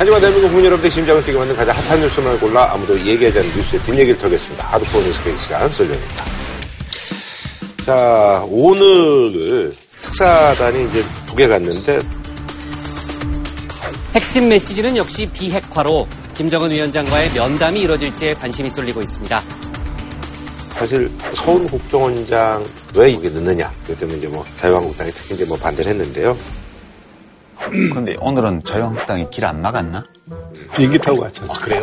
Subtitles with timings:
[0.00, 3.82] 하지만 대한민국 국민 여러분들 심장을 뛰게 만든 가장 핫한 뉴스만 골라 아무도 얘기하지 않는 뉴스의
[3.82, 4.64] 뒷얘기를 털겠습니다.
[4.64, 6.24] 하드코어 뉴스 계기 시간 설명입니다.
[7.84, 12.00] 자, 오늘 특사단이 이제 북에 갔는데
[14.14, 19.42] 핵심 메시지는 역시 비핵화로 김정은 위원장과의 면담이 이뤄질지에 관심이 쏠리고 있습니다.
[20.76, 22.64] 사실 서훈 국정원장
[22.96, 23.70] 왜 이게 늦느냐.
[23.86, 26.38] 그 때문에 이제 뭐 자유한국당이 특히 이제 뭐 반대를 했는데요.
[27.68, 30.04] 근데 오늘은 자유한국당이 길 안 막았나?
[30.74, 31.52] 비행기 타고 갔잖아.
[31.52, 31.82] 아, 그래요?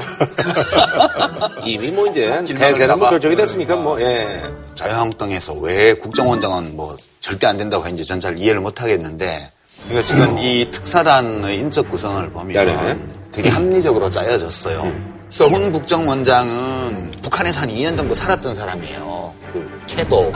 [1.65, 3.10] 이미 뭐 이제 길 대세는 뭐.
[3.10, 4.42] 결정이 됐으니까 뭐, 예.
[4.75, 9.52] 자유한국당에서 왜 국정원장은 뭐 절대 안 된다고 했는지 전 잘 이해를 못 하겠는데
[9.88, 13.00] 그러니까 지금 이 특사단의 인적 구성을 보면 네네네.
[13.32, 15.18] 되게 합리적으로 짜여졌어요.
[15.30, 19.33] 서훈 국정원장은 북한에서 한 2년 정도 살았던 사람이에요.
[19.54, 20.32] 그 캐도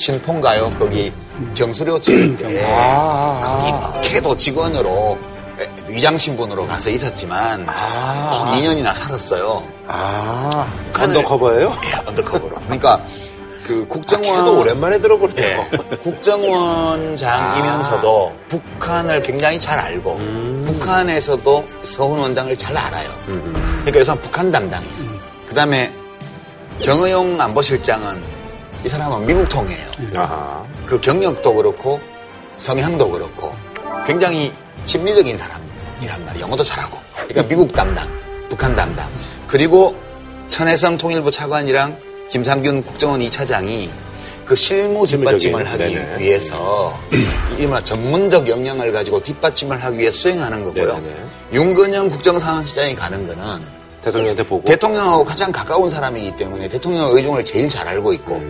[0.00, 0.70] 신폰가요?
[0.78, 1.12] 거기
[1.54, 5.18] 경수로 찍을 때 아, 거기 KEDO 직원으로
[5.88, 8.54] 위장 신분으로 가서 있었지만 아.
[8.56, 9.62] 2년이나 살았어요.
[9.86, 11.72] 아, 북한을- undercover예요?
[11.84, 12.56] 예, undercover로.
[12.64, 13.02] 그러니까
[13.66, 15.66] 그 국정원 아, KEDO 오랜만에 들어보네요.
[15.92, 20.64] 예, 국정원장이면서도 북한을 굉장히 잘 알고 음.
[20.66, 23.08] 북한에서도 서훈 원장을 잘 알아요.
[23.26, 24.82] 그러니까 여기서 북한 담당.
[25.48, 25.92] 그다음에
[26.80, 28.39] 정의용 안보실장은
[28.84, 29.88] 이 사람은 미국 통이에요.
[30.16, 30.64] 아하.
[30.86, 32.00] 그 경력도 그렇고
[32.56, 33.54] 성향도 그렇고
[34.06, 34.52] 굉장히
[34.86, 36.46] 친미적인 사람이란 말이에요.
[36.46, 36.98] 영어도 잘하고.
[37.28, 38.08] 그러니까 미국 담당,
[38.48, 39.08] 북한 담당.
[39.46, 39.94] 그리고
[40.48, 41.98] 천혜성 통일부 차관이랑
[42.30, 43.90] 김상균 국정원 2차장이
[44.46, 46.18] 그 실무 뒷받침을 하기 네네.
[46.18, 46.98] 위해서
[47.58, 50.86] 이말 전문적 역량을 가지고 뒷받침을 하기 위해 수행하는 거고요.
[50.94, 51.16] 네네네.
[51.52, 54.64] 윤건영 국정상황실장이 가는 거는 대통령한테 보고.
[54.64, 58.42] 대통령하고 가장 가까운 사람이기 때문에 대통령의 의중을 제일 잘 알고 있고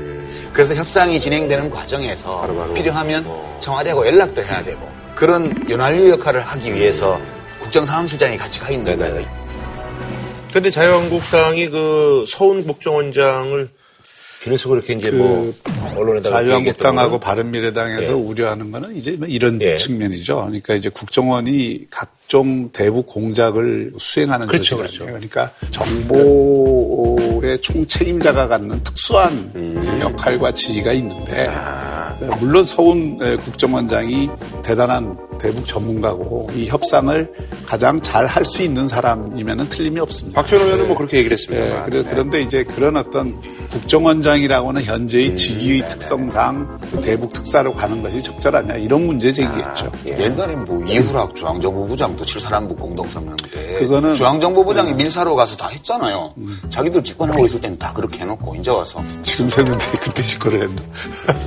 [0.53, 2.41] 그래서 협상이 진행되는 과정에서 음.
[2.41, 2.75] 바로바로.
[2.75, 3.59] 필요하면 어.
[3.61, 7.21] 청와대하고 연락도 해야 되고 그런 연활유 역할을 하기 위해서
[7.61, 8.99] 국정상황실장이 같이 가 있는.
[8.99, 9.41] 거예요.
[10.53, 13.69] 근데 자유한국당이 그 서훈 국정원장을
[14.43, 15.53] 계속 그렇게 이제 뭐
[15.97, 18.13] 언론에다가 자유한국당하고 바른미래당에서 예.
[18.13, 19.77] 우려하는 거는 이제 뭐 이런 예.
[19.77, 20.37] 측면이죠.
[20.37, 24.77] 그러니까 이제 국정원이 각 종 대북 공작을 수행하는 그렇죠.
[24.77, 25.05] 그렇죠.
[25.05, 29.99] 그러니까 정보의 총책임자가 갖는 특수한 음.
[30.01, 32.17] 역할과 지위가 있는데 아.
[32.39, 34.31] 물론 서훈 국정원장이
[34.63, 37.33] 대단한 대북 전문가고 이 협상을
[37.67, 40.41] 가장 잘 할 수 있는 사람이면 틀림이 없습니다.
[40.43, 41.67] 박준호 의원은 뭐 그렇게 얘기를 했습니다.
[41.67, 43.41] 예, 그래, 그런데 이제 그런 어떤
[43.71, 49.91] 국정원장이라고는 현재의 직위의 특성상 대북 특사로 가는 것이 적절하냐 이런 문제 제기겠죠.
[50.07, 56.35] 옛날에 뭐 이후락 중앙정보부장 도 칠사람부 공동성명 때 그거는- 중앙정보부장이 밀사로 가서 다 했잖아요.
[56.69, 60.83] 자기들 집권하고 있을 때는 다 그렇게 해놓고 이제 와서 지금 세는데 그때 짓거를 했나.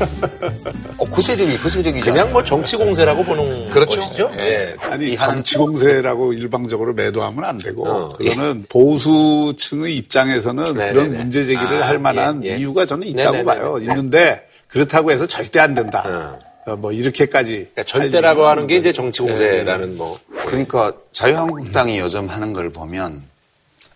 [0.98, 2.06] 어, 그 세력이 그 세력이죠.
[2.06, 4.00] 그냥 뭐 정치 공세라고 보는 그렇죠.
[4.02, 4.32] 것이죠.
[4.38, 4.76] 예.
[4.82, 10.92] 아니 이 한- 정치 공세라고 일방적으로 매도하면 안 되고 어, 그거는 보수층의 입장에서는 네네네.
[10.94, 12.58] 그런 문제 제기를 아, 할 만한 예, 예.
[12.58, 13.44] 이유가 저는 있다고 네네네.
[13.46, 13.78] 봐요.
[13.80, 16.04] 있는데 그렇다고 해서 절대 안 된다.
[16.06, 16.40] 어,
[16.78, 20.20] 뭐 이렇게까지 그러니까 절대라고 할 하는 게 이제 정치 공세라는 뭐.
[20.46, 23.24] 그러니까 자유한국당이 요즘 하는 걸 보면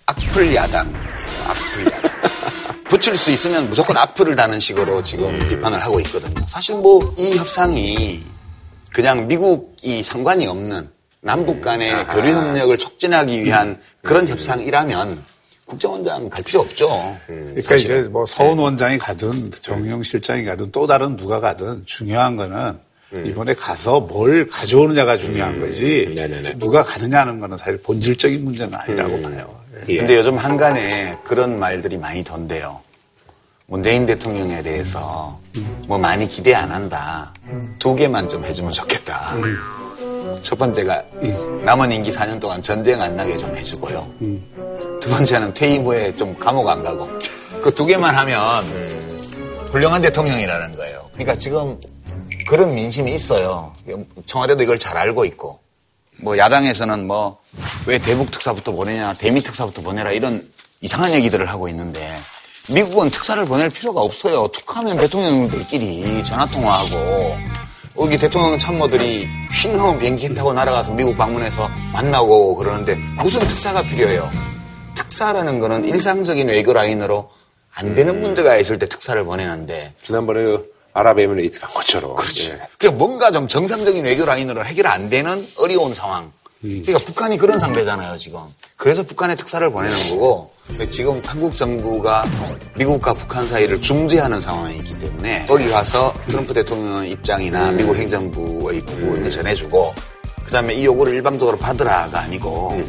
[0.06, 0.94] 악플 야당,
[1.48, 2.12] 악플 야당.
[2.90, 6.46] 붙일 수 있으면 무조건 악플을 다는 식으로 지금 비판을 하고 있거든요.
[6.48, 8.24] 사실 뭐 이 협상이
[8.94, 10.90] 그냥 미국이 상관이 없는
[11.22, 15.24] 남북 간의 교류 협력을 촉진하기 위한 그런 협상이라면
[15.68, 16.88] 국정원장 갈 필요 없죠.
[17.28, 18.00] 그러니까 사실은.
[18.00, 22.80] 이제 뭐 서훈 원장이 가든 정영 실장이 가든 또 다른 누가 가든 중요한 거는
[23.26, 26.58] 이번에 가서 뭘 가져오느냐가 중요한 거지 네네네.
[26.58, 29.56] 누가 가느냐는 거는 사실 본질적인 문제는 아니라고 봐요.
[29.90, 29.94] 예.
[29.94, 29.98] 예.
[30.00, 32.80] 근데 요즘 한간에 그런 말들이 많이 던데요.
[33.66, 35.38] 문재인 대통령에 대해서
[35.88, 37.34] 뭐 많이 기대 안 한다.
[37.78, 39.36] 두 개만 좀 해주면 좋겠다.
[40.42, 41.04] 첫 번째가
[41.66, 44.10] 남은 임기 4년 동안 전쟁 안 나게 좀 해주고요.
[45.00, 47.08] 두 번째는 퇴임 후에 좀 감옥 안 가고.
[47.62, 48.64] 그 두 개만 하면
[49.72, 51.10] 훌륭한 대통령이라는 거예요.
[51.14, 51.80] 그러니까 지금
[52.48, 53.74] 그런 민심이 있어요.
[54.26, 55.60] 청와대도 이걸 잘 알고 있고.
[56.20, 57.38] 뭐 야당에서는 뭐
[57.86, 60.48] 왜 대북 특사부터 보내냐, 대미 특사부터 보내라 이런
[60.82, 62.20] 이상한 얘기들을 하고 있는데
[62.70, 64.48] 미국은 특사를 보낼 필요가 없어요.
[64.50, 67.38] 툭하면 대통령들끼리 전화 통화하고
[68.00, 74.30] 여기 대통령 참모들이 흰 비행기 타고 날아가서 미국 방문해서 만나고 그러는데 무슨 특사가 필요해요?
[74.98, 77.30] 특사라는 거는 일상적인 외교 라인으로
[77.74, 82.16] 안 되는 문제가 있을 때 특사를 보내는데 지난번에 그 아랍에미레이트 간 것처럼.
[82.16, 82.50] 그렇지.
[82.50, 82.60] 예.
[82.80, 86.32] 그러니까 뭔가 좀 정상적인 외교 라인으로 해결 안 되는 어려운 상황.
[86.60, 88.40] 그러니까 북한이 그런 상대잖아요, 지금.
[88.78, 90.52] 그래서 북한에 특사를 보내는 거고,
[90.90, 92.26] 지금 한국 정부가
[92.76, 99.94] 미국과 북한 사이를 중재하는 상황이기 때문에 거기 가서 트럼프 대통령 입장이나 미국 행정부의 부분을 전해주고,
[100.46, 102.82] 그 다음에 이 요구를 일방적으로 받으라가 아니고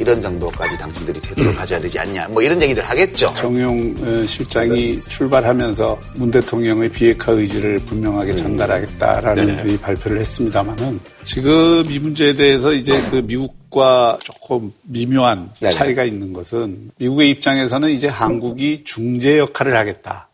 [0.00, 2.28] 이런 정도까지 당신들이 태도를 가져야 되지 않냐.
[2.28, 3.32] 뭐 이런 얘기들 하겠죠.
[3.36, 11.98] 정용 어, 실장이 출발하면서 문 대통령의 비핵화 의지를 분명하게 전달하겠다라는 이 발표를 했습니다만은 지금 이
[11.98, 15.74] 문제에 대해서 이제 그 미국과 조금 미묘한 네네.
[15.74, 20.29] 차이가 있는 것은 미국의 입장에서는 이제 한국이 중재 역할을 하겠다.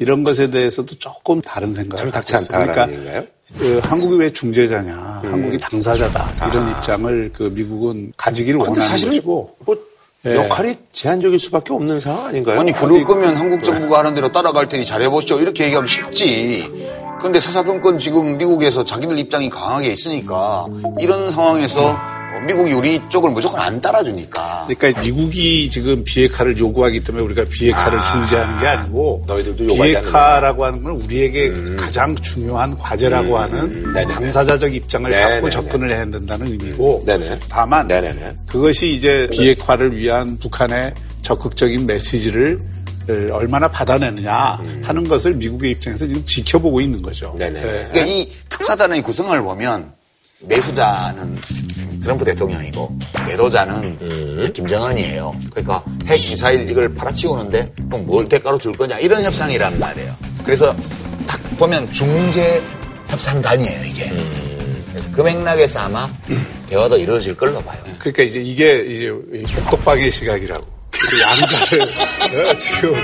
[0.00, 2.62] 이런 것에 대해서도 조금 다른 생각을 참 닥치 갖고 있어요.
[2.62, 3.24] 않다라는 얘기인가요?
[3.58, 9.76] 그 한국이 왜 중재자냐, 한국이 당사자다 이런 입장을 그 미국은 가지기를 원하는 사실은 것이고 뭐
[10.26, 10.34] 예.
[10.36, 12.60] 역할이 제한적일 수밖에 없는 상황 아닌가요?
[12.60, 16.70] 아니 그럴 거면 한국 정부가 하는 대로 따라갈 테니 잘해보시죠 이렇게 얘기하면 쉽지
[17.18, 20.66] 근데 사사건건 지금 미국에서 자기들 입장이 강하게 있으니까
[20.98, 21.96] 이런 상황에서
[22.46, 28.04] 미국이 우리 쪽을 무조건 안 따라주니까 그러니까 미국이 지금 비핵화를 요구하기 때문에 우리가 비핵화를 아,
[28.04, 34.14] 중재하는 게 아니고 너희들도 비핵화라고 하는 건 우리에게 가장 중요한 과제라고 하는 네네네.
[34.14, 35.30] 당사자적 입장을 네네네.
[35.32, 37.38] 갖고 접근을 해야 된다는 의미고 네네.
[37.48, 38.34] 다만 네네네.
[38.46, 42.58] 그것이 이제 비핵화를 위한 북한의 적극적인 메시지를
[43.32, 47.34] 얼마나 받아내느냐 하는 것을 미국의 입장에서 지금 지켜보고 있는 거죠.
[47.38, 47.60] 네네.
[47.60, 49.92] 그러니까 이 특사단의 구성을 보면
[50.42, 51.38] 매수자는
[52.02, 55.34] 트럼프 대통령이고 매도자는 김정은이에요.
[55.50, 60.14] 그러니까 핵 미사일 이걸 팔아치우는데 그럼 뭘 대가로 줄 거냐 이런 협상이란 말이에요.
[60.44, 60.74] 그래서
[61.26, 62.62] 딱 보면 중재
[63.08, 64.10] 협상단이에요 이게.
[64.88, 66.08] 그래서 그 맥락에서 아마
[66.68, 67.78] 대화도 이루어질 걸로 봐요.
[67.98, 70.79] 그러니까 이제 이게 이제 이 복덕방의 시각이라고.
[70.90, 72.94] 그 양자를 어, 지금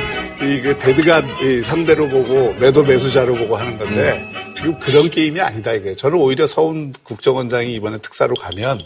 [0.43, 5.95] 이그 대드간 이 상대로 보고 매도 매수자로 보고 하는 건데 지금 그런 게임이 아니다 이게.
[5.95, 8.81] 저는 오히려 서훈 국정원장이 이번에 특사로 가면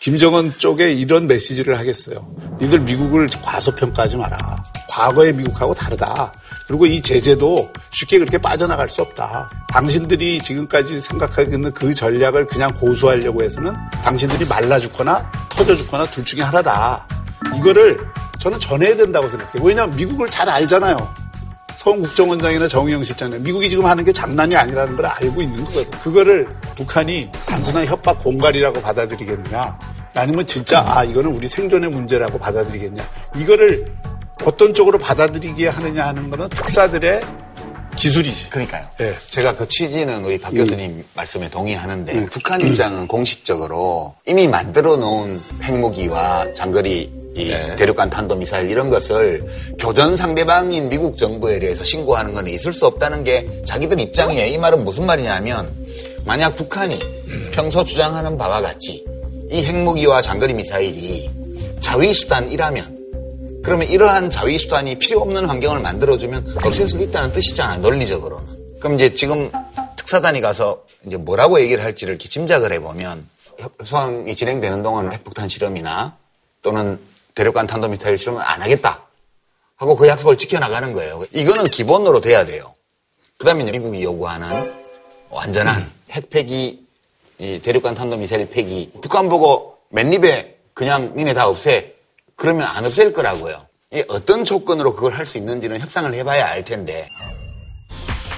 [0.00, 2.26] 김정은 쪽에 이런 메시지를 하겠어요.
[2.60, 4.64] 니들 미국을 과소평가하지 마라.
[4.88, 6.32] 과거의 미국하고 다르다.
[6.66, 9.50] 그리고 이 제재도 쉽게 그렇게 빠져나갈 수 없다.
[9.68, 16.24] 당신들이 지금까지 생각하고 있는 그 전략을 그냥 고수하려고 해서는 당신들이 말라 죽거나 터져 죽거나 둘
[16.24, 17.06] 중에 하나다.
[17.58, 18.00] 이거를
[18.40, 19.62] 저는 전해야 된다고 생각해요.
[19.62, 21.14] 왜냐하면 미국을 잘 알잖아요.
[21.74, 25.90] 서훈 국정원장이나 정의영 실장님, 미국이 지금 하는 게 장난이 아니라는 걸 알고 있는 거거든.
[26.00, 29.78] 그거를 북한이 단순한 협박 공갈이라고 받아들이겠느냐,
[30.14, 33.02] 아니면 진짜 아 이거는 우리 생존의 문제라고 받아들이겠냐,
[33.36, 33.92] 이거를
[34.44, 37.20] 어떤 쪽으로 받아들이게 하느냐 하는 거는 특사들의
[38.00, 38.48] 기술이지.
[38.50, 38.86] 그러니까요.
[39.00, 39.14] 예.
[39.28, 46.46] 제가 그 취지는 우리 박 교수님 말씀에 동의하는데 북한 입장은 공식적으로 이미 만들어 놓은 핵무기와
[46.54, 49.44] 장거리 이 대륙간 탄도 미사일 이런 것을
[49.78, 54.46] 교전 상대방인 미국 정부에 대해서 신고하는 건 있을 수 없다는 게 자기들 입장이에요.
[54.46, 55.70] 이 말은 무슨 말이냐면
[56.24, 56.98] 만약 북한이
[57.52, 59.04] 평소 주장하는 바와 같이
[59.50, 61.30] 이 핵무기와 장거리 미사일이
[61.80, 62.99] 자위 수단이라면
[63.70, 68.80] 그러면 이러한 자위 수단이 필요 없는 환경을 만들어주면 없앨 수 있다는 뜻이잖아요, 논리적으로는.
[68.80, 69.48] 그럼 이제 지금
[69.96, 73.28] 특사단이 가서 이제 뭐라고 얘기를 할지를 이렇게 짐작을 해보면
[73.58, 76.16] 협상이 진행되는 동안 핵폭탄 실험이나
[76.62, 76.98] 또는
[77.36, 79.06] 대륙간 탄도미사일 실험은 안 하겠다
[79.76, 81.24] 하고 그 약속을 지켜나가는 거예요.
[81.30, 82.74] 이거는 기본으로 돼야 돼요.
[83.36, 84.74] 그 다음에 미국이 요구하는
[85.30, 86.84] 완전한 핵 폐기,
[87.38, 88.90] 이 대륙간 탄도미사일 폐기.
[89.00, 91.99] 북한 보고 맨입에 그냥 니네 다 없애.
[92.40, 93.66] 그러면 안 없앨 거라고요.
[93.92, 97.06] 이 어떤 조건으로 그걸 할 수 있는지는 협상을 해봐야 알 텐데.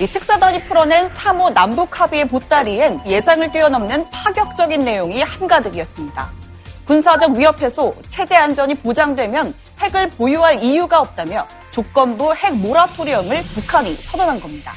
[0.01, 6.33] 이 특사단이 풀어낸 3호 남북 합의의 보따리엔 예상을 뛰어넘는 파격적인 내용이 한가득이었습니다.
[6.85, 14.41] 군사적 위협 해소, 체제 안전이 보장되면 핵을 보유할 이유가 없다며 조건부 핵 모라토리엄을 북한이 선언한
[14.41, 14.73] 겁니다.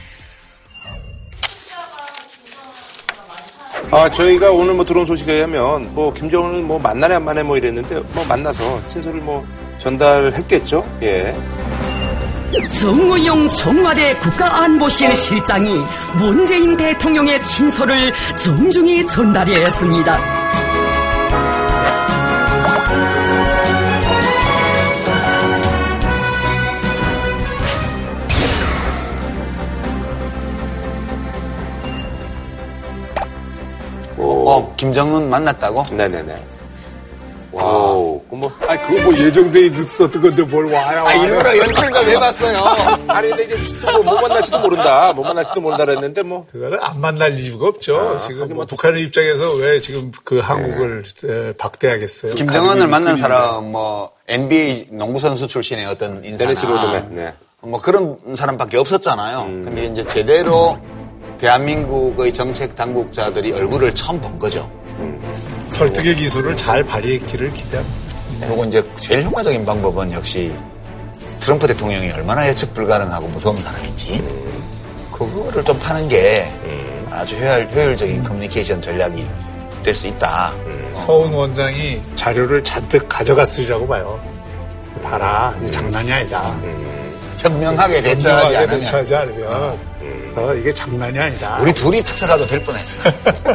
[3.92, 8.02] 아, 저희가 오늘 뭐 들어온 소식에 의하면 뭐 김정은을 뭐 만나네 안 만나네 뭐 이랬는데
[8.14, 9.46] 뭐 만나서 친서를 뭐
[9.80, 10.84] 전달했겠죠?
[11.04, 11.36] 예.
[12.70, 15.84] 정의용 청와대 국가안보실 실장이
[16.18, 20.75] 문재인 대통령의 친서를 정중히 전달했습니다.
[34.26, 35.86] 어, 김정은 만났다고?
[35.92, 36.36] 네네네.
[37.52, 38.22] Wow.
[38.30, 38.52] 그 뭐.
[38.68, 41.06] 아니 그거 뭐 예정돼 있었던 건데 뭘 wow요?
[41.08, 42.58] 아, 일부러 연출 좀 해봤어요.
[43.08, 43.56] 아니, 근데 이제
[43.94, 45.14] 뭐, 못 만날지도 모른다.
[45.14, 46.46] 못 만날지도 모른다 그랬는데 뭐.
[46.52, 48.20] 그거는 안 만날 이유가 없죠.
[48.28, 52.34] 지금 뭐 북한의 입장에서 왜 지금 그 한국을 에, 박대하겠어요?
[52.36, 53.18] 김정은을 가족이 만난.
[53.18, 56.66] 사람, 뭐, NBA 농구선수 출신의 어떤 데니스.
[56.66, 57.34] 로드맨, 네.
[57.62, 59.46] 뭐 그런 사람밖에 없었잖아요.
[59.64, 60.78] 근데 이제 제대로
[61.38, 64.70] 대한민국의 정책 당국자들이 얼굴을 처음 본 거죠.
[65.68, 67.96] 설득의 기술을 잘 발휘했기를 기대합니다.
[68.42, 70.54] 그리고 이제 제일 효과적인 방법은 역시
[71.40, 74.24] 트럼프 대통령이 얼마나 예측 불가능하고 무서운 사람인지
[75.12, 76.52] 그거를 좀 파는 게
[77.12, 79.26] 아주 효율, 효율적인 커뮤니케이션 전략이
[79.84, 80.54] 될 수 있다.
[80.96, 84.20] 서훈 원장이 자료를 잔뜩 가져갔으리라고 봐요.
[85.04, 86.58] 봐라, 이게 장난이 아니다.
[87.38, 89.78] 현명하게 대처하지 현명하게 않으면 대처하지 않으면
[90.36, 91.58] 어, 이게 장난이 아니다.
[91.62, 93.10] 우리 둘이 특사 가도 될 뻔했어.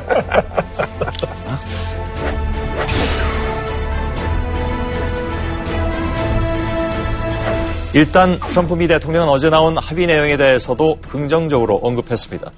[7.92, 12.50] 일단 트럼프 미 대통령은 어제 나온 합의 내용에 대해서도 긍정적으로 언급했습니다.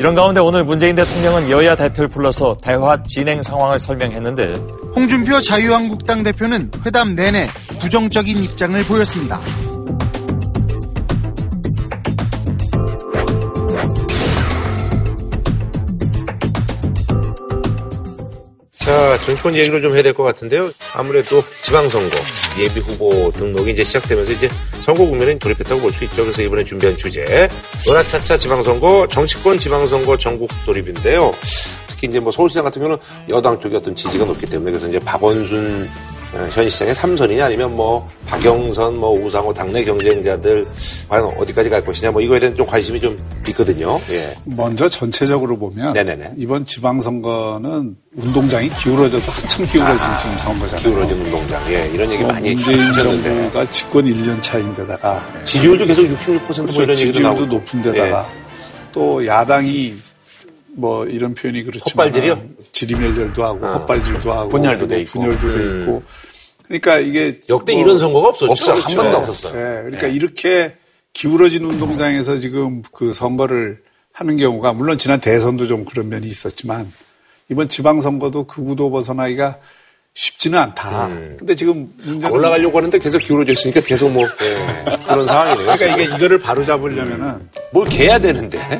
[0.00, 4.54] 이런 가운데 오늘 문재인 대통령은 여야 대표를 불러서 대화 진행 상황을 설명했는데
[4.96, 7.46] 홍준표 자유한국당 대표는 회담 내내
[7.80, 9.38] 부정적인 입장을 보였습니다.
[18.90, 20.72] 자, 정치권 얘기를 좀 해야 될 것 같은데요.
[20.94, 22.16] 아무래도 지방선거,
[22.58, 24.50] 예비 후보 등록이 이제 시작되면서 이제
[24.82, 26.24] 선거 국면에 돌입했다고 볼 수 있죠.
[26.24, 27.48] 그래서 이번에 준비한 주제,
[27.86, 31.32] 노라차차 지방선거, 정치권 지방선거 전국 돌입인데요.
[31.86, 35.88] 특히 이제 뭐 서울시장 같은 경우는 여당 쪽의 어떤 지지가 높기 때문에 그래서 이제 박원순
[35.88, 40.64] 어, 현 시장의 3선이냐 아니면 뭐 박영선, 뭐 우상호 당내 경쟁자들
[41.08, 43.18] 과연 어디까지 갈 것이냐 뭐 이거에 대한 좀 관심이 좀
[43.48, 44.00] 있거든요.
[44.10, 44.36] 예.
[44.44, 46.34] 먼저 전체적으로 보면 네네네.
[46.36, 50.88] 이번 지방선거는 운동장이 기울어져도 한참 기울어진 지금 선거잖아요.
[50.88, 51.72] 기울어진 운동장.
[51.72, 52.92] 예, 이런 얘기 어, 많이 문재인.
[52.92, 56.82] 정부가 집권 1년 차인데다가 지지율도 계속 66%뭐 그렇죠.
[56.82, 57.46] 이런 얘기도 지지율도 나오고.
[57.46, 58.30] 높은 데다가
[58.92, 59.96] 또 야당이
[60.76, 62.40] 뭐 이런 표현이 그렇지만 헛발질이요?
[62.72, 63.72] 지리멸렬도 하고 어.
[63.78, 65.20] 헛발질도 하고 분열도 돼뭐 있고.
[65.20, 65.80] 분열도 돼 음.
[65.82, 66.02] 있고
[66.66, 68.52] 그러니까 이게 역대 뭐 이런 선거가 없었죠.
[68.52, 68.72] 없어.
[68.72, 68.96] 한 그렇죠.
[69.02, 69.52] 번도 없었어요.
[69.58, 70.76] 예, 그러니까 이렇게
[71.12, 76.90] 기울어진 운동장에서 지금 그 선거를 하는 경우가 물론 지난 대선도 좀 그런 면이 있었지만
[77.48, 79.58] 이번 지방선거도 그 구도 벗어나기가
[80.14, 81.08] 쉽지는 않다.
[81.38, 85.72] 근데 지금 문제는 올라가려고 하는데 계속 기울어져 있으니까 계속 뭐 예, 그런 상황이네요.
[85.76, 88.58] 그러니까 이게 이거를 바로 잡으려면은 뭘 개야 되는데.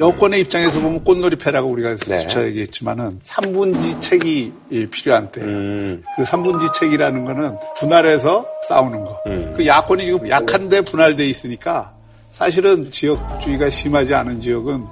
[0.00, 2.18] 여권의 입장에서 보면 꽃놀이패라고 우리가 네.
[2.18, 5.40] 수차 얘기했지만은 3분지 책이 예, 필요한 때.
[5.42, 9.22] 음, 그 3분지 책이라는 거는 분할해서 싸우는 거.
[9.26, 9.52] 음.
[9.56, 11.92] 그 야권이 지금 약한데 분할돼 있으니까
[12.30, 14.84] 사실은 지역주의가 심하지 않은 지역은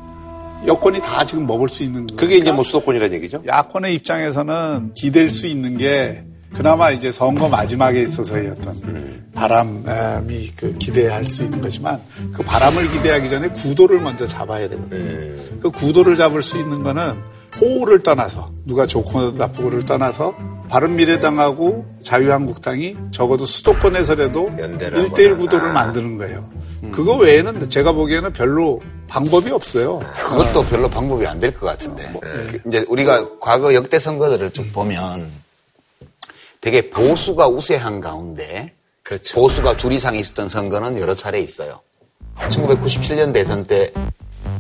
[0.67, 2.17] 여권이 다 지금 먹을 수 있는 거.
[2.17, 3.43] 그게 이제 뭐 수도권이라는 얘기죠.
[3.47, 6.23] 야권의 입장에서는 기댈 수 있는 게
[6.55, 12.01] 그나마 이제 선거 마지막에 있어서의 어떤 바람이 그 기대할 수 있는 거지만
[12.33, 15.59] 그 바람을 기대하기 전에 구도를 먼저 잡아야 되거든요.
[15.63, 17.15] 그 구도를 잡을 수 있는 거는
[17.61, 20.35] 호를 떠나서 누가 좋고 나쁘고를 떠나서
[20.69, 25.85] 바른미래당하고 자유한국당이 적어도 수도권에서라도 연대를 1대1 한번 구도를 하나.
[25.85, 26.49] 만드는 거예요.
[26.93, 30.01] 그거 외에는 제가 보기에는 별로 방법이 없어요.
[30.15, 32.13] 그것도 별로 방법이 안 될 것 같은데.
[32.23, 35.27] 그 이제 우리가 과거 역대 선거들을 쭉 보면
[36.61, 38.73] 되게 보수가 우세한 가운데
[39.35, 41.81] 보수가 둘 이상 있었던 선거는 여러 차례 있어요.
[42.37, 43.93] 1997년 대선 때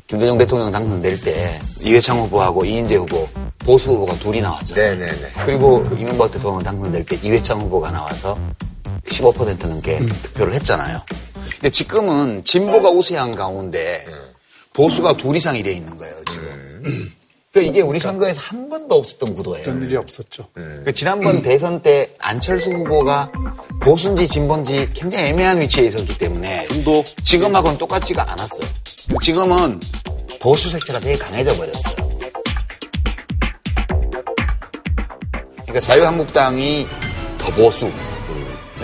[0.07, 3.29] 김대중 대통령 당선될 때 이회창 후보하고 이인재 후보
[3.59, 4.75] 보수 후보가 둘이 나왔죠.
[4.75, 5.31] 네네네.
[5.45, 8.37] 그리고 그 이명박 대통령 당선될 때 이회창 후보가 나와서
[9.07, 11.01] 15% 넘게 득표를 했잖아요.
[11.53, 14.07] 근데 지금은 진보가 우세한 가운데
[14.73, 17.11] 보수가 둘 이상이 돼 있는 거예요, 지금.
[17.53, 19.65] 그러니까 이게 우리 선거에서 한 번도 없었던 구도예요.
[19.65, 20.47] 그런 일이 없었죠.
[20.55, 23.33] 그 지난번 대선 때 안철수 후보가
[23.81, 27.03] 보수인지 진보인지 굉장히 애매한 위치에 있었기 때문에 중도.
[27.25, 28.61] 지금하고는 똑같지가 않았어요.
[29.21, 29.81] 지금은
[30.41, 31.97] 보수 색채가 되게 강해져 버렸어요.
[35.63, 36.87] 그러니까 자유한국당이
[37.39, 37.91] 더 보수,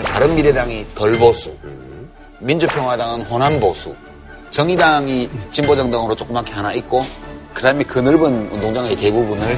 [0.03, 1.55] 바른미래당이 덜 보수,
[2.39, 3.95] 민주평화당은 호남 보수,
[4.51, 7.01] 정의당이 진보정당으로 조그맣게 하나 있고
[7.57, 9.57] 그다음에 그 넓은 운동장의 대부분을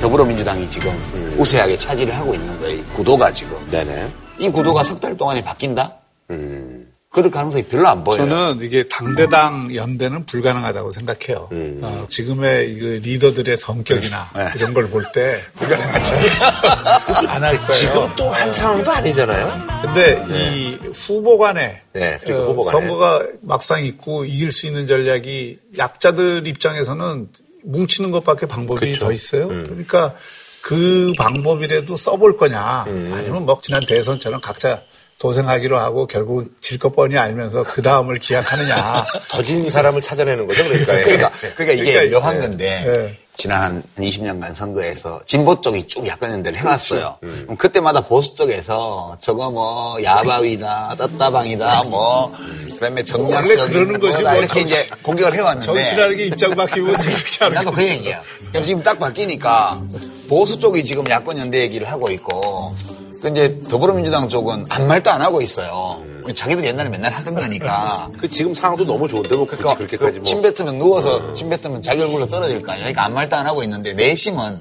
[0.00, 0.90] 더불어민주당이 지금
[1.36, 2.78] 우세하게 차지를 하고 있는 거예요.
[2.78, 3.58] 이 구도가 지금.
[3.70, 4.08] 네네.
[4.38, 5.92] 이 구도가 석 달 동안에 바뀐다?
[6.30, 6.90] 음.
[7.14, 8.28] 그럴 가능성이 별로 안 보여요.
[8.28, 11.48] 저는 이게 당대당 연대는 불가능하다고 생각해요.
[11.80, 14.48] 어, 지금의 이 리더들의 성격이나 네.
[14.56, 15.38] 이런 걸 볼때
[17.28, 17.72] 안할 거예요.
[17.72, 19.66] 지금 또 한 상황도 아니잖아요.
[19.82, 22.80] 근데 이 후보 간에 네, 그리고 어, 후보 간에.
[22.80, 27.28] 선거가 막상 있고 이길 수 있는 전략이 약자들 입장에서는
[27.62, 29.06] 뭉치는 것밖에 방법이 그쵸.
[29.06, 29.44] 더 있어요.
[29.48, 29.64] 음.
[29.68, 30.14] 그러니까
[30.62, 33.12] 그 방법이라도 써볼 거냐 음.
[33.14, 34.82] 아니면 뭐 지난 대선처럼 각자
[35.28, 39.06] 도생하기로 하고 결국은 질것 뻔히 알면서 그 다음을 기약하느냐.
[39.30, 40.92] 더진 사람을 찾아내는 거죠, 그러니까.
[41.00, 42.40] 그러니까, 그러니까 이게 그러니까 묘한 네.
[42.46, 43.18] 건데 네.
[43.34, 47.16] 지난 한 20년간 선거에서 진보 쪽이 쭉 약간 연대를 해왔어요.
[47.20, 52.30] 그럼 그때마다 보수 쪽에서 저거 뭐 야바위다, 떴다방이다, 뭐
[52.74, 56.54] 그다음에 원래 정략적인 그러는 거지, 뭐다 뭐 이렇게 정치- 이제 공격을 해왔는데 정치라는 게 입장
[56.54, 56.96] 바뀌면
[57.40, 58.20] 하는 나도 그 얘기야.
[58.50, 59.80] 그럼 지금 딱 바뀌니까
[60.28, 62.76] 보수 쪽이 지금 야권 연대 얘기를 하고 있고
[63.24, 66.04] 그 이제 더불어민주당 쪽은 아무 말도 안 하고 있어요.
[66.34, 68.10] 자기들 옛날에 맨날 하던 거니까.
[68.20, 70.26] 그 지금 상황도 너무 좋은데 뭐 그러니까 그렇게까지 뭐.
[70.26, 72.84] 침 뱉으면 누워서 침 뱉으면 자기 얼굴로 떨어질 거 아니야.
[72.84, 74.58] 그러니까 아무 말도 안 하고 있는데 내심은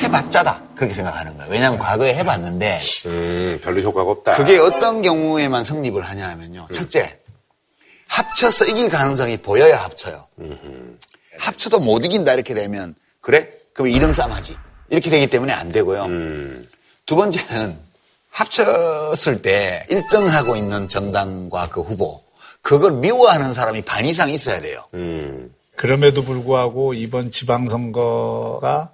[0.00, 0.62] 해봤자다.
[0.76, 1.50] 그렇게 생각하는 거예요.
[1.50, 4.34] 왜냐하면 과거에 해봤는데 음, 별로 효과가 없다.
[4.36, 6.68] 그게 어떤 경우에만 성립을 하냐 하면요.
[6.72, 7.18] 첫째,
[8.06, 10.24] 합쳐서 이길 가능성이 보여야 합쳐요.
[11.36, 13.48] 합쳐도 못 이긴다 이렇게 되면 그래?
[13.72, 14.54] 그럼 2등 싸움 하지.
[14.88, 16.06] 이렇게 되기 때문에 안 되고요.
[17.06, 17.87] 두 번째는
[18.30, 22.22] 합쳤을 때 1등 하고 있는 정당과 그 후보
[22.62, 24.84] 그걸 미워하는 사람이 반 이상 있어야 돼요.
[24.94, 25.52] 음.
[25.76, 28.90] 그럼에도 불구하고 이번 지방선거가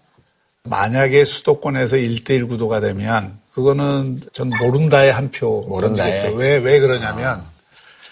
[0.65, 6.35] 만약에 수도권에서 1대1 구도가 되면 그거는 전 모른다의 한 표 모른다의?
[6.37, 7.43] 왜, 왜 그러냐면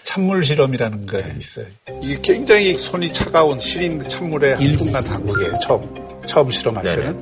[0.05, 1.67] 찬물 실험이라는 게 있어요.
[2.03, 7.15] 이게 굉장히 손이 차가운 시린 찬물에 1분간 담그게 처음, 처음 실험할 네네.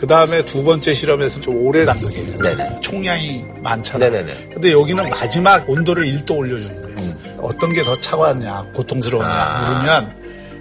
[0.00, 2.38] 그 다음에 두 번째 실험에서는 좀 오래 담그게.
[2.38, 2.80] 네네.
[2.80, 4.10] 총량이 많잖아요.
[4.10, 4.48] 네네네.
[4.54, 7.16] 근데 여기는 마지막 온도를 1도 올려주는 거예요.
[7.42, 9.70] 어떤 게 더 차가웠냐, 고통스러웠냐 아.
[9.70, 10.14] 물으면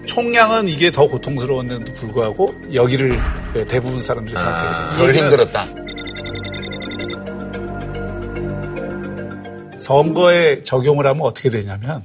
[0.05, 3.17] 총량은 이게 더 고통스러웠는데도 불구하고 여기를
[3.53, 4.69] 그 대부분 사람들이 선택해요.
[4.71, 5.65] 아, 덜 힘들었다.
[9.77, 12.03] 선거에 적용을 하면 어떻게 되냐면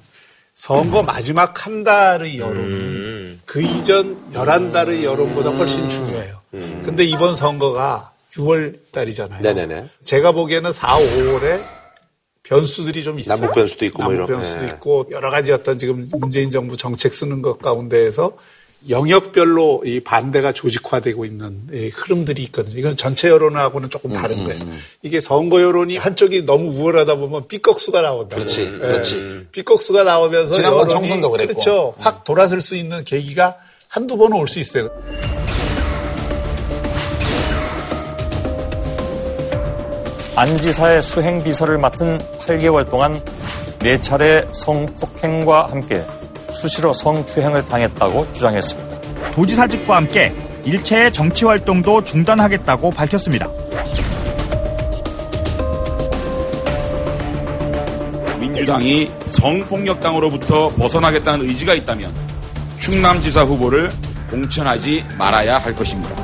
[0.55, 3.41] 선거 마지막 한 달의 여론은 음.
[3.45, 6.41] 그 이전 11달의 여론보다 훨씬 중요해요.
[6.85, 9.43] 근데 이번 선거가 6월 달이잖아요.
[9.43, 9.89] 네네네.
[10.05, 11.61] 제가 보기에는 4, 5월에
[12.45, 13.37] 변수들이 좀 있어요.
[13.37, 14.41] 남북 변수도 있고 뭐 남북 이런.
[14.41, 14.67] 변수도 네.
[14.73, 18.37] 있고 여러 가지 어떤 지금 문재인 정부 정책 쓰는 것 가운데에서
[18.89, 22.79] 영역별로 이 반대가 조직화되고 있는 이 흐름들이 있거든요.
[22.79, 24.63] 이건 전체 여론하고는 조금 음, 다른 거예요.
[25.03, 28.37] 이게 선거 여론이 한쪽이 너무 우월하다 보면 삐걱수가 나온다.
[28.37, 29.47] 그렇지, 그렇지.
[29.53, 31.53] 삐걱수가 나오면서 지난번 여론이 총선도 그랬고.
[31.53, 31.55] 음.
[31.55, 31.95] 그렇죠.
[31.99, 33.57] 확 돌아설 수 있는 계기가
[33.89, 34.89] 한두 번은 올 수 있어요.
[40.37, 43.23] 안 지사의 수행 비서를 맡은 8개월 동안
[43.81, 46.05] 네 차례 성폭행과 함께
[46.55, 49.01] 수시로 성추행을 당했다고 주장했습니다.
[49.33, 50.33] 도지사직과 함께
[50.65, 53.49] 일체의 정치 활동도 중단하겠다고 밝혔습니다.
[58.41, 62.15] 민주당이 성폭력당으로부터 벗어나겠다는 의지가 있다면
[62.79, 63.91] 충남지사 후보를
[64.31, 66.24] 공천하지 말아야 할 것입니다.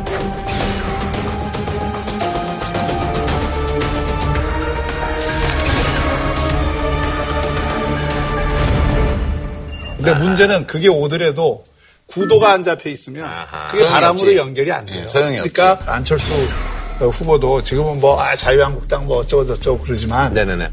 [10.02, 11.64] 근데 문제는 그게 오더라도
[12.06, 13.28] 구도가 안 잡혀 있으면
[13.70, 14.36] 그게 소용이 바람으로 없지.
[14.36, 15.00] 연결이 안 돼요.
[15.02, 16.32] 네, 소용이 그러니까 안철수
[16.98, 20.70] 후보도 지금은 뭐 아, 자유한국당 뭐 어쩌고 저쩌고 그러지만 네네네.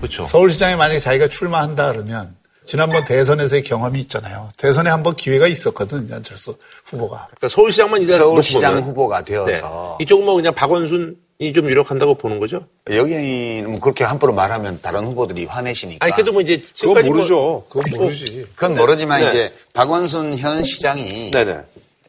[0.00, 0.24] 그렇죠.
[0.26, 4.48] 서울시장에 만약에 자기가 출마한다 그러면 지난번 대선에서의 경험이 있잖아요.
[4.56, 7.26] 대선에 한번 기회가 있었거든 안철수 후보가.
[7.26, 8.78] 그러니까 서울시장만 이제 서울시장.
[8.82, 9.32] 후보가 네.
[9.32, 11.23] 되어서 이쪽은 뭐 그냥 박원순이
[11.54, 12.66] 좀 유력한다고 보는 거죠?
[12.90, 16.04] 여기는 뭐 그렇게 함부로 말하면 다른 후보들이 화내시니까.
[16.04, 17.64] 아니 그래도 뭐 이제 그건 지금까지 뭐- 모르죠.
[17.68, 18.46] 그건 모르지.
[18.54, 19.28] 그건 모르지만 네.
[19.30, 21.58] 이제 박원순 현 시장이 네네.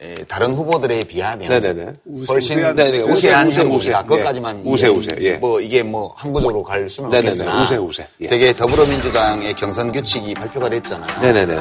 [0.02, 1.86] 에, 다른 후보들에 비하면 네네네.
[2.30, 3.00] 훨씬 우세한- 네네.
[3.02, 3.92] 우세한 우세, 우세, 우세.
[4.04, 4.70] 그것까지만 예.
[4.70, 5.16] 우세, 우세.
[5.22, 5.34] 예.
[5.34, 7.30] 뭐 이게 뭐 항구적으로 갈 수는 네네네.
[7.32, 8.08] 없겠으나 우세, 우세.
[8.22, 8.28] 예.
[8.28, 11.20] 되게 더불어민주당의 경선 규칙이 발표가 됐잖아요.
[11.22, 11.56] 네네네.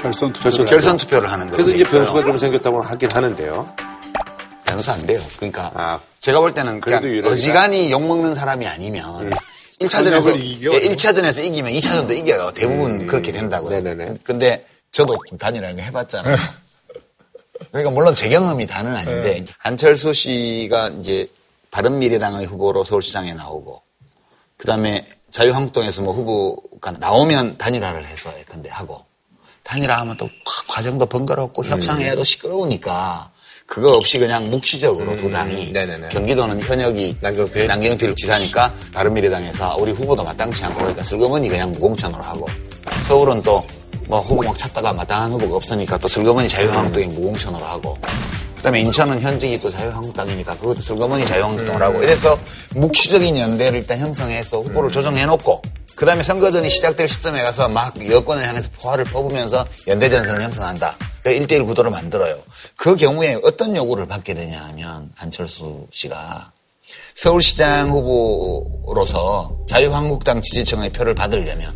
[0.00, 0.42] 결선 투표.
[0.50, 1.56] 결선 결선 투표를 하는 거예요.
[1.56, 3.68] 그래서 이제 변수가 좀 생겼다고 하긴 하는데요.
[4.64, 5.20] 변수 안 돼요.
[5.36, 7.32] 그러니까 아, 제가 볼 때는 그래도 유력이다.
[7.32, 9.30] 어지간히 욕먹는 사람이 아니면
[9.80, 10.74] 1차전에서 강력을 이겨.
[10.74, 12.52] 예, 1차전에서 이기면 2차전도 이겨요.
[12.52, 13.70] 대부분 그렇게 된다고요.
[13.70, 14.18] 네네네.
[14.22, 16.36] 근데 저도 단이라는 거 해봤잖아요.
[17.70, 21.28] 그러니까 물론 제 경험이 다는 아닌데 안철수 씨가 이제
[21.70, 23.82] 바른미래당의 후보로 서울시장에 나오고
[24.56, 29.04] 그다음에 자유한국당에서 뭐 후보가 나오면 단일화를 해서 근데 하고
[29.64, 30.28] 단일화하면 또
[30.68, 33.30] 과정도 번거롭고 협상해도 시끄러우니까
[33.66, 36.08] 그거 없이 그냥 묵시적으로 두 당이 네네네.
[36.10, 37.66] 경기도는 현역이 남경필.
[37.66, 42.46] 남경필 지사니까 바른미래당에서 우리 후보도 마땅치 않고 그러니까 슬그머니 그냥 무공천으로 하고
[43.06, 43.64] 서울은 또
[44.08, 47.96] 뭐 후보 막 찾다가 마땅한 후보가 없으니까 또 슬그머니 자유한국당이 무공천으로 하고
[48.56, 52.38] 그다음에 인천은 현직이 또 자유한국당이니까 그것도 슬그머니 자유한국당으로 하고 이래서
[52.74, 55.62] 묵시적인 연대를 일단 형성해서 후보를 조정해놓고
[55.94, 60.96] 그 다음에 선거전이 시작될 시점에 가서 막 여권을 향해서 포화를 뽑으면서 연대 전선을 형성한다.
[61.24, 62.38] 그러니까 1대1 구도를 만들어요.
[62.76, 66.52] 그 경우에 어떤 요구를 받게 되냐 하면 안철수 씨가
[67.16, 71.72] 서울시장 후보로서 자유한국당 지지층의 표를 받으려면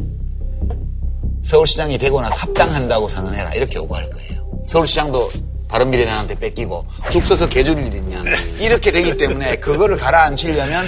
[1.44, 4.46] 서울시장이 되고 나서 합당한다고 선언해라 이렇게 요구할 거예요.
[4.66, 5.30] 서울시장도
[5.68, 8.22] 바른미래당한테 뺏기고 죽 서서 개줄 일 있냐
[8.58, 10.86] 이렇게 되기 때문에 그거를 가라앉히려면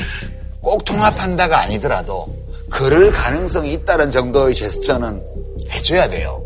[0.61, 2.29] 꼭 통합한다가 아니더라도
[2.69, 5.23] 그럴 가능성이 있다는 정도의 제스처는
[5.71, 6.45] 해줘야 돼요.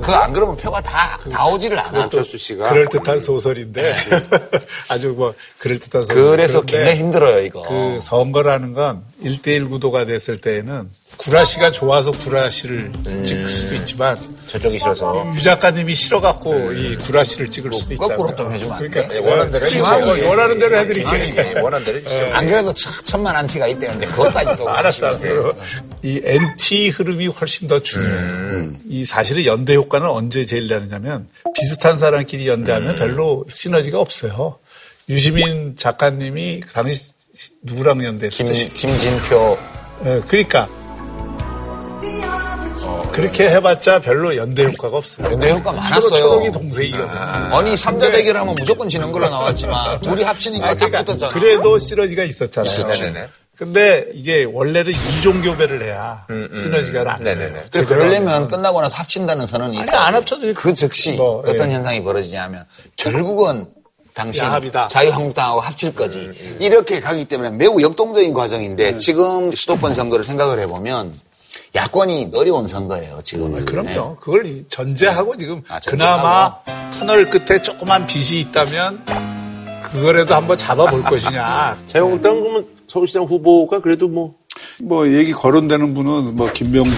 [0.00, 2.04] 그거 안 그러면 표가 다, 다 오지를 않아.
[2.04, 3.94] 안철수 씨가 그럴 듯한 소설인데
[4.88, 6.16] 아주 뭐 그럴 듯한 소설.
[6.16, 7.62] 그래서 굉장히 힘들어요, 이거.
[7.68, 12.90] 그 선거라는 건 1대1 구도가 됐을 때에는 구라씨가 좋아서 구라씨를
[13.24, 18.08] 찍을 수도 있지만 저쪽이 싫어서 유 작가님이 싫어갖고 이 구라씨를 찍을 수도 있다.
[18.08, 19.20] 거꾸로 좀 해주면 안 그러니까 돼?
[19.20, 20.28] 원하는 대로 기왕이면 해주세요.
[20.30, 21.36] 원하는 대로 해드릴게.
[21.56, 22.34] 예, 원하는 대로 해주시죠.
[22.34, 25.26] 안 그래도 천- 천만 안티가 있대는데 그것까지 또 알았어, 알았어.
[26.02, 28.72] 이 NT 흐름이 훨씬 더 중요해요.
[28.88, 34.58] 이 사실은 연대 효과는 언제 제일 나느냐면 비슷한 사람끼리 연대하면 별로 시너지가 없어요.
[35.08, 37.12] 유시민 작가님이 당시
[37.62, 38.52] 누구랑 연대했었죠?
[38.52, 39.58] 김, 김진표
[40.04, 40.68] 예, 그러니까
[43.12, 45.32] 그렇게 해봤자 별로 연대 효과가 없어요.
[45.32, 46.16] 연대 효과 많았어요.
[46.16, 47.08] 초록이 동생이거든.
[47.08, 51.32] 아니 삼자 대결하면 무조건 지는 걸로 나왔지만 둘이 합치니까 딱 그러니까 붙었잖아.
[51.32, 52.88] 그래도 시너지가 있었잖아요.
[52.88, 53.28] 네네네.
[53.56, 57.36] 근데 이게 원래는 이종 교배를 해야 시너지가 안 돼요.
[57.36, 57.64] 네네네.
[57.70, 59.96] 그래, 그러려면 끝나고 나서 합친다는 선언이 있어.
[59.96, 61.74] 안 합쳐도 그 즉시 뭐, 어떤 예.
[61.74, 62.64] 현상이 벌어지냐면
[62.96, 63.66] 결국은
[64.14, 64.88] 당신 야합이다.
[64.88, 66.30] 자유한국당하고 합칠 거지.
[66.60, 71.14] 이렇게 가기 때문에 매우 역동적인 과정인데 지금 수도권 선거를 생각을 해보면
[71.74, 73.64] 야권이 어려운 선거예요, 지금은.
[73.64, 74.16] 그럼요.
[74.16, 76.22] 그걸 이- 전제하고 지금 아, 전제하고.
[76.22, 76.56] 그나마
[76.98, 79.04] 터널 끝에 조그만 빛이 있다면
[79.90, 81.78] 그거라도 한번 잡아볼 것이냐.
[81.88, 84.34] 자유한국당 그러면 서울시장 후보가 그래도 뭐
[84.80, 86.94] 뭐 얘기 거론되는 분은 뭐 김명준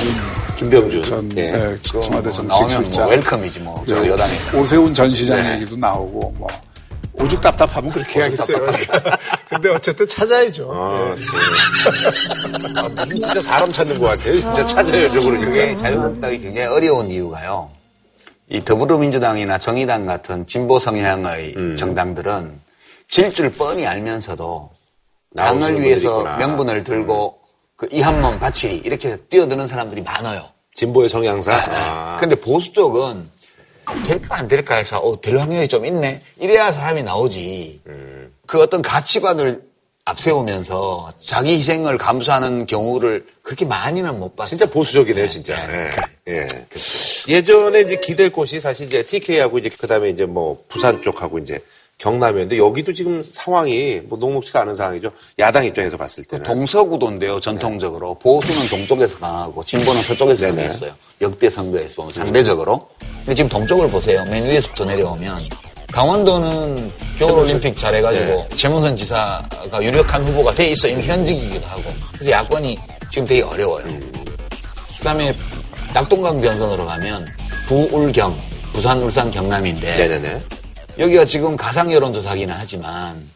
[0.56, 1.52] 김병준 전 예.
[1.52, 4.58] 예, 청와대 뭐 나오면 정책실장, 뭐 웰컴이지 뭐, 저그 여당에서.
[4.58, 5.56] 오세훈 전 시장 네.
[5.56, 6.48] 얘기도 나오고 뭐
[7.14, 8.56] 오죽 답답하면 그렇게 하겠어요.
[9.48, 10.68] 근데 어쨌든 찾아야죠.
[10.72, 12.80] 아, 네.
[12.80, 14.40] 아, 무슨 진짜 사람 찾는 것 같아요.
[14.40, 15.76] 진짜 찾아요, 저 그게 그러니까.
[15.76, 17.70] 자유한국당이 굉장히 어려운 이유가요.
[18.50, 21.76] 이 더불어민주당이나 정의당 같은 진보 성향의 음.
[21.76, 22.60] 정당들은
[23.08, 24.70] 질 줄 뻔히 알면서도
[25.36, 26.34] 당을 위해서 있구나.
[26.34, 26.38] 음.
[26.40, 27.38] 명분을 들고
[27.76, 30.42] 그 이한몸 바치리 이렇게 뛰어드는 사람들이 많아요.
[30.74, 31.52] 진보의 성향사.
[31.52, 32.16] 아.
[32.20, 33.30] 근데 보수 쪽은
[34.04, 36.22] 될까 안 될까 해서 어, 될 확률이 좀 있네.
[36.40, 37.80] 이래야 사람이 나오지.
[37.86, 38.34] 음.
[38.46, 39.62] 그 어떤 가치관을
[40.06, 44.50] 앞세우면서 자기 희생을 감수하는 경우를 그렇게 많이는 못 봤어요.
[44.50, 45.54] 진짜 보수적이네요, 진짜.
[45.72, 45.90] 예.
[46.28, 46.46] 예.
[47.28, 51.58] 예전에 이제 기댈 곳이 사실 이제 TK하고 이제 그 다음에 이제 뭐 부산 쪽하고 이제
[51.98, 55.10] 경남이었는데 여기도 지금 상황이 뭐 녹록지가 않은 상황이죠.
[55.38, 56.44] 야당 입장에서 봤을 때는.
[56.44, 58.14] 동서구도인데요, 전통적으로.
[58.14, 60.46] 보수는 동쪽에서 강하고, 진보는 서쪽에서.
[60.54, 60.92] 강했어요.
[61.20, 62.88] 역대 선거에서 보면 상대적으로.
[63.18, 64.24] 근데 지금 동쪽을 보세요.
[64.24, 65.44] 맨 위에서부터 내려오면.
[65.92, 68.48] 강원도는 겨울올림픽 잘해가지고, 네.
[68.56, 70.88] 최문선 지사가 유력한 후보가 돼 있어.
[70.88, 71.82] 이미 현직이기도 하고.
[72.12, 72.76] 그래서 야권이
[73.10, 73.84] 지금 되게 어려워요.
[74.98, 75.32] 그 다음에
[75.94, 77.26] 낙동강 전선으로 가면,
[77.68, 78.36] 부울경,
[78.72, 80.42] 부산, 울산, 경남인데, 네네네.
[80.98, 83.28] 여기가 지금 가상 여론조사기는 하지만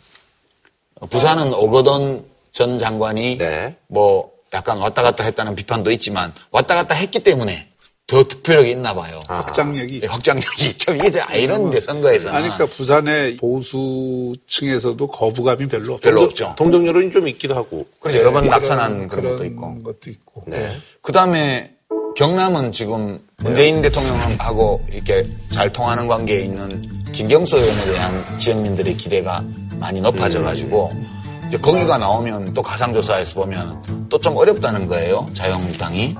[1.10, 3.76] 부산은 오거돈 전 장관이 네.
[3.88, 7.66] 뭐 약간 왔다 갔다 했다는 비판도 있지만 왔다 갔다 했기 때문에
[8.06, 9.20] 더 득표력이 있나 봐요.
[9.28, 16.14] 확장력이 네, 확장력이 좀 이게 아이러니데 선거에서는 아니, 그러니까 부산의 보수층에서도 거부감이 별로 없어요.
[16.14, 16.54] 별로 없죠.
[16.56, 17.86] 동정 여론이 좀 있기도 하고.
[18.00, 19.82] 그래서 여러 번 그런- 낙선한 그런 것도 있고.
[19.82, 20.42] 것도 있고.
[20.46, 20.78] 네.
[21.02, 21.74] 그 다음에
[22.16, 29.42] 경남은 지금 문재인 대통령하고 이렇게 잘 통하는 관계에 있는 김경수 의원에 대한 지역민들의 기대가
[29.78, 30.92] 많이 높아져가지고
[31.48, 35.28] 이제 거기가 나오면 또 가상조사에서 보면 또 좀 어렵다는 거예요.
[35.34, 36.14] 자유한국당이.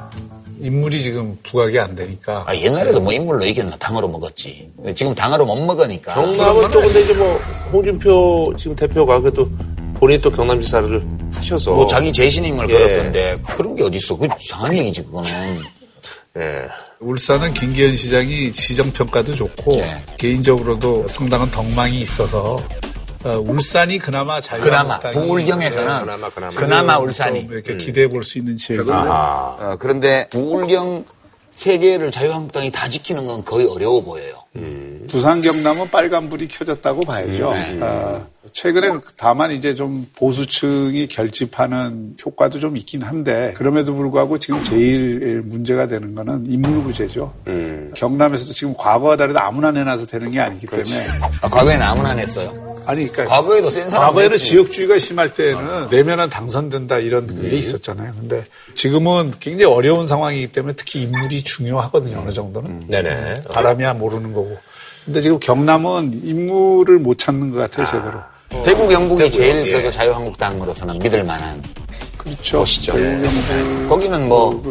[0.61, 2.45] 인물이 지금 부각이 안 되니까.
[2.47, 4.71] 아, 옛날에도 뭐 인물로 이겼나 당으로 먹었지.
[4.95, 6.15] 지금 당으로 못 먹으니까.
[6.15, 7.39] 경남은 또 근데 이제 뭐
[7.73, 9.49] 홍준표 지금 대표가 그래도
[9.95, 11.75] 본인이 또 경남지사를 하셔서.
[11.75, 12.75] 뭐 자기 재신임을 예.
[12.75, 14.17] 걸었던데 그런 게 어딨어.
[14.17, 15.31] 그 이상한 얘기지 그거는.
[16.39, 16.65] 예.
[17.01, 20.03] 울산은 김기현 시장이 시정평가도 좋고 예.
[20.19, 22.61] 개인적으로도 상당한 덕망이 있어서
[23.25, 26.51] 어, 울산이 그나마 그나마 자유한국당이 부울경에서는 예, 그나마, 그나마.
[26.55, 27.41] 그나마 좀 울산이.
[27.51, 29.57] 이렇게 기대해 볼 수 있는 지역이 아.
[29.61, 31.05] 어, 그런데 부울경
[31.55, 34.35] 세 개를 자유한국당이 다 지키는 건 거의 어려워 보여요.
[35.09, 37.53] 부산 경남은 빨간불이 켜졌다고 봐야죠.
[37.53, 37.79] 네.
[37.81, 45.43] 어, 최근에 다만 이제 좀 보수층이 결집하는 효과도 좀 있긴 한데 그럼에도 불구하고 지금 제일
[45.45, 47.33] 문제가 되는 거는 인물구제죠.
[47.47, 47.91] 음.
[47.95, 51.07] 경남에서도 지금 과거와 다르게 아무나 내놔서 되는 게 아니기 때문에
[51.41, 52.68] 아, 과거에는 아무나 냈어요.
[52.89, 54.47] 아니 그러니까 과거에도 센 사람 과거에는 냈지.
[54.47, 58.15] 지역주의가 심할 때는 내면은 당선된다 이런 게 있었잖아요.
[58.19, 62.19] 근데 지금은 굉장히 어려운 상황이기 때문에 특히 인물이 중요하거든요.
[62.19, 62.87] 어느 정도는.
[62.89, 63.43] 네네.
[63.53, 64.57] 바람이야 모르는 거고.
[65.05, 68.65] 근데 지금 경남은 인물을 못 찾는 것 같아요, 제대로.
[68.65, 69.73] 대구 경북이 대구요, 제일 예.
[69.73, 71.63] 그래도 자유한국당으로서는 믿을 만한
[72.31, 72.59] 그렇죠.
[72.61, 72.93] 곳이죠.
[72.93, 74.63] 경북은 거기는 뭐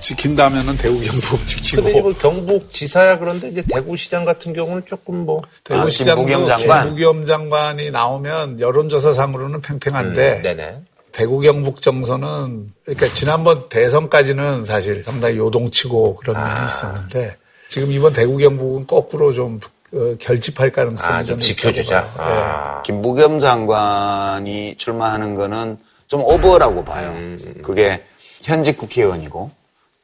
[0.00, 1.82] 지킨다면은 대구 경북 지키고.
[1.82, 5.42] 근데 이제 뭐 경북 지사야 그런데 이제 대구시장 같은 경우는 조금 뭐.
[5.44, 6.86] 아, 대구시장도 김부겸 장관?
[6.96, 10.80] 김부겸 장관이 나오면 여론조사상으로는 팽팽한데 네네.
[11.12, 16.54] 대구 경북 정서는 그러니까 지난번 대선까지는 사실 상당히 요동치고 그런 아.
[16.54, 17.36] 면이 있었는데
[17.68, 19.60] 지금 이번 대구 경북은 거꾸로 좀
[19.94, 22.10] 어, 결집할 가능성이 아, 좀 지켜주자.
[22.16, 22.82] 아.
[22.82, 25.76] 김부겸 장관이 출마하는 거는
[26.12, 27.08] 좀 오버라고 봐요.
[27.16, 27.38] 음.
[27.64, 28.04] 그게
[28.42, 29.50] 현직 국회의원이고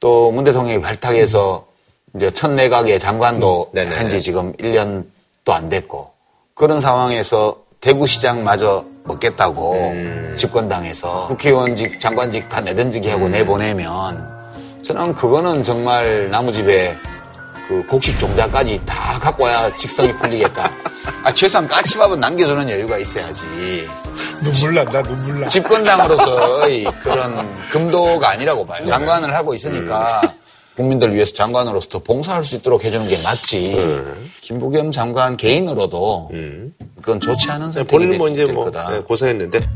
[0.00, 1.66] 또 문 대통령이 발탁해서
[2.16, 3.92] 이제 첫 내각의 장관도 음.
[3.92, 6.10] 한지 지금 1년도 안 됐고
[6.54, 10.34] 그런 상황에서 대구시장마저 먹겠다고 음.
[10.34, 13.12] 집권당에서 국회의원직, 장관직 다 내던지기 음.
[13.12, 14.26] 하고 내보내면
[14.82, 16.96] 저는 그거는 정말 나무집에
[17.68, 20.70] 그 곡식 종자까지 다 갖고 와야 직성이 풀리겠다.
[21.28, 23.44] 아, 최소한 까치밥은 남겨주는 여유가 있어야지.
[24.42, 25.48] 눈물 난다, 눈물 나.
[25.48, 28.86] 집권당으로서의 그런 금도가 아니라고 봐요.
[28.86, 30.28] 장관을 하고 있으니까 음.
[30.76, 33.74] 국민들을 위해서 장관으로서 더 봉사할 수 있도록 해주는 게 맞지.
[33.76, 34.30] 음.
[34.40, 36.30] 김부겸 장관 개인으로도
[37.02, 38.88] 그건 좋지 않은 선택이 본인은 뭐될 이제 뭐 거다.
[38.88, 39.68] 네, 고생했는데.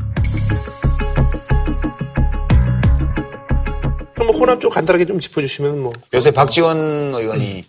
[4.15, 5.93] 그럼 뭐 호남 쪽 간단하게 좀 짚어주시면 뭐.
[6.15, 7.63] 요새 박지원 의원이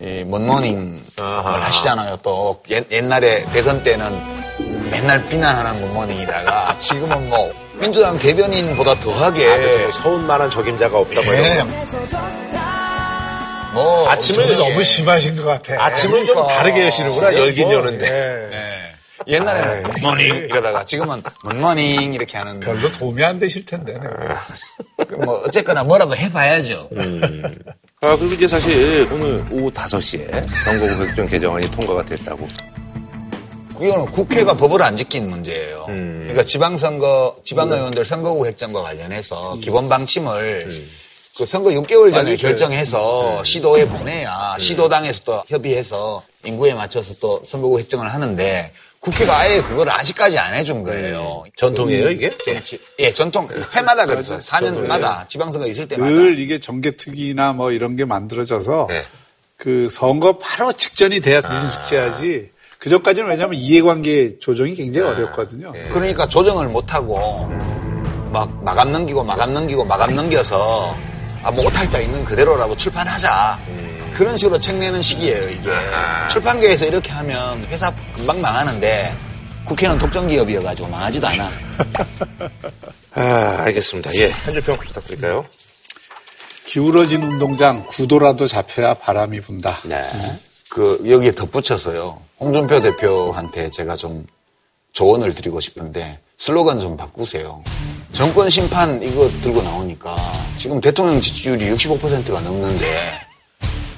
[0.00, 1.60] 이 먼모닝을 아하.
[1.60, 2.18] 하시잖아요.
[2.22, 4.10] 또 옛, 옛날에 대선 때는
[4.90, 11.54] 맨날 비난하는 먼모닝이다가 지금은 뭐 민주당 대변인보다 더하게 아, 그래서 뭐 서운만한 적임자가 없다고 네.
[11.54, 11.74] 이런 거.
[13.74, 15.82] 뭐 아침을 너무 심하신 것 같아.
[15.84, 16.54] 아침을 좀 그러니까.
[16.56, 17.30] 다르게 여시는구나.
[17.30, 18.06] 지금 열긴 뭐, 여는데.
[18.10, 18.56] 예.
[18.56, 18.70] 예.
[19.34, 23.92] 옛날에는 굿모닝 이러다가 지금은 굿모닝 이렇게 하는 별로 도움이 안 되실 텐데.
[23.92, 25.04] 네.
[25.04, 26.88] 그뭐 어쨌거나 뭐라도 해봐야죠.
[28.02, 32.48] 아, 그리고 이제 사실 오늘 오후 5시에 선거구 획정 개정안이 통과가 됐다고.
[33.78, 35.84] 이거는 국회가 법을 안 지킨 문제예요.
[35.90, 36.20] 음.
[36.22, 40.66] 그러니까 지방선거, 지방의원들 선거구 획정과 관련해서 기본 방침을
[41.36, 48.08] 그 선거 6개월 전에 결정해서 시도에 보내야 시도당에서 또 협의해서 인구에 맞춰서 또 선거구 획정을
[48.08, 51.44] 하는데 국회가 아예 그걸 아직까지 안 해준 거예요.
[51.56, 52.30] 전통이에요, 이게?
[52.98, 54.38] 예, 전통 해마다 그랬어요.
[54.38, 56.10] 4년마다 지방선거 있을 때마다.
[56.10, 59.04] 늘 이게 정개특위나 뭐 이런 게 만들어져서 네.
[59.56, 62.50] 그 선거 바로 직전이 돼야 민숙제하지.
[62.78, 65.72] 그 전까지는 왜냐하면 이해관계 조정이 굉장히 어렵거든요.
[65.90, 67.46] 그러니까 조정을 못하고
[68.32, 70.94] 막 마감 넘기고 마감 넘기고 마감 넘겨서
[71.42, 73.58] 아, 뭐 오탈자 있는 그대로라도 출판하자.
[74.14, 75.70] 그런 식으로 책 내는 시기예요, 이게.
[76.30, 79.14] 출판계에서 이렇게 하면 회사 금방 망하는데
[79.64, 81.50] 국회는 독점 기업이어가지고 망하지도 않아.
[83.14, 84.14] 아, 알겠습니다.
[84.16, 84.30] 예.
[84.30, 85.46] 한줄평 부탁드릴까요?
[86.66, 89.78] 기울어진 운동장 구도라도 잡혀야 바람이 분다.
[89.84, 90.02] 네.
[90.68, 92.20] 그, 여기에 덧붙여서요.
[92.38, 94.26] 홍준표 대표한테 제가 좀
[94.92, 97.62] 조언을 드리고 싶은데 슬로건 좀 바꾸세요.
[98.12, 100.16] 정권 심판 이거 들고 나오니까
[100.58, 103.29] 지금 대통령 지지율이 65%가 넘는데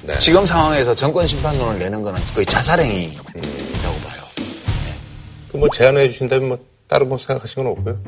[0.05, 0.19] 네.
[0.19, 3.25] 지금 상황에서 정권 심판론을 내는 거는 거의 자살행위라고
[4.05, 4.23] 봐요.
[5.53, 7.99] 그뭐 제안해 주신다면 뭐 다른 뭐 생각하신 건 없고요.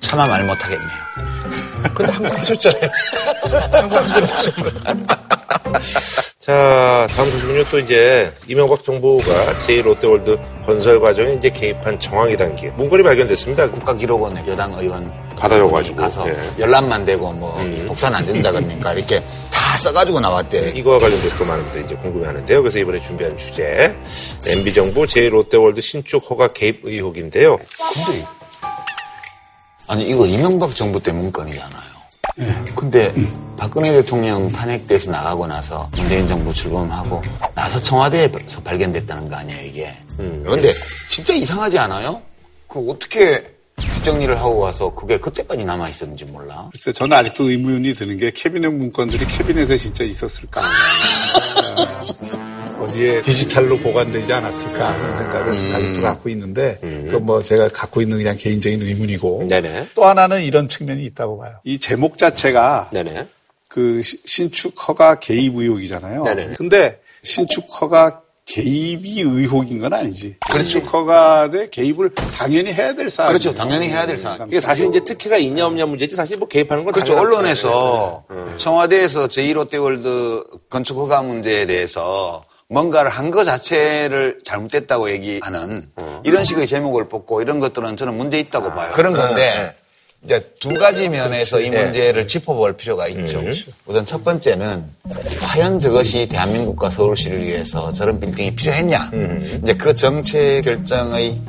[0.00, 0.88] 차마 말 못하겠네요.
[1.94, 2.90] 근데 항상 하셨잖아요.
[3.70, 5.25] 항상 하셨잖아요.
[6.38, 13.02] 자, 다음 소식은요, 또 이제, 이명박 정부가 제1롯데월드 건설 과정에 이제 개입한 정황이 담긴 문건이
[13.02, 13.70] 발견됐습니다.
[13.70, 16.36] 국가기록원에 여당 의원 받아줘가지고, 가서 예.
[16.58, 17.54] 열람만 되고 뭐
[17.86, 20.70] 복사는 안 된다 그러니까 이렇게 다 써가지고 나왔대.
[20.70, 22.62] 이거와 관련돼서 또 많은 분들이 이제 궁금해하는데요.
[22.62, 23.96] 그래서 이번에 준비한 주제,
[24.46, 27.58] MB정부 제1롯데월드 신축 허가 개입 의혹인데요.
[27.58, 28.24] 근데
[29.88, 31.95] 아니 이거 이명박 정부 때 문건이잖아요.
[32.74, 33.12] 근데
[33.56, 37.22] 박근혜 대통령 탄핵돼서 나가고 나서 문재인 정부 출범하고
[37.54, 39.96] 나서 청와대에서 발견됐다는 거 아니에요 이게.
[40.16, 40.72] 그런데
[41.08, 42.20] 진짜 이상하지 않아요?
[42.68, 46.68] 그 어떻게 뒷정리를 하고 와서 그게 그때까지 남아 있었는지 몰라.
[46.72, 50.60] 글쎄, 저는 아직도 의문이 드는 게 캐비넷 문건들이 캐비넷에 진짜 있었을까?
[52.96, 58.16] 아, 어디에 디지털로 보관되지 않았을까 하는 생각을 아직도 갖고 있는데, 그건 뭐 제가 갖고 있는
[58.16, 59.46] 그냥 개인적인 의문이고.
[59.48, 59.88] 네네.
[59.94, 61.56] 또 하나는 이런 측면이 있다고 봐요.
[61.64, 63.26] 이 제목 자체가 네네.
[63.68, 66.24] 그 시- 신축 허가 개입 의혹이잖아요.
[66.24, 66.54] 네네.
[66.56, 70.36] 근데 신축 허가 개입이 의혹인 건 아니지.
[70.48, 70.68] 그렇죠.
[70.68, 73.28] 신축 허가에 개입을 당연히 해야 될 사안.
[73.28, 73.52] 그렇죠.
[73.52, 74.46] 당연히 해야 될 사안.
[74.46, 77.14] 이게 사실 이제 특혜가 있냐 없냐 문제지 사실 뭐 개입하는 건 그렇죠.
[77.16, 78.24] 당연한 언론에서
[78.56, 85.88] 청와대에서 제1롯데월드 건축 허가 문제에 대해서 뭔가를 한 것 자체를 잘못됐다고 얘기하는
[86.24, 88.92] 이런 식의 제목을 뽑고 이런 것들은 저는 문제 있다고 봐요.
[88.94, 89.74] 그런 건데
[90.24, 93.42] 이제 두 가지 면에서 이 문제를 짚어볼 필요가 있죠.
[93.86, 94.84] 우선 첫 번째는
[95.40, 99.10] 과연 저것이 대한민국과 서울시를 위해서 저런 빌딩이 필요했냐.
[99.62, 101.40] 이제 그 정책 결정의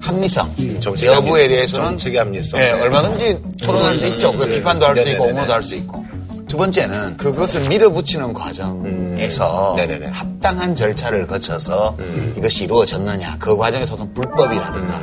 [0.00, 0.54] 합리성
[1.02, 2.60] 여부에 대해서는 정책의 합리성.
[2.60, 4.32] 예, 얼마든지 토론할 수 있죠.
[4.32, 5.24] 그 비판도 할 수 있고.
[5.24, 6.04] 옹호도 할 수 있고.
[6.50, 10.08] 두 번째는 그것을 밀어붙이는 과정에서 네네네.
[10.08, 11.96] 합당한 절차를 거쳐서
[12.36, 13.36] 이것이 이루어졌느냐.
[13.38, 15.00] 그 과정에서 어떤 불법이라든가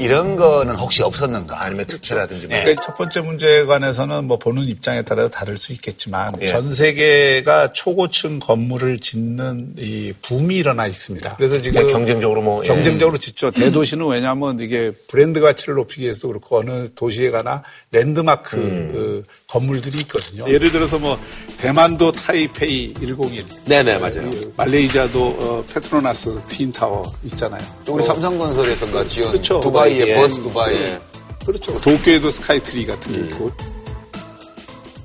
[0.00, 1.62] 이런 거는 혹시 없었는가?
[1.62, 2.56] 아니면 특혜라든지 뭐.
[2.56, 6.46] 그러니까 첫 번째 문제에 관해서는 뭐 보는 입장에 따라서 다를 수 있겠지만 예.
[6.46, 11.36] 전 세계가 초고층 건물을 짓는 이 붐이 일어나 있습니다.
[11.36, 12.68] 그래서 지금 그러니까 경쟁적으로 뭐, 예.
[12.68, 13.52] 경쟁적으로 짓죠.
[13.52, 18.90] 대도시는 왜냐하면 이게 브랜드 가치를 높이기 위해서도 그렇고 어느 도시에 가나 랜드마크 음.
[18.92, 20.46] 그 건물들이 있거든요.
[20.46, 21.18] 예를 들어서 뭐
[21.56, 24.30] 대만도 타이페이 101, 네네, 맞아요.
[24.56, 27.62] 말레이시아도 어, 페트로나스 트윈타워 있잖아요.
[27.86, 29.58] 또 우리 삼성건설에서가 지은 그렇죠.
[29.60, 30.14] 두바이의 예.
[30.16, 30.74] 버즈 두바이.
[30.74, 31.00] 예.
[31.46, 31.80] 그렇죠.
[31.80, 33.50] 도쿄에도 스카이트리 같은 게 있고.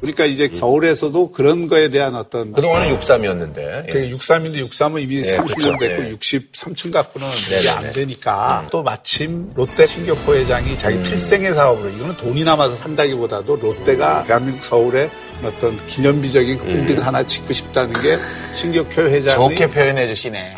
[0.04, 0.14] 음.
[0.14, 3.92] 그러니까 이제 서울에서도 그런 거에 대한 어떤 그동안은 63이었는데.
[3.92, 5.78] 되게 63인데 63은 이미 예, 30년 그렇죠.
[5.78, 6.12] 됐고 예.
[6.16, 7.72] 63층 갖고는 이게 네네네.
[7.72, 7.78] 음.
[7.78, 14.24] 안 되니까 또 마침 롯데 신격호 회장이 자기 필생의 사업으로 이거는 돈이 남아서 산다기보다도 롯데가
[14.26, 15.10] 대한민국 서울에
[15.46, 17.04] 어떤 기념비적인 그 빌딩 음.
[17.04, 18.18] 하나 짓고 싶다는 게
[18.58, 20.56] 신격호 회장이 좋게 표현해 주시네.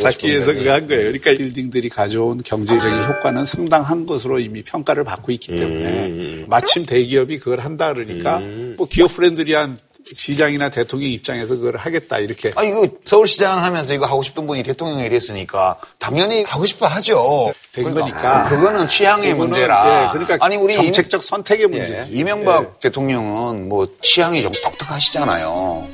[0.00, 1.04] 찾기 위해서 그거 한 거예요.
[1.04, 6.44] 그러니까 빌딩들이 가져온 경제적인 효과는 상당한 것으로 이미 평가를 받고 있기 때문에 음.
[6.48, 8.40] 마침 대기업이 그걸 한다 그러니까
[8.76, 9.78] 뭐 기업 friendly한
[10.12, 15.08] 시장이나 대통령 입장에서 그걸 하겠다 이렇게 아, 이거 서울시장 하면서 이거 하고 싶던 분이 대통령이
[15.08, 17.52] 됐으니까 당연히 하고 싶어 하죠.
[17.74, 18.44] 된 거니까.
[18.44, 20.04] 그거는 취향의 그거는, 문제라.
[20.04, 22.12] 예, 그러니까 아니, 우리 정책적 선택의 문제지.
[22.12, 25.86] 임, 이명박 대통령은 뭐 취향이 좀 독특하시잖아요.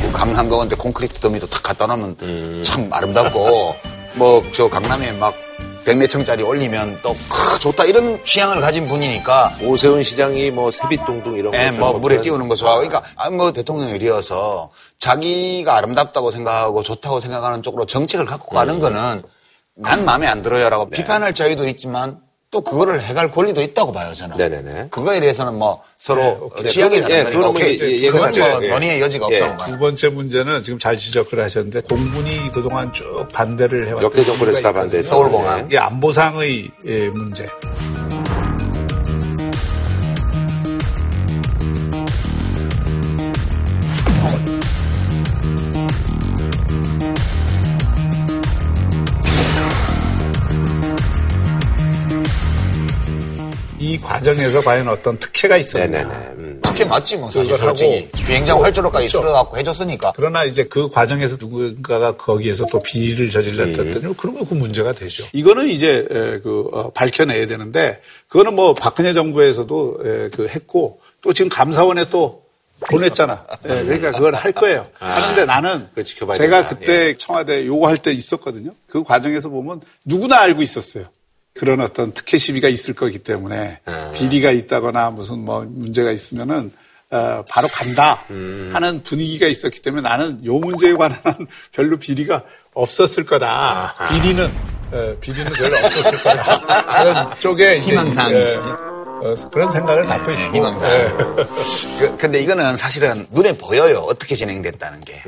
[0.00, 3.74] 그 강한가운데 콘크리트 더미도 탁 갖다 놓으면 참 아름답고
[4.14, 5.34] 뭐 저 강남에 막
[5.84, 11.52] 백몇 층짜리 올리면 또 크, 좋다 이런 취향을 가진 분이니까 오세훈 시장이 뭐 세빛동동 이런
[11.54, 12.20] 예, 거뭐좀 물에?
[12.20, 18.54] 띄우는 거 좋아하고 그러니까 아, 뭐 대통령이리어서 자기가 아름답다고 생각하고 좋다고 생각하는 쪽으로 정책을 갖고
[18.54, 19.22] 가는 거는
[19.76, 22.18] 난 마음에 안 들어요라고 비판할 자유도 있지만
[22.50, 24.36] 또 그거를 해갈 권리도 있다고 봐요 저는.
[24.36, 24.88] 네네네.
[24.90, 27.80] 그거에 대해서는 뭐 서로 그건, 예, 다른 거니까 뭐 오케이.
[27.80, 28.64] 얘기가 그건 뭐.
[28.64, 28.68] 예.
[28.70, 29.40] 논의의 여지가 예.
[29.40, 29.72] 없다고 봐요.
[29.72, 34.72] 두 번째 문제는 지금 잘 지적을 하셨는데 공군이 그동안 쭉 반대를 해왔던 역대 정권에서 다
[34.72, 35.10] 반대했어요.
[35.10, 35.66] 서울공항.
[35.66, 37.44] 이게 안보상의 예, 문제.
[53.94, 55.86] 이 과정에서 과연 어떤 특혜가 있었냐.
[55.86, 56.14] 네네네.
[56.38, 56.60] 음.
[56.64, 59.20] 그게 맞지 뭐 사실 솔직히 하고 비행장 활주로까지 그렇죠.
[59.20, 64.92] 틀어갖고 해줬으니까 그러나 이제 그 과정에서 누군가가 거기에서 또 비리를 저질렀더니 그런 거 그 문제가
[64.92, 65.24] 되죠.
[65.32, 71.32] 이거는 이제 에, 그 어, 밝혀내야 되는데 그거는 뭐 박근혜 정부에서도 에, 그 했고 또
[71.32, 72.42] 지금 감사원에 또
[72.90, 73.46] 보냈잖아.
[73.64, 74.86] 예, 그러니까 그걸 할 거예요.
[74.98, 76.68] 하는데 나는 제가 된다.
[76.68, 78.72] 그때 청와대 요구할 때 있었거든요.
[78.86, 81.06] 그 과정에서 보면 누구나 알고 있었어요.
[81.54, 83.80] 그런 어떤 특혜 시비가 있을 거기 때문에
[84.12, 86.72] 비리가 있다거나 무슨 뭐 문제가 있으면은
[87.10, 88.24] 어, 바로 간다
[88.72, 91.20] 하는 분위기가 있었기 때문에 나는 요 문제에 관한
[91.72, 93.94] 별로 비리가 없었을 거다.
[94.10, 94.52] 비리는
[94.92, 97.02] 어, 비리는 별로 없었을 거다.
[97.02, 98.68] 그런 쪽에 희망사항이시죠?
[98.70, 100.56] 어, 어, 그런 생각을 갖고 있고.
[100.56, 100.90] 희망사항.
[100.92, 101.08] 예.
[102.00, 103.98] 그, 근데 이거는 사실은 눈에 보여요.
[104.08, 105.22] 어떻게 진행됐다는 게.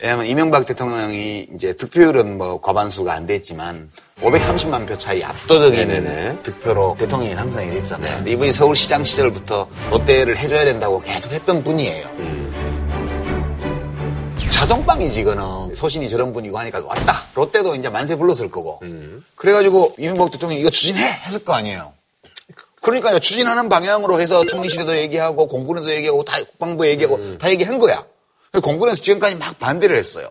[0.00, 6.42] 왜냐하면 이명박 대통령이 이제 득표율은 뭐 과반수가 안 됐지만 530만 표 차이 압도적인 네네네.
[6.42, 8.16] 득표로 대통령이 당선이 됐잖아요.
[8.18, 12.10] 근데 이분이 서울시장 시절부터 롯데를 해줘야 된다고 계속 했던 분이에요.
[14.50, 17.24] 자동빵이지 이거는 소신이 저런 분이고 하니까 왔다.
[17.34, 18.80] 롯데도 이제 만세 불렀을 거고.
[19.34, 21.92] 그래가지고 이명박 대통령이 이거 추진해 했을 거 아니에요.
[22.82, 28.04] 그러니까 추진하는 방향으로 해서 총리실에도 얘기하고 공군에도 얘기하고 다 국방부에 얘기하고 다 얘기한 거야.
[28.60, 30.28] 공군에서 지금까지 막 반대를 했어요.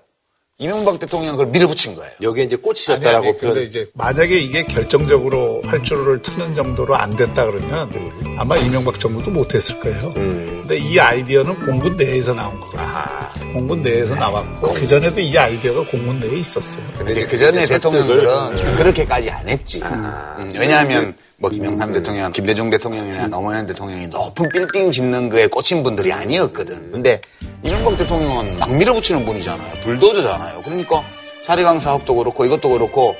[0.57, 2.11] 이명박 대통령은 그걸 밀어붙인 거예요.
[2.21, 3.55] 여기에 이제 꽂히셨다라고 표현.
[3.55, 7.91] 근데 이제 만약에 이게 결정적으로 활주로를 트는 정도로 안 됐다 그러면
[8.37, 10.13] 아마 이명박 정부도 못했을 거예요.
[10.13, 13.33] 근데 이 아이디어는 공군 내에서 나온 거야.
[13.51, 16.83] 공군 내에서 나왔고 그 전에도 이 아이디어가 공군 내에 있었어요.
[16.99, 19.81] 근데 그 전에 대통령들은 그렇게까지 안 했지.
[19.81, 26.11] 음, 왜냐하면 뭐 김영삼 대통령, 김대중 대통령이나 노무현 대통령이 높은 빌딩 짓는 거에 꽂힌 분들이
[26.11, 26.91] 아니었거든.
[26.91, 27.21] 근데
[27.63, 29.73] 이명박 대통령은 막 밀어붙이는 분이잖아요.
[29.83, 30.63] 불도저잖아요.
[30.63, 31.03] 그러니까
[31.43, 33.15] 사대강 사업도 그렇고 이것도 그렇고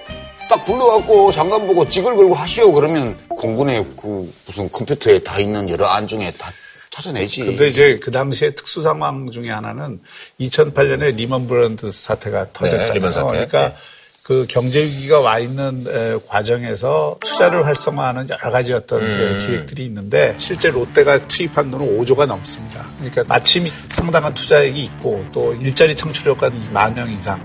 [0.49, 5.85] 딱 불러갖고 장관 보고 직을 걸고 하시오 그러면 공군의 그 무슨 컴퓨터에 다 있는 여러
[5.85, 6.49] 안 중에 다
[6.89, 7.45] 찾아내지.
[7.45, 9.99] 근데 이제 그 당시에 특수 상황 중에 하나는
[10.39, 12.93] 2008년에 리먼 브라더스 사태가 터졌잖아요.
[12.93, 13.27] 리먼 사태.
[13.27, 13.75] 그러니까 네.
[14.25, 19.37] 그 경제 위기가 와 있는 에, 과정에서 투자를 활성화하는 여러 가지 어떤 음.
[19.39, 22.87] 에, 기획들이 있는데 실제 롯데가 투입한 돈은 5조가 넘습니다.
[22.97, 27.39] 그러니까 마침 상당한 투자액이 있고 또 일자리 창출 효과는 만명 이상.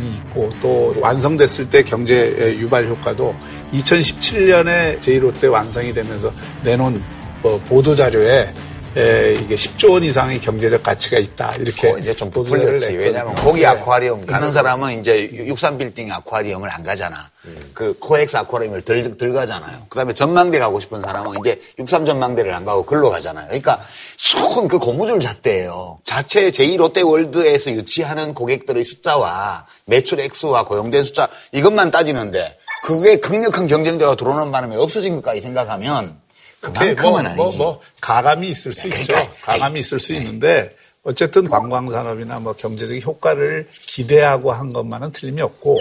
[0.00, 3.32] 이 있고 또 완성됐을 때 경제 유발 효과도
[3.72, 6.32] 2017년에 제1롯데 완성이 되면서
[6.64, 7.00] 내놓은
[7.42, 8.52] 뭐 보도 자료에
[8.96, 12.96] 에, 이게 10조 원 이상의 경제적 가치가 있다 이렇게 어, 이제 좀 부풀렸지.
[12.96, 13.66] 왜냐하면 고기 네.
[13.66, 17.30] 아쿠아리움 가는 사람은 이제 육삼 빌딩 아쿠아리움을 안 가잖아.
[17.72, 19.86] 그 코엑스 아쿠아리움을 들, 들 가잖아요.
[19.88, 23.46] 그 다음에 전망대 가고 싶은 사람은 이제 육삼 전망대를 안 가고 글로 가잖아요.
[23.46, 23.80] 그러니까
[24.18, 25.98] 수큰 그 고무줄 잣대예요.
[26.04, 34.50] 자체 제2롯데월드에서 유치하는 고객들의 숫자와 매출 액수와 고용된 숫자 이것만 따지는데 그게 강력한 경쟁자가 들어오는
[34.50, 36.20] 바람에 없어진 것까지 생각하면
[36.62, 37.58] 그게 그만큼은 뭐, 아니지.
[37.58, 39.12] 뭐, 뭐 가감이 있을 수 있죠.
[39.14, 45.42] 그러니까, 가감이 있을 수 있는데 어쨌든 관광 산업이나 뭐 경제적 효과를 기대하고 한 것만은 틀림이
[45.42, 45.80] 없고.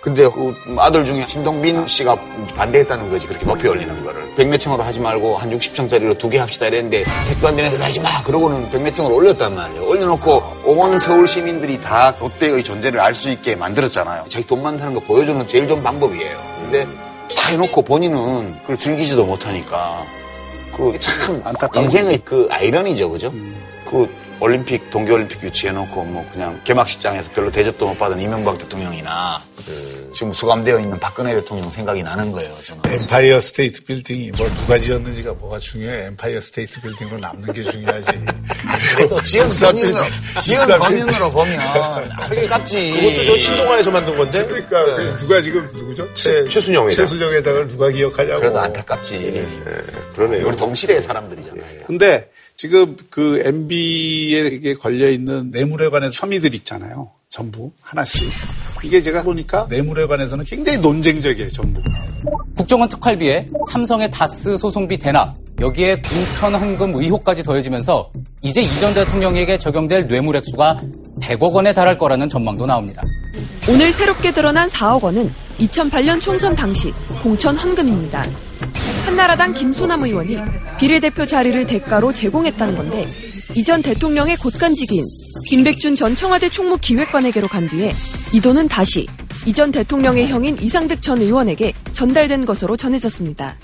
[0.00, 2.16] 근데 그 아들 중에 신동빈 씨가
[2.56, 3.26] 반대했다는 거지.
[3.28, 4.34] 그렇게 높이 올리는 거를.
[4.34, 8.00] 백몇 층으로 하지 말고 한 60층짜리로 두 개 합시다 이랬는데 택도 안 되는 소리 하지
[8.00, 8.22] 마.
[8.24, 9.84] 그러고는 백몇 층으로 올렸단 말이에요.
[9.86, 14.24] 올려놓고 온 서울 시민들이 다 롯데의 존재를 알 수 있게 만들었잖아요.
[14.30, 16.42] 자기 돈 많다는 거 보여주는 제일 좋은 방법이에요.
[16.62, 16.84] 근데
[17.36, 20.04] 다 해놓고 본인은 그걸 즐기지도 못하니까
[20.76, 23.32] 그 참 안타까운 인생의 그 아이러니죠 그죠?
[23.90, 24.08] 그
[24.42, 29.40] 올림픽 동계올림픽 유치해놓고 뭐 그냥 개막식장에서 별로 대접도 못 받은 이명박 대통령이나
[30.14, 35.34] 지금 수감되어 있는 박근혜 대통령 생각이 나는 거예요 저는 엠파이어 스테이트 빌딩이 뭘 누가 지었는지가
[35.34, 36.06] 뭐가 중요해.
[36.06, 38.10] 엠파이어 스테이트 빌딩으로 남는 게 중요하지.
[38.96, 39.94] 그래도 지은 개인으로
[40.40, 41.60] 지은 개인으로 보면
[42.18, 44.44] 안타깝지 그것도 저 신동아에서 만든 건데?
[44.44, 46.12] 그러니까 그래서 누가 지금 누구죠?
[46.14, 47.04] 최, 최순영 회장.
[47.04, 48.40] 최순영 회장을 누가 기억하냐고.
[48.40, 49.46] 그래도 안타깝지
[50.14, 50.48] 그러네요.
[50.48, 52.28] 우리 동시대의 사람들이잖아요 근데
[52.62, 57.10] 지금 그 MB에 걸려 있는 뇌물에 관해서 혐의들 있잖아요.
[57.28, 58.30] 전부 하나씩.
[58.84, 61.82] 이게 제가 보니까 뇌물에 관해서는 굉장히 논쟁적이에요, 전부.
[62.56, 70.06] 국정원 특활비에 삼성의 다스 소송비 대납, 여기에 공천 헌금 의혹까지 더해지면서 이제 이전 대통령에게 적용될
[70.06, 70.82] 뇌물 액수가
[71.20, 73.02] 100억 원에 달할 거라는 전망도 나옵니다.
[73.68, 76.92] 오늘 새롭게 드러난 4억 원은 2008년 총선 당시
[77.24, 78.24] 공천 헌금입니다.
[79.04, 80.36] 한나라당 김소남 의원이
[80.78, 83.08] 비례대표 자리를 대가로 제공했다는 건데
[83.54, 85.04] 이전 대통령의 곧간지기인
[85.48, 87.92] 김백준 전 청와대 총무 기획관에게로 간 뒤에
[88.32, 89.06] 이 돈은 다시
[89.44, 93.56] 이전 대통령의 형인 이상득 전 의원에게 전달된 것으로 전해졌습니다.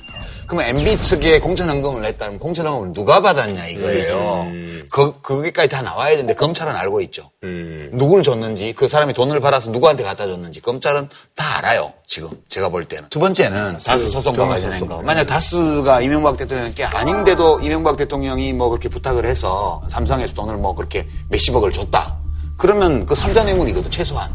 [0.49, 4.46] 그러면 MB 측에 공천헌금을 냈다면 공천헌금을 누가 받았냐 이거예요.
[4.90, 7.30] 그, 그게까지 다 나와야 되는데 검찰은 알고 있죠.
[7.42, 11.92] 누구를 줬는지 그 사람이 돈을 받아서 누구한테 갖다 줬는지 검찰은 다 알아요.
[12.07, 13.11] 지금 제가 볼 때는.
[13.11, 15.03] 두 번째는 다스 소송과 관련된 거.
[15.03, 21.07] 만약 다스가 이명박 대통령께 아닌데도 이명박 대통령이 뭐 그렇게 부탁을 해서 삼성에서 돈을 뭐 그렇게
[21.28, 22.16] 몇십억을 줬다.
[22.57, 24.34] 그러면 그 삼자 뇌물이거든 최소한.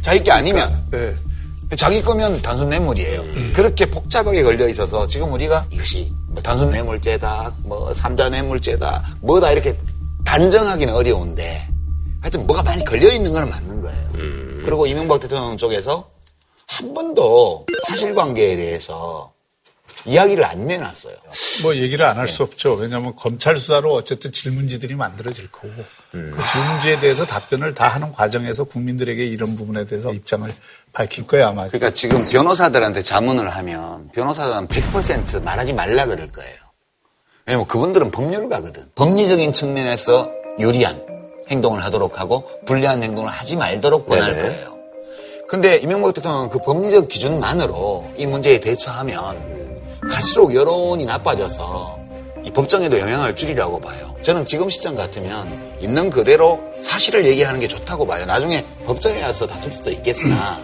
[0.00, 1.14] 자기 게 아니면 네.
[1.76, 3.52] 자기 거면 단순 뇌물이에요.
[3.54, 9.76] 그렇게 복잡하게 걸려 있어서 지금 우리가 이것이 뭐 단순 뇌물죄다, 뭐 삼자 뇌물죄다, 뭐다 이렇게
[10.24, 11.68] 단정하기는 어려운데
[12.20, 14.10] 하여튼 뭐가 많이 걸려 있는 건 맞는 거예요.
[14.64, 16.10] 그리고 이명박 대통령 쪽에서
[16.66, 19.32] 한 번도 사실관계에 대해서
[20.06, 21.14] 이야기를 안 내놨어요.
[21.62, 22.74] 뭐 얘기를 안 할수 없죠.
[22.74, 25.68] 왜냐하면 검찰 수사로 어쨌든 질문지들이 만들어질 거고
[26.10, 30.50] 그 질문지에 대해서 답변을 다 하는 과정에서 국민들에게 이런 부분에 대해서 입장을
[30.92, 31.68] 밝힐 거야 아마.
[31.68, 36.56] 그러니까 지금 변호사들한테 자문을 하면 변호사들은 100% 말하지 말라 그럴 거예요.
[37.46, 38.90] 왜냐면 그분들은 법률가거든.
[38.94, 41.02] 법리적인 측면에서 유리한
[41.48, 44.48] 행동을 하도록 하고 불리한 행동을 하지 말도록 권할 네네.
[44.48, 44.78] 거예요.
[45.48, 51.99] 근데 이명박 대통령은 그 법리적 기준만으로 이 문제에 대처하면 갈수록 여론이 나빠져서
[52.44, 54.14] 이 법정에도 영향을 줄이라고 봐요.
[54.22, 58.24] 저는 지금 시점 같으면 있는 그대로 사실을 얘기하는 게 좋다고 봐요.
[58.26, 60.60] 나중에 법정에 가서 다툴 수도 있겠으나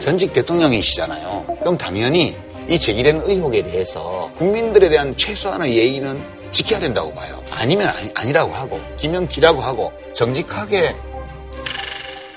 [0.00, 1.58] 전직 대통령이시잖아요.
[1.60, 2.36] 그럼 당연히
[2.68, 7.42] 이 제기된 의혹에 대해서 국민들에 대한 최소한의 예의는 지켜야 된다고 봐요.
[7.56, 10.94] 아니면 아니, 라고 하고 기면 기라고 하고 정직하게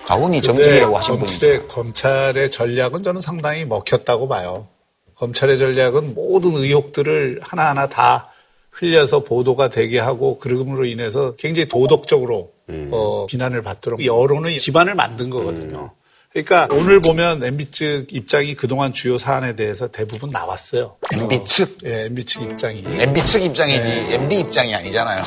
[0.06, 4.68] 가훈이 정직이라고 하신 분이 검찰의, 검찰의 전략은 저는 상당히 먹혔다고 봐요.
[5.16, 8.33] 검찰의 전략은 모든 의혹들을 하나하나 다
[8.74, 12.52] 흘려서 보도가 되게 하고 그럼으로 인해서 굉장히 도덕적으로
[12.92, 15.92] 어, 비난을 받도록 여론의 기반을 만든 거거든요.
[16.32, 20.96] 그러니까 오늘 보면 MB 측 입장이 그동안 주요 사안에 대해서 대부분 나왔어요.
[21.14, 21.78] MB 측?
[21.86, 22.84] 예, MB 측 입장이.
[22.88, 25.22] MB 측 입장이지 MB 입장이 아니잖아요.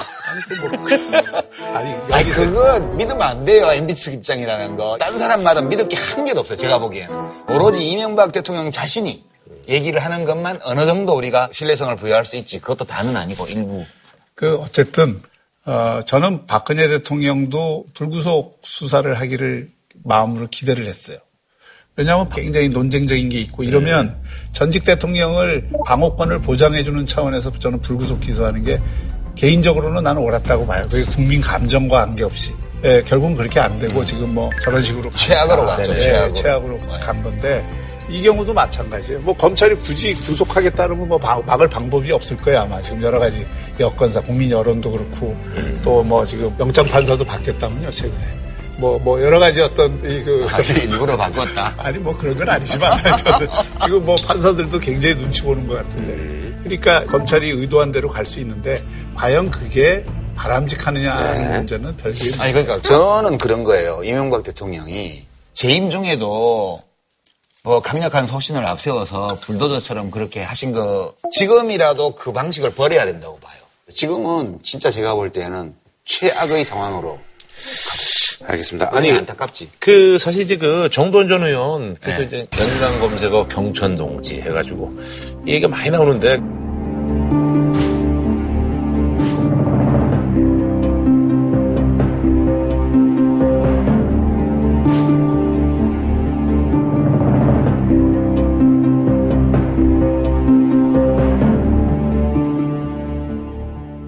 [1.74, 3.66] 아니, 아니 그거 믿으면 안 돼요.
[3.70, 4.96] MB 측 입장이라는 거.
[4.98, 6.56] 딴 사람마다 믿을 게 한 개도 없어요.
[6.58, 7.14] 제가 보기에는.
[7.50, 9.24] 오로지 이명박 대통령 자신이
[9.68, 12.60] 얘기를 하는 것만 어느 정도 우리가 신뢰성을 부여할 수 있지.
[12.60, 13.84] 그것도 다는 아니고 일부.
[14.34, 15.20] 그 어쨌든
[15.64, 19.68] 어, 저는 박근혜 대통령도 불구속 수사를 하기를
[20.04, 21.18] 마음으로 기대를 했어요.
[21.96, 28.80] 왜냐하면 굉장히 논쟁적인 게 있고 이러면 전직 대통령을 방어권을 보장해주는 차원에서 저는 불구속 기소하는 게
[29.34, 30.86] 개인적으로는 나는 옳았다고 봐요.
[30.90, 32.52] 그게 국민 감정과 관계없이.
[32.84, 35.64] 예, 결국은 그렇게 안 되고 지금 뭐 저런 식으로 최악으로.
[35.64, 36.34] 갔죠, 예, 최악으로.
[36.34, 37.66] 최악으로 간 건데
[38.08, 39.20] 이 경우도 마찬가지예요.
[39.20, 43.46] 뭐 검찰이 굳이 구속하겠다는 뭐 막- 막을 방법이 없을 거야 아마 지금 여러 가지
[43.80, 45.36] 여건상 국민 여론도 그렇고
[45.82, 48.36] 또 뭐 지금 영장 판사도 바뀌었다면요 최근에
[48.78, 51.74] 뭐 뭐 여러 가지 어떤 이 그 아, 일부러 바꿨다.
[51.78, 52.92] 아니 뭐 그런 건 아니지만
[53.82, 56.14] 지금 뭐 판사들도 굉장히 눈치 보는 것 같은데
[56.62, 58.82] 그러니까 검찰이 의도한 대로 갈 수 있는데
[59.14, 60.04] 과연 그게
[60.36, 64.02] 바람직하느냐 하는 문제는 별개의 아니 그러니까 저는 그런 거예요.
[64.04, 66.78] 이명박 대통령이 재임 중에도
[67.66, 73.56] 뭐 강력한 소신을 앞세워서 불도저처럼 그렇게 하신 거 지금이라도 그 방식을 버려야 된다고 봐요.
[73.92, 77.18] 지금은 진짜 제가 볼 때는 최악의 상황으로
[78.44, 78.90] 알겠습니다.
[78.92, 79.70] 아니 안타깝지.
[79.80, 82.26] 그 사실 이제 그 정도원 전 의원 그래서 네.
[82.26, 84.96] 이제 연관 검색어 경천 동지 해가지고
[85.44, 86.38] 이 얘기가 많이 나오는데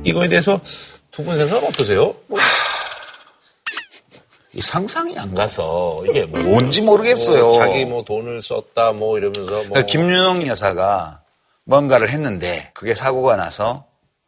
[0.08, 0.60] 이거에 대해서
[1.10, 2.14] 두 분 생각 어떠세요?
[2.28, 2.38] 뭐
[4.54, 7.44] 이 상상이 안 가서 이게 뭔지 모르겠어요.
[7.48, 11.20] 뭐 자기 뭐 돈을 썼다 뭐 이러면서 뭐 그러니까 김윤영 여사가
[11.64, 13.84] 뭔가를 했는데 그게 사고가 나서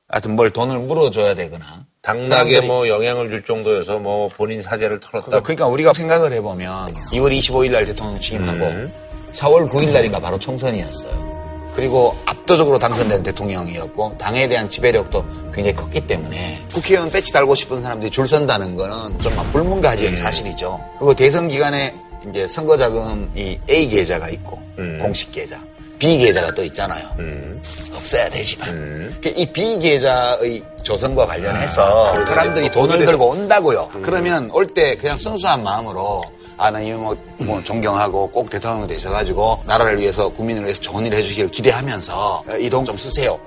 [0.08, 5.40] 하여튼 뭘 돈을 물어줘야 되거나 당락에 뭐 영향을 줄 정도여서 뭐 본인 사재를 털었다.
[5.40, 8.92] 그러니까 우리가 생각을 해보면 2월 25일 날 대통령 취임하고 음.
[9.32, 11.29] 4월 9일 날인가 바로 총선이었어요.
[11.74, 18.10] 그리고 압도적으로 당선된 대통령이었고 당에 대한 지배력도 굉장히 컸기 때문에 국회의원 배치 달고 싶은 사람들이
[18.10, 20.80] 줄 선다는 거는 좀막 불문가지인 사실이죠.
[20.98, 21.94] 그리고 대선 기간에
[22.28, 24.98] 이제 선거 자금이 A 계좌가 있고 음.
[25.02, 25.58] 공식 계좌,
[26.00, 27.06] B 계좌가 또 있잖아요.
[27.20, 27.62] 음.
[27.94, 29.18] 없어야 되지만 음.
[29.22, 33.90] 그이 B 계좌의 조성과 관련해서 사람들이 돈을 들고 온다고요.
[34.02, 36.22] 그러면 올 때 그냥 순수한 마음으로
[36.56, 41.48] 아, 나 이모 뭐 존경하고 꼭 대통령 되셔가지고 나라를 위해서 국민을 위해서 좋은 일 해주시길
[41.50, 43.38] 기대하면서 이 돈 좀 쓰세요.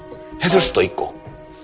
[0.44, 1.14] 했을 수도 있고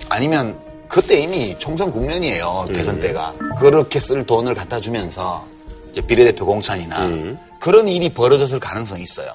[0.10, 2.68] 아니면 그때 이미 총선 국면이에요.
[2.74, 3.34] 대선 때가.
[3.60, 5.46] 그렇게 쓸 돈을 갖다 주면서
[5.92, 7.38] 이제 비례대표 공천이나 음.
[7.60, 9.32] 그런 일이 벌어졌을 가능성이 있어요.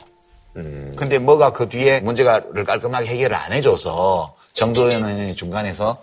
[0.56, 0.92] 음.
[0.96, 5.96] 근데 뭐가 그 뒤에 문제를 깔끔하게 해결을 안 해줘서 정도현 의원이 중간에서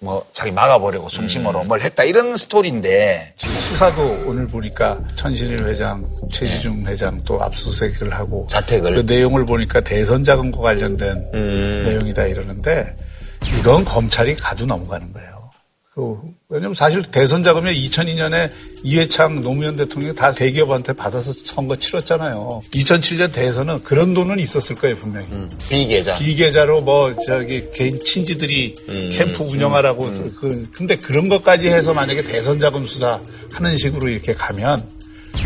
[0.00, 1.68] 뭐 자기 막아보려고 중심으로 음.
[1.68, 8.46] 뭘 했다 이런 스토리인데 지금 수사도 오늘 보니까 천신일 회장, 최지중 회장 또 압수수색을 하고
[8.50, 11.82] 자택을 그 내용을 보니까 대선 자금과 관련된 음.
[11.84, 12.94] 내용이다 이러는데
[13.58, 15.35] 이건 검찰이 가도 넘어가는 거예요.
[15.96, 16.14] 그
[16.50, 18.50] 왜냐면 사실 대선 자금이 2002년에
[18.82, 22.60] 이회창 노무현 대통령이 다 대기업한테 받아서 선거 치렀잖아요.
[22.70, 25.26] 2007년 대선은 그런 돈은 있었을 거예요 분명히.
[25.70, 29.08] 비계좌 비계좌로 뭐 저기 개인 친지들이 음.
[29.10, 30.04] 캠프 운영하라고
[30.38, 33.18] 그 근데 그런 것까지 해서 만약에 대선 자금 수사
[33.50, 34.95] 하는 식으로 이렇게 가면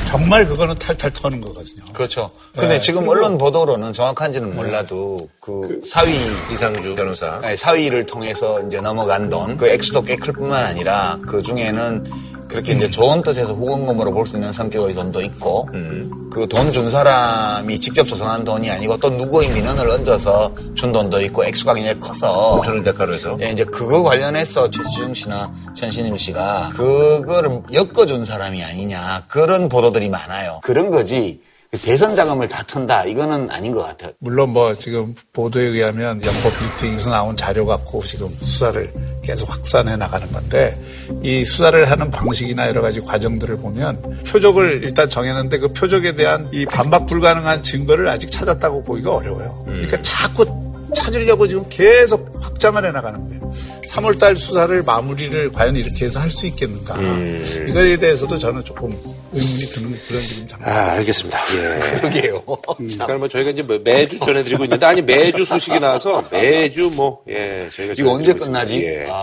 [0.05, 1.85] 정말 그거는 탈탈 터는 거거든요.
[1.93, 2.31] 그렇죠.
[2.55, 2.81] 근데 네.
[2.81, 6.13] 지금 언론 보도로는 정확한지는 몰라도 그 사위
[6.53, 7.39] 이상주 변호사.
[7.41, 12.05] 네, 사위를 통해서 이제 넘어간 돈, 그 액수도 꽤 클 뿐만 아니라 그 중에는
[12.51, 16.11] 그렇게 이제 좋은 뜻에서 후원금으로 볼 수 있는 성격의 돈도 있고, 음.
[16.33, 21.75] 그돈 준 사람이 직접 조성한 돈이 아니고 또 누구의 민원을 얹어서 준 돈도 있고 액수가
[21.75, 23.37] 굉장히 커서 저는 대가로 해서.
[23.41, 30.61] 예, 이제 그거 관련해서 최지중 씨나 천신임 씨가 그거를 엮어준 사람이 아니냐 그런 보도들이 많아요.
[30.63, 34.11] 그런 거지 그 대선 자금을 다 턴다 이거는 아닌 것 같아요.
[34.19, 38.93] 물론 뭐 지금 보도에 의하면 영법 빌딩에서 나온 자료 갖고 지금 수사를
[39.23, 40.77] 계속 확산해 나가는 건데
[41.23, 46.67] 이 수사를 하는 방식이나 여러 가지 과정들을 보면 표적을 일단 정했는데 그 표적에 대한 이
[46.67, 49.63] 반박 불가능한 증거를 아직 찾았다고 보기가 어려워요.
[49.65, 50.45] 그러니까 자꾸
[50.93, 53.53] 찾으려고 지금 계속 확장을 해 나가는 거예요.
[53.89, 56.97] 3월달 수사를 마무리를 과연 이렇게 해서 할 수 있겠는가?
[56.97, 57.45] 음.
[57.69, 58.99] 이거에 대해서도 저는 조금
[59.33, 60.69] 의문이 드는 그런 지금 장면.
[60.69, 61.39] 아, 알겠습니다.
[61.57, 61.99] 예.
[62.01, 62.43] 그러게요.
[62.45, 67.69] 그러니까 뭐 저희가 이제 뭐 매주 전해드리고 있는데 아니 매주 소식이 나와서 매주 뭐 예,
[67.75, 68.83] 저희가 이거 언제 전해드리고 끝나지?
[68.85, 69.07] 예.
[69.09, 69.23] 아,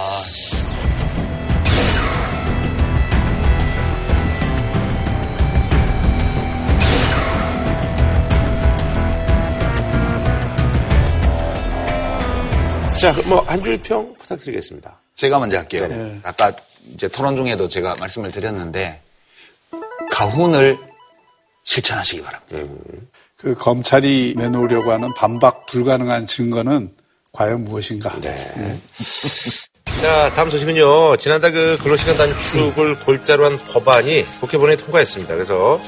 [12.99, 14.99] 자, 뭐 한 줄 평 부탁드리겠습니다.
[15.15, 15.87] 제가 먼저 할게요.
[15.87, 16.19] 네.
[16.23, 16.51] 아까
[16.93, 19.01] 이제 토론 중에도 제가 말씀을 드렸는데
[20.11, 20.77] 가훈을
[21.63, 22.73] 실천하시기 바랍니다.
[23.35, 26.93] 그 검찰이 내놓으려고 하는 반박 불가능한 증거는
[27.33, 28.19] 과연 무엇인가?
[28.19, 28.79] 네.
[30.01, 31.17] 자, 다음 소식은요.
[31.17, 35.33] 지난달 그 근로시간 단축을 골자로 한 법안이 국회 본회에 통과했습니다.
[35.33, 35.81] 그래서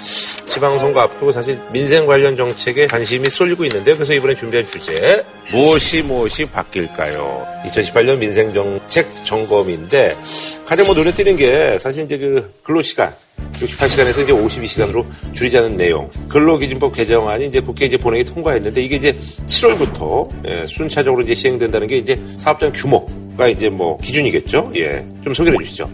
[0.48, 3.94] 지방선거 앞두고 사실 민생 관련 정책에 관심이 쏠리고 있는데요.
[3.96, 7.46] 그래서 이번에 준비한 주제 무엇이 무엇이 바뀔까요?
[7.68, 10.18] 2018년 민생 정책 점검인데
[10.66, 13.14] 가장 뭐 눈에 띄는 게 사실 이제 그 근로시간
[13.54, 16.10] 68시간에서 이제 52시간으로 줄이자는 내용.
[16.30, 21.98] 근로기준법 개정안이 이제 국회 이제 본회의 통과했는데 이게 이제 7월부터 예, 순차적으로 이제 시행된다는 게
[21.98, 23.08] 이제 사업장 규모
[23.38, 24.72] 가 이제 뭐 기준이겠죠.
[24.76, 25.06] 예.
[25.24, 25.90] 좀 소개해 주시죠.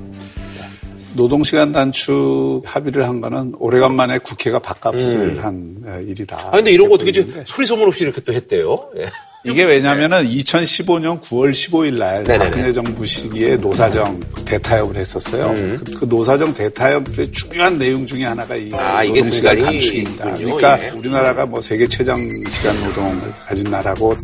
[1.16, 5.40] 노동시간 단축 합의를 한 거는 오래간만에 국회가 밥값을 음.
[5.42, 6.50] 한 에, 일이다.
[6.52, 8.90] 아, 근데 이런 거 어떻게 이렇게 좀 소리 소문 없이 이렇게 또 했대요.
[8.98, 9.06] 예.
[9.46, 12.24] 이게 왜냐면은 2015년 9월 15일 날.
[12.24, 15.54] 박근혜 정부 시기에 노사정 대타협을 했었어요.
[15.54, 20.30] 그, 그 노사정 대타협의 중요한 내용 중에 하나가 이 아, 노동시간 단축입니다.
[20.32, 20.56] 있군요.
[20.56, 20.90] 그러니까 예.
[20.90, 24.16] 우리나라가 뭐 세계 최장 시간 노동을 가진 나라고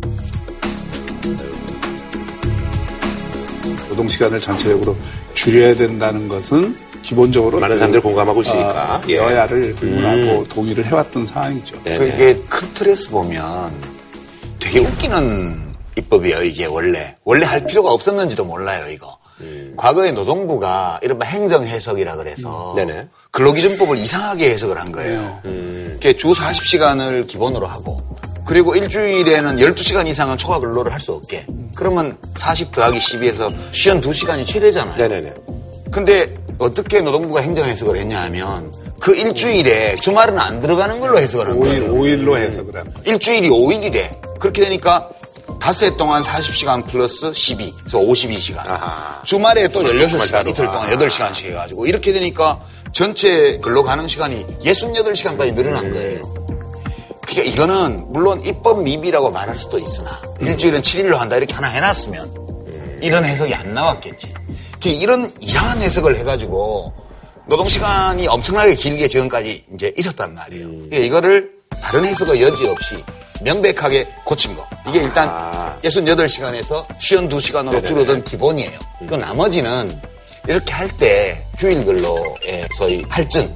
[3.92, 4.96] 노동 시간을 전체적으로
[5.34, 8.96] 줄여야 된다는 것은 기본적으로 많은 그, 사람들 이 공감하고 있으니까.
[8.96, 9.16] 어, 예.
[9.16, 10.48] 여야를 불문하고 음.
[10.48, 11.82] 동의를 해왔던 사항이죠.
[11.82, 11.98] 네.
[11.98, 13.74] 그게 큰 틀에서 보면
[14.58, 17.16] 되게 웃기는 입법이에요, 이게 원래.
[17.24, 19.18] 원래 할 필요가 없었는지도 몰라요, 이거.
[19.76, 23.08] 과거에 노동부가 이른바 행정 해석이라 그래서 네네.
[23.32, 25.40] 근로기준법을 이상하게 해석을 한 거예요.
[25.96, 28.00] 이게 주 40시간을 기본으로 하고
[28.44, 31.46] 그리고 일주일에는 12시간 이상은 초과 근로를 할 수 없게.
[31.74, 34.96] 그러면 40 더하기 12에서 52시간이 최대잖아요.
[34.96, 35.34] 네네네.
[35.90, 41.58] 근데 어떻게 노동부가 행정 해석을 했냐 하면 그 일주일에 주말은 안 들어가는 걸로 해석을 한
[41.58, 41.92] 거예요.
[41.92, 42.98] 5일, 5일로 해서 그런 거예요.
[43.04, 44.38] 일주일이 5일이래.
[44.38, 45.08] 그렇게 되니까
[45.60, 48.58] 닷새 동안 40시간 플러스 12, 그래서 52시간.
[48.68, 49.22] 아하.
[49.24, 50.50] 주말에 또 주말 16시간, 따로.
[50.50, 50.96] 이틀 동안 아.
[50.96, 52.60] 8시간씩 해가지고 이렇게 되니까
[52.92, 56.22] 전체 근로 가능 시간이 68시간까지 늘어난 거예요.
[57.22, 63.24] 그러니까 이거는 물론 입법 미비라고 말할 수도 있으나 일주일은 7일로 한다 이렇게 하나 해놨으면 이런
[63.24, 64.32] 해석이 안 나왔겠지.
[64.82, 66.92] 그 이런 이상한 해석을 해가지고
[67.46, 70.66] 노동시간이 엄청나게 길게 지금까지 이제 있었단 말이에요.
[70.66, 71.50] 그러니까 이거를
[71.82, 73.02] 다른 해석의 여지 없이
[73.42, 74.66] 명백하게 고친 거.
[74.88, 75.76] 이게 일단 아.
[75.82, 78.78] 68시간에서 52시간으로 줄어든 기본이에요.
[79.08, 80.00] 그 나머지는
[80.48, 83.52] 이렇게 할 때 휴일 근로의 소위 할증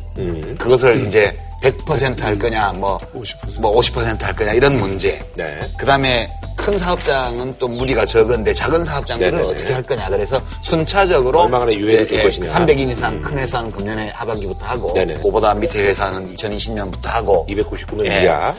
[0.58, 3.60] 그것을 이제 100%할 거냐 뭐 50%.
[3.60, 5.18] 뭐 50%할 거냐 이런 문제.
[5.34, 5.72] 네.
[5.78, 9.54] 그 다음에 큰 사업장은 또 무리가 적은데 작은 사업장들은 네네네.
[9.54, 12.52] 어떻게 할 거냐 그래서 순차적으로 얼마나 유예를 줄 것이냐.
[12.52, 15.18] 300인 이상 큰 회사는 금년에 하반기부터 하고 네네.
[15.18, 18.24] 그보다 밑에 회사는 2020년부터 하고 299명 예.
[18.24, 18.54] 이하.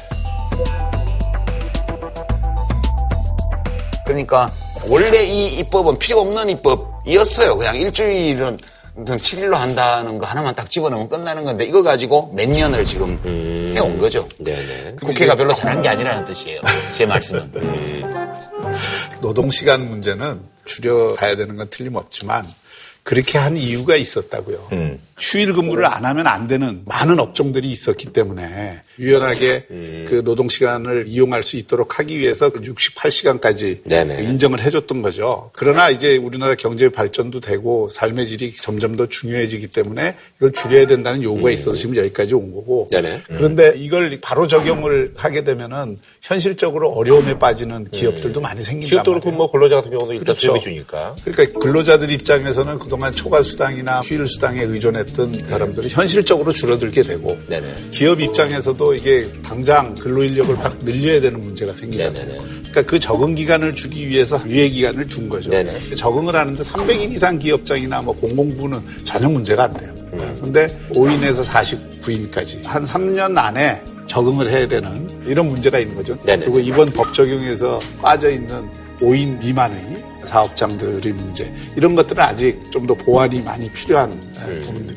[4.06, 4.52] 그러니까
[4.88, 7.58] 원래 이 입법은 필요 없는 입법이었어요.
[7.58, 8.58] 그냥 일주일은
[9.06, 13.20] 7일로 한다는 거 하나만 딱 집어넣으면 끝나는 건데 이거 가지고 몇 년을 지금
[13.76, 14.28] 해온 거죠.
[14.40, 14.96] 네네.
[15.04, 16.62] 국회가 별로 잘한 게 아니라는 뜻이에요.
[16.94, 17.52] 제 말씀은.
[19.22, 22.48] 노동 시간 문제는 줄여가야 되는 건 틀림없지만
[23.04, 24.68] 그렇게 한 이유가 있었다고요.
[24.74, 25.00] 음.
[25.18, 30.06] 휴일 근무를 안 하면 안 되는 많은 업종들이 있었기 때문에 유연하게 음.
[30.08, 34.24] 그 노동 시간을 이용할 수 있도록 하기 위해서 68시간까지 네네.
[34.24, 35.52] 인정을 해줬던 거죠.
[35.54, 41.24] 그러나 이제 우리나라 경제 발전도 되고 삶의 질이 점점 더 중요해지기 때문에 이걸 줄여야 된다는
[41.24, 42.88] 요구가 있어서 지금 여기까지 온 거고.
[42.94, 43.22] 음.
[43.28, 49.12] 그런데 이걸 바로 적용을 하게 되면은 현실적으로 어려움에 빠지는 기업들도 많이 생긴단 기업도.
[49.12, 50.40] 그렇고 뭐 근로자 같은 경우도 일단 그렇죠.
[50.40, 51.16] 수입해 주니까.
[51.24, 57.68] 그러니까 근로자들 입장에서는 그동안 초과 수당이나 휴일 수당에 의존했던 사람들이 현실적으로 줄어들게 되고 네네.
[57.92, 62.26] 기업 입장에서도 이게 당장 근로 인력을 확 늘려야 되는 문제가 생기잖아요.
[62.26, 62.38] 네네네.
[62.60, 65.50] 그러니까 그 적응 기간을 주기 위해서 유예 기간을 둔 거죠.
[65.50, 65.96] 네네.
[65.96, 69.94] 적응을 하는데 300인 이상 기업장이나 뭐 공공부는 전혀 문제가 안 돼요.
[70.14, 70.34] 음.
[70.38, 76.18] 그런데 5인에서 49인까지 한 3년 안에 적응을 해야 되는 이런 문제가 있는 거죠.
[76.24, 76.46] 네네.
[76.46, 78.68] 그리고 이번 법 적용에서 빠져 있는
[79.00, 84.62] 5인 미만의 사업장들의 문제 이런 것들은 아직 좀 더 보완이 많이 필요한 음.
[84.64, 84.97] 부분들이죠.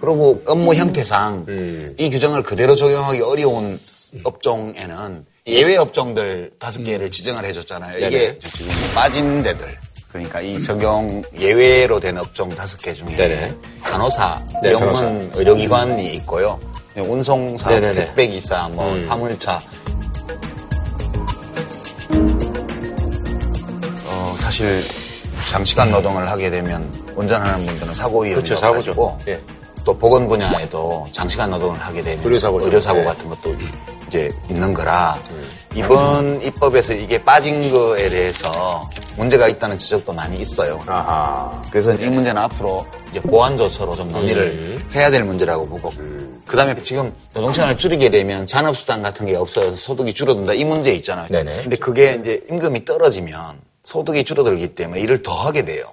[0.00, 1.88] 그리고 업무 형태상 음.
[1.98, 3.78] 이 규정을 그대로 적용하기 어려운
[4.24, 7.98] 업종에는 예외 업종들 다섯 개를 지정을 해줬잖아요.
[7.98, 8.38] 이게 음.
[8.38, 8.38] 네네.
[8.38, 9.66] 지금 빠진 데들.
[10.10, 13.54] 그러니까 이 적용 예외로 된 업종 다섯 개 중에 네네.
[13.82, 15.38] 간호사, 네, 병원, 간호사.
[15.38, 16.58] 의료기관이 있고요.
[16.96, 18.06] 운송사, 네네네.
[18.06, 19.06] 택배기사, 뭐 음.
[19.08, 19.60] 화물차.
[24.06, 24.82] 어, 사실
[25.50, 26.82] 장시간 노동을 하게 되면
[27.14, 28.66] 운전하는 분들은 사고 위험이 그렇죠.
[28.66, 29.40] 높아지고 예.
[29.84, 32.66] 또 보건 분야에도 장시간 노동을 하게 되면 의료사고죠.
[32.66, 33.04] 의료사고 네.
[33.04, 33.56] 같은 것도
[34.08, 35.18] 이제 있는 거라
[35.74, 40.80] 이번 입법에서 이게 빠진 거에 대해서 문제가 있다는 지적도 많이 있어요.
[40.86, 41.62] 아하.
[41.70, 44.90] 그래서 이 문제는 앞으로 이제 보완 조처로 좀 논의를 음.
[44.94, 45.92] 해야 될 문제라고 보고
[46.46, 51.28] 그 다음에 지금 노동시간을 줄이게 되면 잔업수당 같은 게 없어서 소득이 줄어든다 이 문제 있잖아요.
[51.28, 51.62] 네네.
[51.62, 55.84] 근데 그게 이제 임금이 떨어지면 소득이 줄어들기 때문에 일을 더 하게 돼요.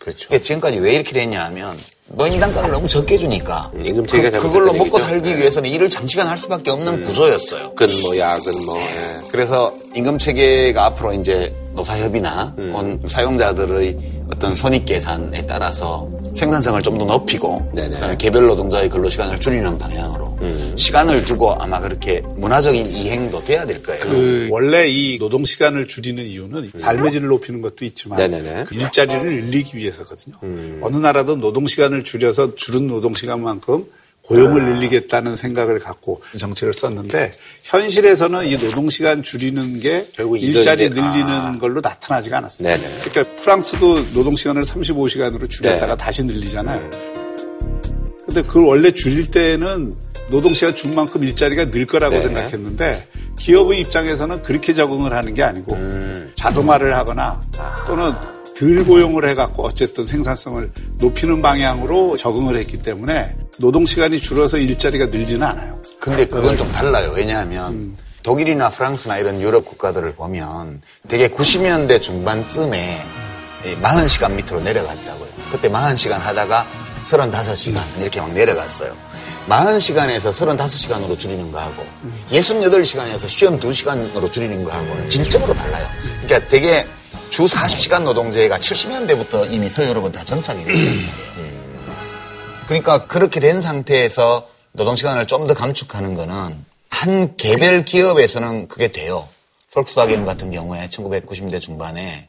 [0.00, 0.28] 그렇죠.
[0.28, 1.76] 그러니까 지금까지 왜 이렇게 됐냐 하면
[2.10, 4.98] 노인 단가를 너무 적게 주니까 임금 체계가 그, 그걸로 먹고 얘기죠.
[5.00, 7.74] 살기 위해서는 일을 장시간 할 수밖에 없는 구조였어요.
[7.74, 9.28] 근뭐 야근 뭐 예.
[9.30, 12.74] 그래서 임금 체계가 앞으로 이제 노사협이나 음.
[12.74, 13.98] 온 사용자들의
[14.32, 17.90] 어떤 선익 계산에 따라서 생산성을 좀 더 높이고 네네.
[17.90, 20.74] 그다음에 개별 노동자의 근로 시간을 줄이는 방향으로 음.
[20.76, 24.04] 시간을 두고 아마 그렇게 문화적인 이행도 돼야 될 거예요.
[24.04, 28.18] 그 원래 이 노동 시간을 줄이는 이유는 삶의 질을 높이는 것도 있지만.
[28.66, 30.36] 그 일자리를 늘리기 위해서거든요.
[30.42, 30.80] 음.
[30.82, 33.86] 어느 나라도 노동 시간을 줄여서 줄은 노동 시간만큼
[34.28, 37.32] 고용을 늘리겠다는 생각을 갖고 정책을 썼는데
[37.62, 41.52] 현실에서는 이 노동 시간 줄이는 게 결국 일자리 이건데, 늘리는 아.
[41.58, 42.68] 걸로 나타나지가 않았어요.
[42.68, 42.98] 네네.
[43.04, 46.04] 그러니까 프랑스도 노동 시간을 35시간으로 줄였다가 네.
[46.04, 46.90] 다시 늘리잖아요.
[48.26, 49.94] 근데 그걸 원래 줄일 때는
[50.30, 52.20] 노동시간 준 만큼 일자리가 늘 거라고 네.
[52.20, 53.08] 생각했는데
[53.38, 56.32] 기업의 입장에서는 그렇게 적응을 하는 게 아니고 음.
[56.34, 57.40] 자동화를 하거나
[57.86, 58.12] 또는
[58.56, 65.80] 덜 고용을 해갖고 어쨌든 생산성을 높이는 방향으로 적응을 했기 때문에 노동시간이 줄어서 일자리가 늘지는 않아요.
[66.00, 67.12] 근데 그건 좀 달라요.
[67.14, 73.04] 왜냐하면 독일이나 프랑스나 이런 유럽 국가들을 보면 되게 90년대 중반쯤에
[73.80, 75.28] 40시간 밑으로 내려갔다고요.
[75.50, 76.66] 그때 40시간 하다가
[77.02, 79.07] 35시간 이렇게 막 내려갔어요.
[79.48, 81.84] 40시간에서 35시간으로 줄이는 거하고
[82.30, 85.86] 68시간에서 52시간으로 줄이는 거하고는 질적으로 달라요.
[86.22, 86.86] 그러니까 되게
[87.30, 91.08] 주 40시간 노동제가 70년대부터 이미 서유럽은 다 정착이 됐거든요.
[92.66, 96.54] 그러니까 그렇게 된 상태에서 노동시간을 좀 더 감축하는 거는
[96.90, 99.26] 한 개별 기업에서는 그게 돼요.
[99.72, 102.28] 폴크스바겐 같은 경우에 1990년대 중반에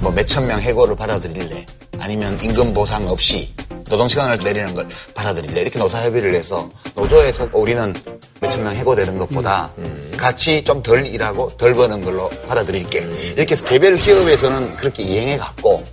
[0.00, 1.66] 뭐 몇천 명 해고를 받아들일래
[1.98, 3.52] 아니면 임금 보상 없이
[3.88, 7.94] 노동 시간을 내리는 걸 받아들일래 이렇게 노사 협의를 해서 노조에서 우리는
[8.40, 9.70] 몇천 명 해고되는 것보다
[10.16, 12.98] 같이 좀 덜 일하고 덜 버는 걸로 받아들일게.
[13.36, 15.84] 이렇게 해서 개별 기업에서는 그렇게 이행해 갔고.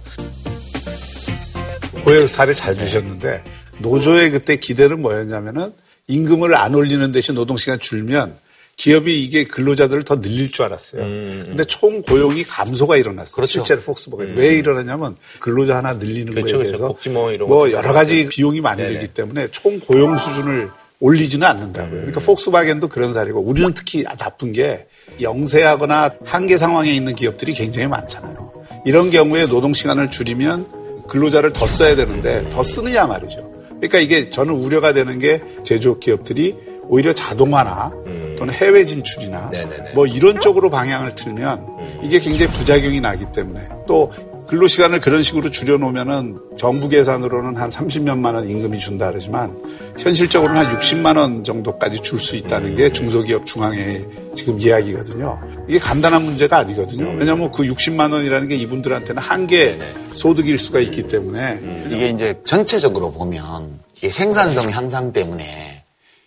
[2.03, 3.43] 고액 사례 잘 드셨는데
[3.79, 5.73] 노조의 그때 기대는 뭐였냐면은
[6.07, 8.35] 임금을 안 올리는 대신 노동 시간 줄면
[8.75, 11.03] 기업이 이게 근로자들을 더 늘릴 줄 알았어요.
[11.03, 13.35] 근데 총 고용이 감소가 일어났어요.
[13.35, 13.51] 그렇죠.
[13.51, 16.77] 실제로 폭스버겐 왜 일어나냐면 근로자 하나 늘리는 그렇죠, 거에 그렇죠.
[16.77, 18.93] 대해서 복지 뭐뭐 여러 가지 비용이 많이 네네.
[18.93, 21.91] 들기 때문에 총 고용 수준을 올리지는 않는다고요.
[21.91, 24.87] 그러니까 폭스바겐도 그런 사례고 우리는 특히 나쁜 게
[25.21, 28.53] 영세하거나 한계 상황에 있는 기업들이 굉장히 많잖아요.
[28.85, 33.51] 이런 경우에 노동 시간을 줄이면 근로자를 더 써야 되는데 더 쓰느냐 말이죠.
[33.69, 36.55] 그러니까 이게 저는 우려가 되는 게 제조업 기업들이
[36.87, 37.91] 오히려 자동화나
[38.37, 39.91] 또는 해외 진출이나 네네네.
[39.93, 41.65] 뭐 이런 쪽으로 방향을 틀면
[42.03, 44.11] 이게 굉장히 부작용이 나기 때문에 또
[44.45, 49.57] 근로 시간을 그런 식으로 줄여놓으면은 정부 계산으로는 한 30몇만 원 임금이 준다 그러지만
[49.97, 54.05] 현실적으로는 한 60만 원 정도까지 줄 수 있다는 게 중소기업 중앙회
[54.35, 55.39] 지금 이야기거든요.
[55.67, 57.15] 이게 간단한 문제가 아니거든요.
[57.17, 59.79] 왜냐하면 그 60만 원이라는 게 이분들한테는 한계
[60.11, 61.59] 소득일 수가 있기 때문에
[61.89, 65.82] 이게 이제 전체적으로 보면 이게 생산성 향상 때문에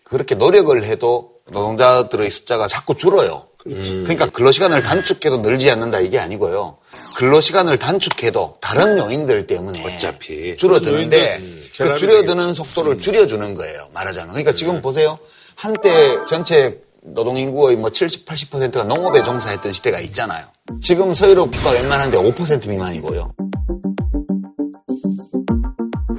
[0.09, 3.47] 그렇게 노력을 해도 노동자들의 숫자가 자꾸 줄어요.
[3.65, 6.79] 그러니까 근로시간을 단축해도 늘지 않는다 이게 아니고요.
[7.17, 11.41] 근로시간을 단축해도 다른 요인들 때문에 어차피 줄어드는데
[11.77, 13.89] 그 줄여드는 속도를 줄여주는 거예요.
[13.93, 14.29] 말하자면.
[14.29, 15.19] 그러니까 지금 보세요.
[15.57, 20.47] 한때 전체 노동인구의 뭐 70, 80%가 농업에 종사했던 시대가 있잖아요.
[20.81, 23.33] 지금 서유럽 국가 웬만한데 5% 미만이고요.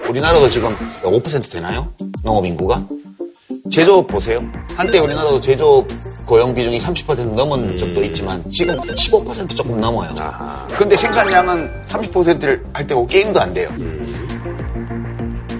[0.10, 1.94] 우리나라도 지금 5% 되나요?
[2.24, 2.86] 농업 인구가?
[3.72, 4.42] 제조업 보세요.
[4.76, 5.88] 한때 우리나라도 제조업
[6.26, 10.14] 고용 비중이 30% 넘은 적도 있지만 지금 15% 조금 넘어요.
[10.78, 13.70] 근데 생산량은 30%를 할 때고 게임도 안 돼요.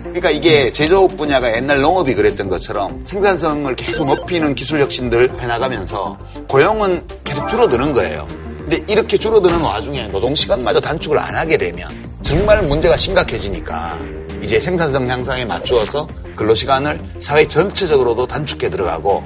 [0.02, 7.06] 그러니까 이게 제조업 분야가 옛날 농업이 그랬던 것처럼 생산성을 계속 높이는 기술 혁신들 해나가면서 고용은
[7.24, 8.28] 계속 줄어드는 거예요.
[8.58, 11.88] 근데 이렇게 줄어드는 와중에 노동 시간마저 단축을 안 하게 되면
[12.24, 14.00] 정말 문제가 심각해지니까
[14.42, 19.24] 이제 생산성 향상에 맞추어서 근로시간을 사회 전체적으로도 단축해 들어가고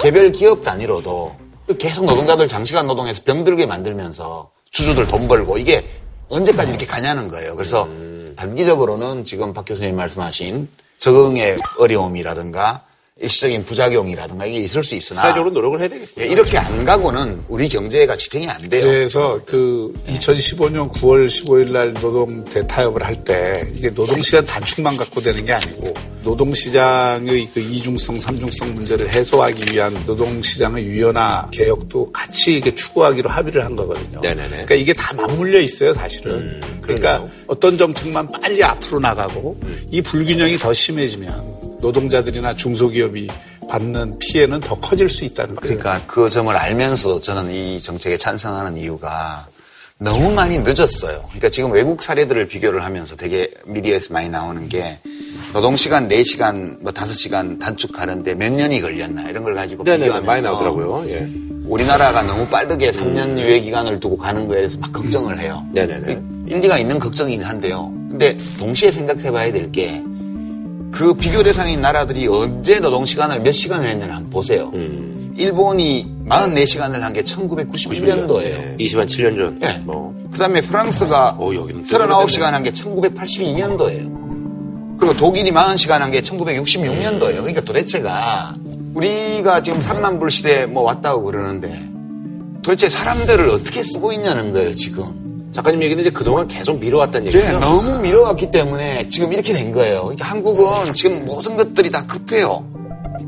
[0.00, 1.36] 개별 기업 단위로도
[1.78, 5.86] 계속 노동자들 장시간 노동해서 병들게 만들면서 주주들 돈 벌고 이게
[6.28, 7.54] 언제까지 이렇게 가냐는 거예요.
[7.56, 7.88] 그래서
[8.36, 12.84] 단기적으로는 지금 박 교수님 말씀하신 적응의 어려움이라든가
[13.18, 16.12] 일시적인 부작용이라든가 이게 있을 수 있으나 사회적으로 노력을 해야 되겠죠.
[16.20, 18.84] 예, 이렇게 안 가고는 우리 경제가 지탱이 안 돼요.
[18.84, 25.22] 그래서 그 2015년 9월 15일 날 노동 대타협을 할 때 이게 노동 시간 단축만 갖고
[25.22, 32.12] 되는 게 아니고 노동 시장의 그 이중성, 삼중성 문제를 해소하기 위한 노동 시장의 유연화 개혁도
[32.12, 34.20] 같이 이게 추구하기로 합의를 한 거거든요.
[34.20, 34.48] 네네네.
[34.48, 36.60] 그러니까 이게 다 맞물려 있어요, 사실은.
[36.82, 37.30] 그러니까 그러네요.
[37.46, 39.58] 어떤 정책만 빨리 앞으로 나가고
[39.90, 43.28] 이 불균형이 더 심해지면 노동자들이나 중소기업이
[43.68, 45.78] 받는 피해는 더 커질 수 있다는 거예요.
[45.78, 49.46] 그러니까 그 점을 알면서 저는 이 정책에 찬성하는 이유가
[49.98, 51.22] 너무 많이 늦었어요.
[51.24, 54.98] 그러니까 지금 외국 사례들을 비교를 하면서 되게 미디어에서 많이 나오는 게
[55.54, 61.10] 노동시간 4시간, 뭐 5시간 단축하는데 몇 년이 걸렸나 이런 걸 가지고 네네네, 비교하면서 많이 나오더라고요.
[61.10, 61.26] 예.
[61.64, 65.64] 우리나라가 너무 빠르게 3년 유예 기간을 두고 가는 거에 대해서 막 걱정을 해요.
[65.72, 66.20] 네네네.
[66.48, 67.90] 일리가 있는 걱정이긴 한데요.
[68.08, 70.02] 근데 동시에 생각해 봐야 될 게
[70.96, 74.70] 그 비교 대상인 나라들이 언제 노동시간을 몇 시간을 했느냐 한번 보세요.
[74.74, 75.34] 음.
[75.36, 78.78] 일본이 44시간을 한 게 1991년도예요.
[78.78, 79.58] 20만 7년 전.
[79.62, 79.78] 예.
[79.84, 80.14] 뭐.
[80.32, 84.26] 그 다음에 프랑스가 어, 여기는 39시간 한 게 1982년도예요.
[84.98, 87.36] 그리고 독일이 40시간 한 게 1966년도예요.
[87.36, 88.54] 그러니까 도대체가
[88.94, 91.86] 우리가 지금 3만 불 시대에 뭐 왔다고 그러는데
[92.62, 95.04] 도대체 사람들을 어떻게 쓰고 있냐는 거예요, 지금.
[95.56, 97.58] 작가님 얘기는 이제 그동안 계속 미뤄왔다는 예, 얘기죠.
[97.60, 100.02] 너무 미뤄왔기 때문에 지금 이렇게 된 거예요.
[100.02, 102.62] 그러니까 한국은 지금 모든 것들이 다 급해요.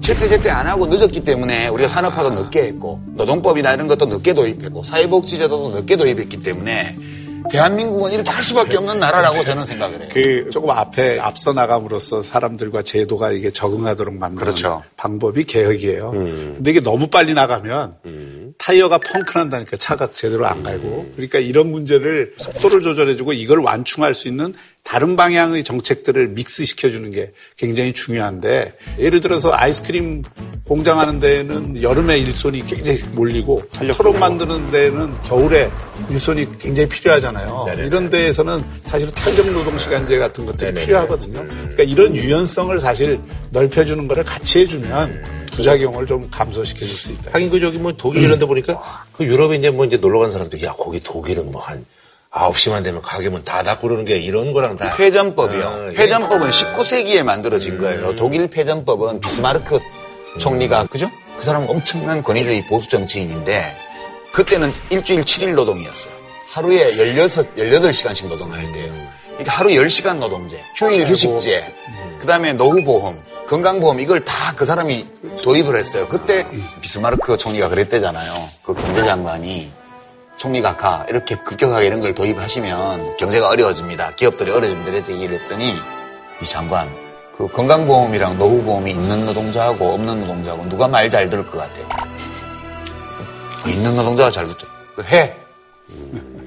[0.03, 4.85] 제때 제때 안 하고 늦었기 때문에 우리가 산업화도 늦게 했고 노동법이나 이런 것도 늦게 도입했고
[4.85, 6.95] 사회복지제도도 늦게 도입했기 때문에
[7.51, 10.09] 대한민국은 이렇게 할 수밖에 없는 나라라고 저는 생각을 해요.
[10.12, 14.82] 그 조금 앞에 앞서 나감으로써 사람들과 제도가 이게 적응하도록 만드는 그렇죠.
[14.97, 16.11] 방법이 개혁이에요.
[16.11, 16.53] 음.
[16.57, 17.95] 근데 이게 너무 빨리 나가면
[18.59, 24.28] 타이어가 펑크 난다니까 차가 제대로 안 갈고 그러니까 이런 문제를 속도를 조절해주고 이걸 완충할 수
[24.28, 24.53] 있는
[24.85, 30.22] 다른 방향의 정책들을 믹스시켜주는 게 굉장히 중요한데 예를 들어서 아이스크림
[30.64, 33.62] 공장하는 데는 여름에 일손이 굉장히 몰리고
[33.95, 35.70] 철업 만드는 데는 겨울에
[36.11, 37.66] 일손이 굉장히 필요하잖아요.
[37.76, 41.47] 이런 데에서는 사실 탄력 노동 시간제 같은 것들이 필요하거든요.
[41.47, 43.20] 그러니까 이런 유연성을 사실
[43.51, 45.22] 넓혀주는 거를 같이 해주면
[45.53, 47.33] 부작용을 좀 감소시켜 줄 수 있다.
[47.35, 48.81] 하긴 그 저기 뭐 독일 이런 데 보니까
[49.12, 51.85] 그 유럽에 이제 뭐 이제 놀러 간 사람들 야, 거기 독일은 뭐한
[52.31, 54.95] 9시만 되면 가게 문 다 닫고 그러는 게 이런 거랑 다.
[54.99, 55.66] 회전법이요.
[55.66, 55.97] 아, 예.
[55.97, 58.14] 회전법은 19세기에 만들어진 거예요.
[58.16, 59.81] 독일 회전법은 비스마르크
[60.39, 61.11] 총리가 그죠?
[61.39, 63.76] 그 사람은 엄청난 권위주의 보수 정치인인데
[64.33, 66.12] 그때는 일주일 7일 노동이었어요.
[66.51, 68.93] 하루에 16, 18시간씩 노동할 때요.
[69.31, 71.72] 그러니까 하루 10시간 노동제, 휴일 휴식제,
[72.18, 75.07] 그 다음에 노후보험, 건강보험 이걸 다 그 사람이
[75.45, 76.09] 도입을 했어요.
[76.09, 76.45] 그때
[76.81, 78.49] 비스마르크 총리가 그랬대잖아요.
[78.64, 79.70] 그 경제장관이
[80.39, 84.12] 총리가 가 이렇게 급격하게 이런 걸 도입하시면 경제가 어려워집니다.
[84.12, 84.91] 기업들이 어려워집니다.
[84.93, 85.74] 이렇게 얘기를 했더니
[86.41, 86.89] 이 장관
[87.36, 91.89] 그 건강보험이랑 노후보험이 있는 노동자하고 없는 노동자하고 누가 말 잘 들을 것 같아요?
[93.66, 94.66] 있는 노동자가 잘 듣죠.
[95.05, 95.34] 해.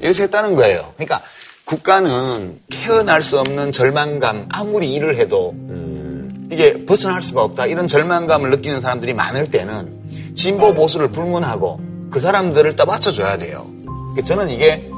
[0.01, 0.93] 이래서 했다는 거예요.
[0.95, 1.21] 그러니까
[1.65, 5.53] 국가는 태어날 수 없는 절망감 아무리 일을 해도
[6.51, 7.65] 이게 벗어날 수가 없다.
[7.67, 11.79] 이런 절망감을 느끼는 사람들이 많을 때는 진보 보수를 불문하고
[12.11, 13.65] 그 사람들을 떠받쳐줘야 돼요.
[14.11, 14.89] 그러니까 저는 이게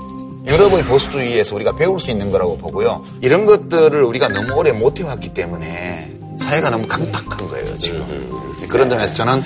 [0.46, 3.04] 유럽의 보수주의에서 우리가 배울 수 있는 거라고 보고요.
[3.22, 8.04] 이런 것들을 우리가 너무 오래 못 해왔기 때문에 사회가 너무 강팍한 거예요, 지금.
[8.68, 9.42] 그런 점에서 저는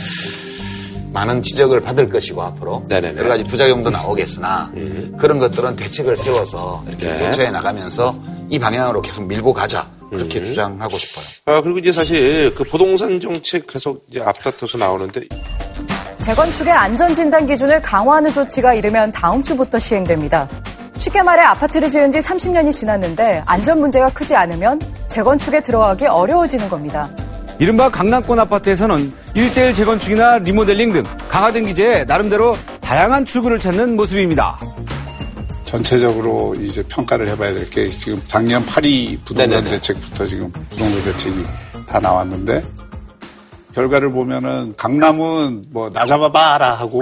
[1.13, 3.20] 많은 지적을 받을 것이고 앞으로 네네네.
[3.20, 4.72] 여러 가지 부작용도 나오겠으나
[5.18, 7.18] 그런 것들은 대책을 세워서 이렇게 네.
[7.20, 8.15] 대처해 나가면서
[8.49, 11.26] 이 방향으로 계속 밀고 가자 그렇게 주장하고 싶어요.
[11.45, 15.22] 아, 그리고 이제 사실 그 부동산 정책 계속 이제 앞다퉈서 나오는데
[16.28, 20.46] 재건축의 안전진단 기준을 강화하는 조치가 이르면 다음 주부터 시행됩니다.
[20.98, 27.10] 쉽게 말해 아파트를 지은 지 30년이 지났는데 안전 문제가 크지 않으면 재건축에 들어가기 어려워지는 겁니다.
[27.60, 34.60] 이른바 강남권 아파트에서는 1대1 재건축이나 리모델링 등 강화된 기재에 나름대로 다양한 출구를 찾는 모습입니다.
[35.64, 39.70] 전체적으로 이제 평가를 해봐야 될 게 지금 작년 8위 부동산 네네네.
[39.78, 41.46] 대책부터 지금 부동산 대책이
[41.88, 42.62] 다 나왔는데
[43.78, 47.00] 결과를 보면은 강남은 뭐 나 잡아봐라 하고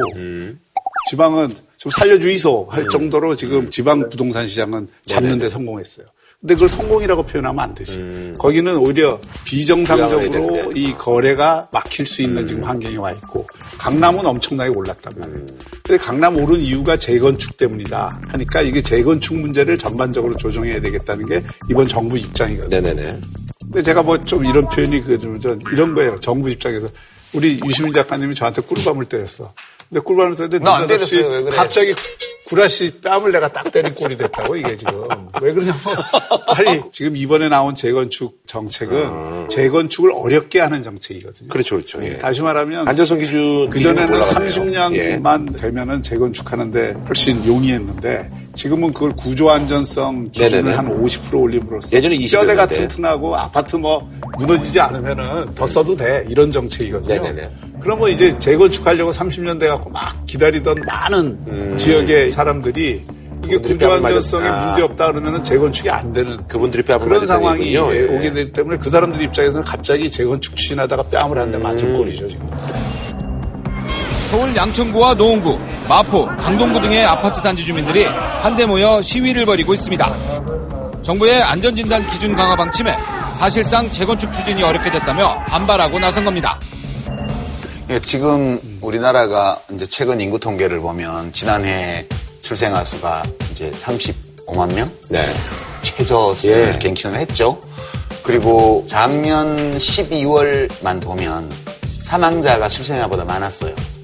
[1.09, 6.05] 지방은 좀 살려주이소 할 정도로 지금 지방 부동산 시장은 잡는 데 성공했어요.
[6.41, 8.33] 근데 그걸 성공이라고 표현하면 안 되지.
[8.37, 10.71] 거기는 오히려 비정상적으로.
[10.75, 13.47] 이 거래가 막힐 수 있는 지금 환경이 와 있고
[13.79, 15.45] 강남은 엄청나게 올랐단 말이에요.
[15.83, 21.87] 근데 강남 오른 이유가 재건축 때문이다 하니까 이게 재건축 문제를 전반적으로 조정해야 되겠다는 게 이번
[21.87, 22.81] 정부 입장이거든요.
[22.81, 23.21] 네네네.
[23.75, 25.37] 근데 제가 뭐 좀 이런 표현이 그좀
[25.73, 26.15] 이런 거예요.
[26.15, 26.87] 정부 입장에서
[27.33, 29.53] 우리 유시민 작가님이 저한테 꿀밤을 때렸어.
[29.89, 31.27] 근데 꿀밤을 때렸는데 나안 때렸어요.
[31.27, 31.55] 왜 그래?
[31.55, 31.93] 갑자기
[32.45, 35.03] 구라씨 뺨을 내가 딱 때린 꼴이 됐다고 이게 지금
[35.41, 35.75] 왜 그러냐면
[36.47, 41.49] 아니 지금 이번에 나온 재건축 정책은 재건축을 어렵게 하는 정책이거든요.
[41.49, 42.03] 그렇죠, 그렇죠.
[42.05, 42.17] 예.
[42.17, 44.49] 다시 말하면 안전성 기준 그 전에는 올라갔네요.
[44.49, 50.77] 30년만 되면은 재건축하는데 훨씬 용이했는데 지금은 그걸 구조 안전성 기준을.
[50.77, 52.87] 한 50% 올림으로써 예전에 20 뼈대가 였는데.
[52.87, 57.21] 튼튼하고 아파트 뭐 무너지지 않으면은 더 써도 돼 이런 정책이거든요.
[57.21, 57.49] 네네네.
[57.81, 63.01] 그러면 이제 재건축하려고 30년 돼 갖고 막 기다리던 많은 지역의 사람들이
[63.43, 63.61] 이게 음.
[63.61, 64.65] 구조 안전성에 맞았- 아.
[64.67, 67.73] 문제 없다 그러면은 재건축이 안 되는 그분들이 뺨을 그런 상황이.
[67.75, 67.77] 예.
[67.77, 71.97] 오게 되기 때문에 그 사람들 입장에서는 갑자기 재건축 추진하다가 뺨을 한대 맞은 음.
[71.97, 72.47] 꼴이죠 지금.
[74.35, 75.57] 서울 양천구와 노원구,
[75.87, 81.01] 마포, 강동구 등의 아파트 단지 주민들이 한데 모여 시위를 벌이고 있습니다.
[81.03, 82.97] 정부의 안전진단 기준 강화 방침에
[83.33, 86.59] 사실상 재건축 추진이 어렵게 됐다며 반발하고 나선 겁니다.
[87.89, 92.05] 예, 지금 우리나라가 이제 최근 인구 통계를 보면 지난해
[92.41, 93.23] 출생아 수가
[93.53, 94.91] 이제 35만 명?
[95.07, 95.25] 네.
[95.81, 96.79] 최저수를 예.
[96.79, 97.57] 갱신을 했죠.
[98.21, 101.49] 그리고 작년 12월만 보면
[102.03, 103.94] 사망자가 출생아보다 많았어요.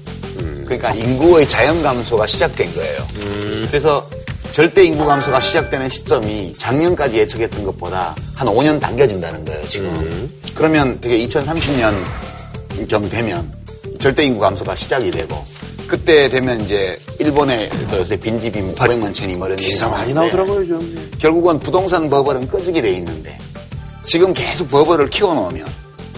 [0.78, 3.06] 그러니까 인구의 자연 감소가 시작된 거예요.
[3.68, 4.08] 그래서
[4.52, 10.30] 절대 인구 감소가 시작되는 시점이 작년까지 예측했던 것보다 한 5년 당겨진다는 거예요, 지금.
[10.54, 11.94] 그러면 되게 2030년
[12.88, 13.52] 경 되면
[14.00, 15.44] 절대 인구 감소가 시작이 되고
[15.86, 21.10] 그때 되면 이제 일본에 요새 빈집이 800만 채니 뭐 이런 기사 많이 나오더라고요, 좀.
[21.18, 23.38] 결국은 부동산 버블은 꺼지게 돼 있는데
[24.04, 25.66] 지금 계속 버블을 키워놓으면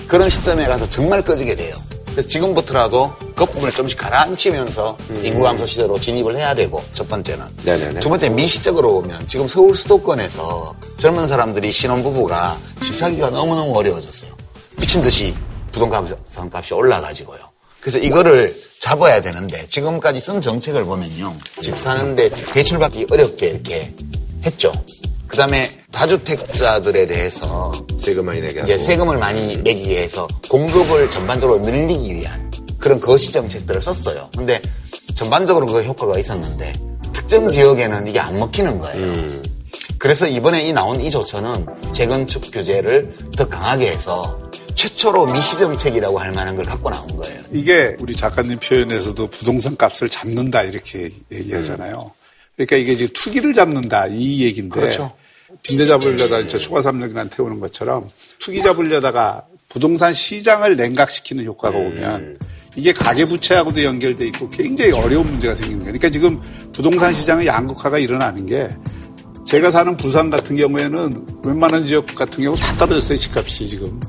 [0.06, 1.74] 그런 시점에 가서 정말 꺼지게 돼요.
[2.14, 8.00] 그래서 지금부터라도 거품을 좀씩 가라앉히면서 인구 감소 시대로 진입을 해야 되고 첫 번째는 네네네.
[8.00, 14.30] 두 번째 미시적으로 보면 지금 서울 수도권에서 젊은 사람들이 신혼부부가 집 사기가 너무너무 어려워졌어요.
[14.76, 15.34] 미친 듯이
[15.72, 16.06] 부동산
[16.52, 17.40] 값이 올라가지고요.
[17.80, 21.34] 그래서 이거를 잡아야 되는데 지금까지 쓴 정책을 보면요.
[21.60, 23.92] 집 사는데 대출받기 어렵게 이렇게
[24.44, 24.72] 했죠.
[25.26, 28.72] 그 다음에 다주택자들에 대해서 세금 많이 내게 하고.
[28.72, 34.30] 이제 세금을 많이 매기게 해서 공급을 전반적으로 늘리기 위한 그런 거시 정책들을 썼어요.
[34.36, 34.60] 근데
[35.14, 36.72] 전반적으로 그 효과가 있었는데
[37.12, 39.42] 특정 지역에는 이게 안 먹히는 거예요.
[39.98, 44.38] 그래서 이번에 이 나온 이 조처는 재건축 규제를 더 강하게 해서
[44.74, 47.40] 최초로 미시 정책이라고 할 만한 걸 갖고 나온 거예요.
[47.52, 52.10] 이게 우리 작가님 표현에서도 부동산 값을 잡는다 이렇게 얘기하잖아요.
[52.56, 55.12] 그러니까 이게 지금 투기를 잡는다 이 얘기인데 그렇죠.
[55.62, 62.38] 빈대 잡으려다 진짜 초과 삼력이나 태우는 것처럼 투기 잡으려다가 부동산 시장을 냉각시키는 효과가 오면
[62.76, 65.92] 이게 가계부채하고도 연결돼 있고 굉장히 어려운 문제가 생기는 거예요.
[65.92, 66.40] 그러니까 지금
[66.72, 68.68] 부동산 시장의 양극화가 일어나는 게
[69.46, 74.00] 제가 사는 부산 같은 경우에는 웬만한 지역 같은 경우 다 떨어졌어요 집값이 지금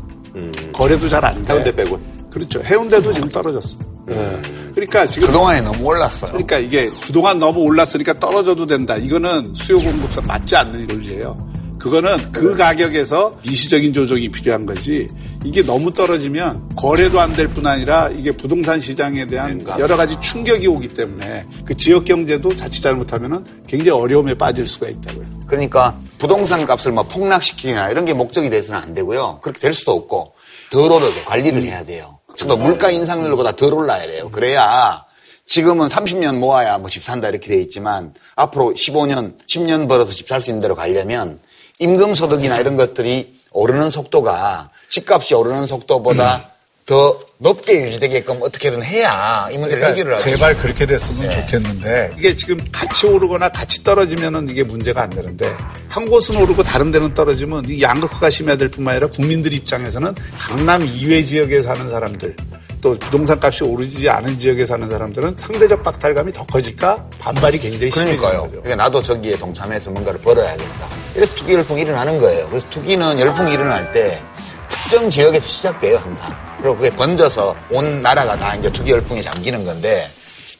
[0.73, 1.53] 거래도 잘 안 돼.
[1.53, 1.99] 해운대 빼고.
[2.31, 2.61] 그렇죠.
[2.63, 3.77] 해운대도 지금 떨어졌어.
[4.09, 4.41] 예.
[4.73, 6.31] 그러니까 지금 그동안에 너무 올랐어요.
[6.31, 8.97] 그러니까 이게 그동안 너무 올랐으니까 떨어져도 된다.
[8.97, 11.55] 이거는 수요 공급상 맞지 않는 논리예요.
[11.79, 15.07] 그거는 그 가격에서 미시적인 조정이 필요한 거지.
[15.45, 20.67] 이게 너무 떨어지면 거래도 안 될 뿐 아니라 이게 부동산 시장에 대한 여러 가지 충격이
[20.67, 25.25] 오기 때문에 그 지역 경제도 자칫 잘못하면은 굉장히 어려움에 빠질 수가 있다고요.
[25.45, 29.39] 그러니까 부동산 값을 뭐 폭락시키거나 이런 게 목적이 돼서는 안 되고요.
[29.43, 30.33] 그렇게 될 수도 없고
[30.71, 32.17] 덜 오르게 관리를 해야 돼요.
[32.37, 34.29] 또 물가 인상률보다 덜 올라야 돼요.
[34.31, 35.03] 그래야
[35.45, 40.41] 지금은 30년 모아야 뭐 집 산다 이렇게 돼 있지만 앞으로 15년, 10년 벌어서 집 살
[40.41, 41.39] 수 있는 대로 가려면
[41.79, 46.51] 임금 소득이나 이런 것들이 오르는 속도가 집값이 오르는 속도보다
[46.85, 50.23] 더 높게 유지되게끔 어떻게든 해야 이 문제를 해결을 하죠.
[50.23, 55.51] 그러니까 제발 그렇게 됐으면 좋겠는데 이게 지금 같이 오르거나 같이 떨어지면은 이게 문제가 안 되는데
[55.89, 61.23] 한 곳은 오르고 다른 데는 떨어지면 이 양극화가 심해질 뿐만 아니라 국민들 입장에서는 강남 이외
[61.23, 62.35] 지역에 사는 사람들
[62.81, 68.15] 또 부동산 값이 오르지 않은 지역에 사는 사람들은 상대적 박탈감이 더 커질까 반발이 굉장히.
[68.15, 68.47] 거죠.
[68.47, 70.89] 그러니까 나도 저기에 동참해서 뭔가를 벌어야겠다.
[71.15, 72.47] 이래서 투기 열풍이 일어나는 거예요.
[72.47, 74.21] 그래서 투기는 열풍이 일어날 때
[74.69, 76.44] 특정 지역에서 시작돼요, 항상.
[76.57, 80.09] 그리고 그게 번져서 온 나라가 다 이제 투기 열풍에 잠기는 건데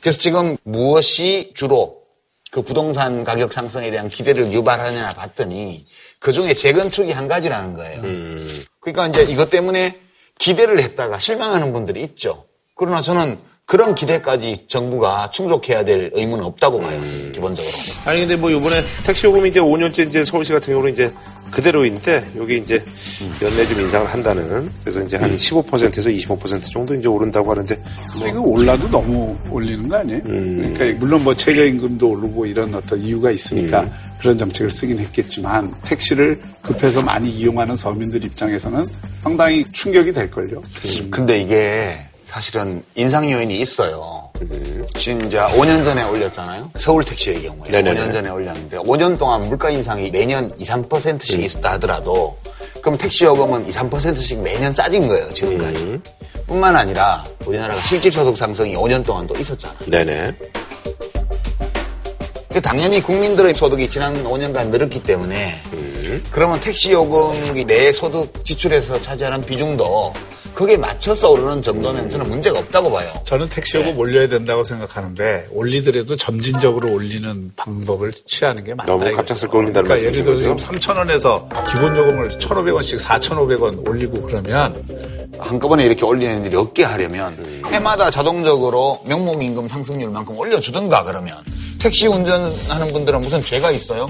[0.01, 2.03] 그래서 지금 무엇이 주로
[2.51, 5.85] 그 부동산 가격 상승에 대한 기대를 유발하느냐 봤더니
[6.19, 8.01] 그 중에 재건축이 한 가지라는 거예요.
[8.79, 9.99] 그러니까 이제 이것 때문에
[10.37, 12.45] 기대를 했다가 실망하는 분들이 있죠.
[12.75, 17.01] 그러나 저는 그런 기대까지 정부가 충족해야 될 의무는 없다고 봐요,
[17.33, 17.73] 기본적으로.
[18.05, 21.11] 아니 근데 뭐 이번에 택시 요금이 이제 5년째 이제 서울시 같은 경우는 이제
[21.55, 22.83] 그대로인데 여기 이제
[23.41, 27.81] 연내 좀 인상을 한다는 그래서 이제 한 15%에서 25% 정도 이제 오른다고 하는데
[28.13, 30.21] 근데 이거 올라도 너무 올리는 거 아니에요?
[30.23, 33.89] 그러니까 물론 뭐 최저임금도 오르고 이런 어떤 이유가 있으니까
[34.19, 38.85] 그런 정책을 쓰긴 했겠지만 택시를 급해서 많이 이용하는 서민들 입장에서는
[39.21, 40.61] 상당히 충격이 될걸요.
[41.09, 44.14] 근데 이게 사실은 인상 요인이 있어요.
[44.97, 46.71] 지금 이제 5년 전에 올렸잖아요.
[46.77, 47.99] 서울 택시의 경우에 네네네.
[47.99, 52.37] 5년 전에 올렸는데 5년 동안 물가 인상이 매년 2, 3%씩 있었다 하더라도
[52.81, 55.31] 그럼 택시 요금은 2, 3%씩 매년 싸진 거예요.
[55.33, 55.99] 지금까지.
[56.47, 59.87] 뿐만 아니라 우리나라가 실질 소득 상승이 5년 동안 또 있었잖아요.
[59.87, 60.35] 네네.
[62.61, 65.61] 당연히 국민들의 소득이 지난 5년간 늘었기 때문에
[66.31, 70.13] 그러면 택시 요금이 내 소득 지출에서 차지하는 비중도
[70.55, 73.07] 그게 맞춰서 오르는 정도면 저는 문제가 없다고 봐요.
[73.25, 78.91] 저는 택시요금 올려야 된다고 생각하는데 올리더라도 점진적으로 올리는 방법을 취하는 게 맞다.
[78.93, 79.11] 너무.
[79.11, 84.81] 갑작스럽게 올린다는 그러니까 예를 들어서 말씀이신 지금 3,000원에서 기본 요금을 1,500원씩 4,500원 올리고 그러면
[85.37, 91.35] 한꺼번에 이렇게 올리는 일이 없게 하려면 해마다 자동적으로 명목 임금 상승률만큼 올려주든가 그러면
[91.79, 94.09] 택시 운전하는 분들은 무슨 죄가 있어요?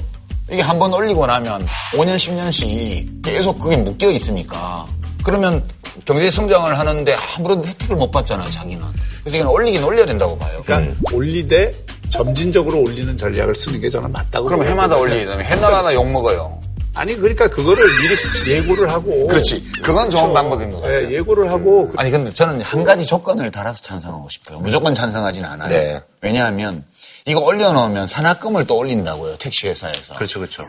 [0.51, 4.85] 이게 한 번 올리고 나면 5년 10년씩 계속 그게 묶여 있으니까
[5.23, 5.63] 그러면
[6.03, 8.83] 경제 성장을 하는데 아무런 혜택을 못 받잖아요 자기는
[9.21, 10.61] 그래서 이건 올리긴 올려야 된다고 봐요.
[10.65, 11.71] 그러니까 올리되
[12.09, 14.49] 점진적으로 올리는 전략을 쓰는 게 저는 맞다고.
[14.49, 14.63] 봐요.
[14.63, 16.59] 해마다 올리면 해마다 욕 먹어요.
[16.93, 19.27] 아니 그러니까 그거를 미리 예고를 하고.
[19.27, 19.63] 그렇지.
[19.83, 20.33] 그건 좋은 그렇죠.
[20.33, 21.07] 방법인 것 같아요.
[21.07, 24.59] 예, 예고를 하고 아니 근데 저는 한 가지 조건을 달아서 찬성하고 싶어요.
[24.59, 25.69] 무조건 찬성하지는 않아요.
[25.69, 26.01] 네.
[26.21, 26.85] 왜냐하면
[27.25, 29.37] 이거 올려놓으면 산학금을 또 올린다고요.
[29.37, 30.13] 택시 회사에서.
[30.15, 30.63] 그렇죠, 그렇죠.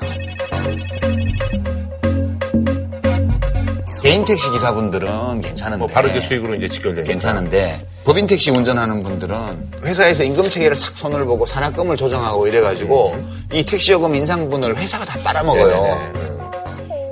[4.06, 5.78] 개인 택시 기사분들은 괜찮은데.
[5.78, 7.10] 뭐 바로 이제 수익으로 이제 직결되니까.
[7.10, 9.36] 괜찮은데 법인 택시 운전하는 분들은
[9.82, 13.16] 회사에서 임금 체계를 싹 손을 보고 산학금을 조정하고 이래가지고
[13.52, 16.12] 이 택시 요금 인상분을 회사가 다 빨아먹어요.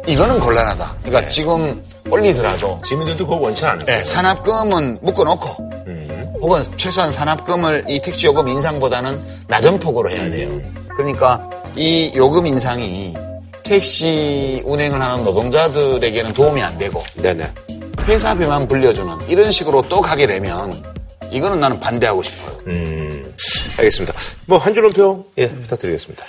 [0.07, 0.97] 이거는 곤란하다.
[1.03, 3.85] 그러니까 지금 올리더라도 시민들도 그거 원치 않아요.
[3.87, 5.49] 네, 산업금은 묶어놓고
[6.43, 10.61] 혹은 최소한 산업금을 이 택시 요금 인상보다는 낮은 폭으로 해야 돼요.
[10.95, 13.17] 그러니까 이 요금 인상이
[13.65, 17.51] 택시 운행을 하는 노동자들에게는 도움이 안 되고 네네.
[18.07, 20.83] 회사비만 불려주는 이런 식으로 또 가게 되면
[21.33, 22.59] 이거는 나는 반대하고 싶어요.
[22.67, 23.35] 음,
[23.79, 24.12] 알겠습니다.
[24.47, 26.23] 뭐 한 줄로 평 예, 부탁드리겠습니다.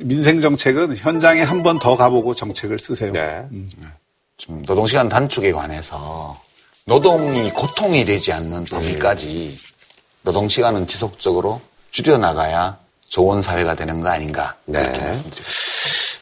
[0.00, 3.12] 민생 정책은 현장에 한 번 더 가보고 정책을 쓰세요.
[3.12, 3.44] 네.
[4.36, 6.40] 좀 노동 시간 단축에 관해서
[6.84, 9.58] 노동이 고통이 되지 않는 법이까지
[10.22, 12.76] 노동 시간은 지속적으로 줄여 나가야
[13.08, 14.56] 좋은 사회가 되는 거 아닌가.
[14.66, 14.80] 네.
[14.80, 15.50] 이렇게 말씀드립니다.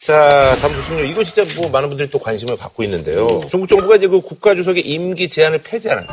[0.07, 1.03] 자, 다음 소식은요.
[1.03, 3.27] 이거 진짜 뭐 많은 분들이 또 관심을 갖고 있는데요.
[3.49, 6.05] 중국 정부가 이제 그 국가주석의 임기 제한을 폐지하는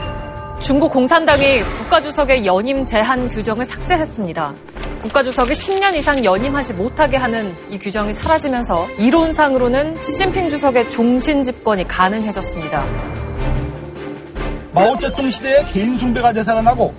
[0.61, 4.53] 중국 공산당이 국가주석의 연임 제한 규정을 삭제했습니다.
[5.01, 12.85] 국가주석이 10년 이상 연임하지 못하게 하는 이 규정이 사라지면서 이론상으로는 시진핑 주석의 종신 집권이 가능해졌습니다.
[14.73, 16.93] 마오쩌둥 시대의 개인 숭배가 되살아나고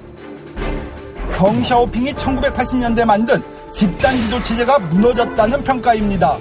[1.35, 3.43] 덩샤오핑이 1980년대 만든
[3.73, 6.39] 집단 지도 체제가 무너졌다는 평가입니다.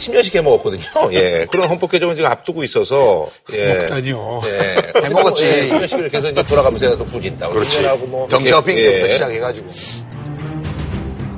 [0.00, 0.82] 십 10년씩 해먹었거든요.
[1.12, 1.46] 예.
[1.50, 3.28] 그런 헌법 개정을 지금 앞두고 있어서.
[3.52, 3.74] 예.
[3.74, 4.40] 먹다니요.
[4.46, 5.02] 예.
[5.04, 5.44] 해먹었지.
[5.44, 7.52] 예, 10년씩 이렇게 해서 이제 돌아가면서 해서 후진다고.
[7.52, 7.84] 그렇지.
[7.84, 8.26] 하고 뭐.
[8.26, 9.12] 이렇게, 때부터 예.
[9.12, 9.68] 시작해가지고.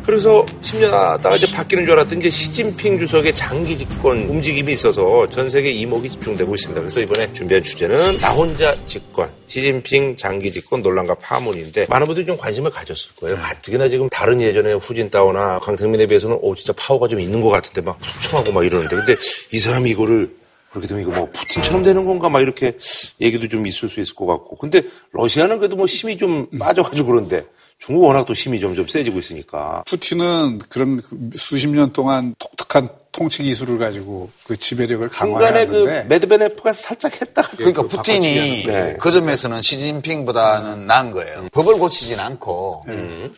[0.04, 5.48] 그래서 10년 하다가 이제 바뀌는 줄 알았더니 이제 시진핑 주석의 장기 집권 움직임이 있어서 전
[5.48, 6.80] 세계 이목이 집중되고 있습니다.
[6.80, 12.36] 그래서 이번에 준비한 주제는 나 혼자 집권, 시진핑 장기 집권 논란과 파문인데 많은 분들이 좀
[12.36, 13.36] 관심을 가졌을 거예요.
[13.36, 17.98] 가뜩이나 지금 다른 예전에 후진따오나 강택민에 비해서는 오 진짜 파워가 좀 있는 것 같은데 막
[18.02, 19.14] 숙청하고 막 이러는데 근데
[19.52, 20.34] 이 사람이 이거를
[20.70, 22.72] 그렇게 되면 이거 뭐 푸틴처럼 되는 건가 막 이렇게
[23.20, 24.82] 얘기도 좀 있을 수 있을 것 같고 근데
[25.12, 27.44] 러시아는 그래도 뭐 힘이 좀 빠져가지고 그런데
[27.84, 31.02] 중국 워낙 또 힘이 점점 세지고 있으니까 푸틴은 그런
[31.34, 37.48] 수십 년 동안 독특한 통치 기술을 가지고 그 지배력을 중간에 그 강화했는데 메드베네프가 살짝 했다가
[37.56, 38.98] 그러니까 그 푸틴이 하는 거.
[39.02, 41.48] 그 점에서는 시진핑보다는 나은 거예요.
[41.52, 42.86] 법을 고치진 않고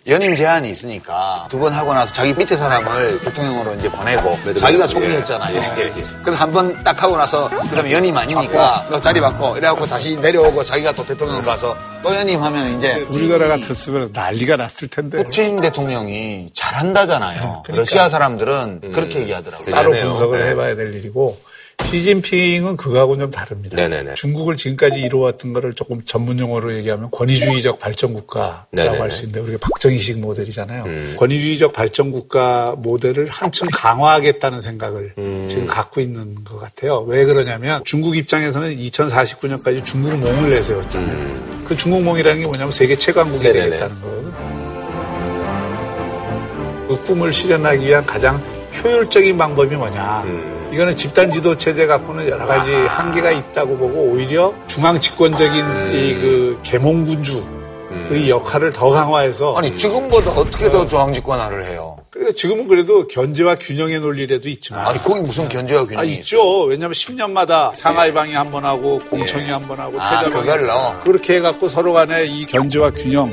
[0.06, 5.56] 연임 제한이 있으니까 두 번 하고 나서 자기 밑에 사람을 대통령으로 이제 보내고 자기가 총리했잖아요.
[5.56, 6.04] 예, 예, 예.
[6.22, 10.92] 그래서 한번 딱 하고 나서 그다음에 연임 아니니까 너 자리 바꿔 이래갖고 다시 내려오고 자기가
[10.92, 11.74] 또 대통령 가서
[12.04, 15.24] 또 연임하면 이제 우리나라 같았으면 난리가 났을 텐데.
[15.24, 17.62] 푸틴 대통령이 잘한다잖아요.
[17.68, 19.74] 러시아 사람들은 그렇게 얘기하더라고요.
[19.74, 19.90] 따로.
[19.90, 20.50] 분석을 네.
[20.50, 21.38] 해봐야 될 일이고
[21.84, 23.76] 시진핑은 그거하고는 좀 다릅니다.
[23.76, 24.14] 네네네.
[24.14, 28.66] 중국을 지금까지 이루어왔던 거를 조금 전문 용어로 얘기하면 권위주의적 발전 국가라고.
[28.74, 30.84] 할 수 있는데 우리가 박정희식 모델이잖아요.
[30.84, 31.14] 음.
[31.18, 35.46] 권위주의적 발전 국가 모델을 한층 강화하겠다는 생각을 음.
[35.48, 37.00] 지금 갖고 있는 것 같아요.
[37.06, 41.64] 왜 그러냐면 중국 입장에서는 2049년까지 중국 몽을 내세웠잖아요.
[41.64, 43.52] 그 중국 몽이라는 게 뭐냐면 세계 최강국이 음.
[43.52, 43.64] 네네네.
[43.70, 44.34] 되겠다는 거거든요.
[46.88, 48.42] 그 꿈을 실현하기 위한 가장
[48.82, 50.24] 효율적인 방법이 뭐냐.
[50.74, 50.76] 음.
[50.76, 56.58] 이거는 집단 지도 체제 갖고는 여러 가지 한계가 있다고 보고 오히려 중앙 집권적인 이 그
[56.62, 61.96] 계몽군주의 역할을 더 강화해서 아니 지금보다 어떻게 더 중앙집권화를 해요?
[62.10, 66.62] 그리고 지금은 그래도 견제와 균형의 논리라도 있지만 아니 거기 무슨 견제와 아, 균형이 있죠.
[66.64, 70.72] 왜냐하면 10년마다 상하이 방이 한 번 하고 공청이 한번 하고 아, 태자방이 그걸로?
[71.02, 73.32] 그렇게 해갖고 서로 간에 이 견제와 균형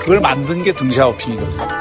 [0.00, 1.77] 그걸 만든 게 등샤오핑이거든요.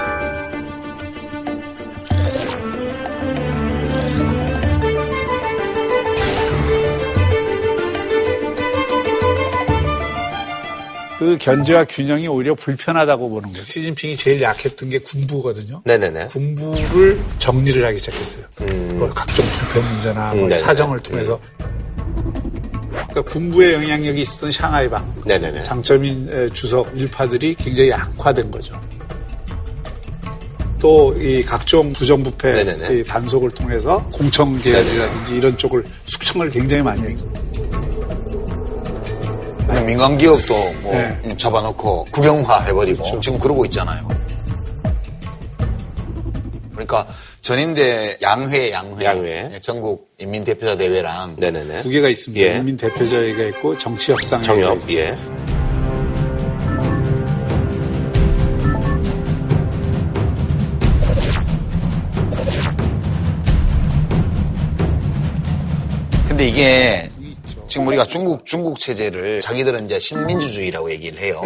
[11.20, 13.64] 그 견제와 균형이 오히려 불편하다고 보는 거죠.
[13.64, 15.82] 시진핑이 제일 약했던 게 군부거든요.
[15.84, 16.28] 네네네.
[16.28, 18.46] 군부를 정리를 하기 시작했어요.
[18.62, 18.96] 음.
[19.00, 20.54] 뭐 각종 불편 문제나 뭐 음.
[20.54, 21.40] 사정을 통해서.
[22.92, 25.64] 그러니까 군부의 영향력이 있었던 샹하이 방 네네네.
[25.64, 28.80] 장점인 에, 주석 일파들이 굉장히 약화된 거죠.
[30.80, 33.00] 또 이 각종 부정부패 네네네.
[33.00, 37.26] 이 단속을 통해서 공청 계열이라든지 이런 쪽을 숙청을 굉장히 많이 했죠.
[39.68, 41.20] 아니, 민간 기업도 뭐 네.
[41.26, 44.08] 음, 잡아놓고 국영화 해버리고 지금 그러고 있잖아요.
[46.72, 47.08] 그러니까
[47.42, 49.60] 전인대 양회 양회, 양회.
[49.62, 51.82] 전국 인민 대표자 대회랑 네네네.
[51.82, 52.46] 두 개가 있습니다.
[52.46, 52.58] 예.
[52.58, 54.90] 인민 대표자회가 있고 정치 협상회가 정협.
[54.92, 55.18] 예.
[66.28, 67.10] 근데 이게
[67.68, 71.42] 지금 우리가 중국 중국 체제를 자기들은 이제 신민주주의라고 얘기를 해요.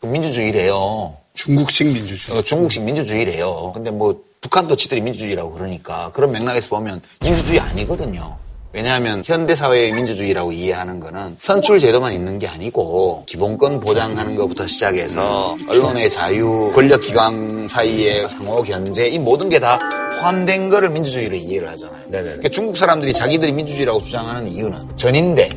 [0.00, 1.16] 그 민주주의래요.
[1.34, 2.38] 중국식 민주주의.
[2.38, 3.72] 어, 중국식 민주주의래요.
[3.72, 8.36] 근데 뭐 북한도 지들이 민주주의라고 그러니까 그런 맥락에서 보면 민주주의 아니거든요.
[8.72, 16.08] 왜냐하면 현대사회의 민주주의라고 이해하는 거는 선출 제도만 있는 게 아니고 기본권 보장하는 것부터 시작해서 언론의
[16.08, 19.78] 자유, 권력기관 사이의 상호 견제 이 모든 게 다
[20.20, 22.02] 포함된 거를 민주주의로 이해를 하잖아요.
[22.10, 25.48] 그러니까 중국 사람들이 자기들이 민주주의라고 주장하는 이유는 전인대,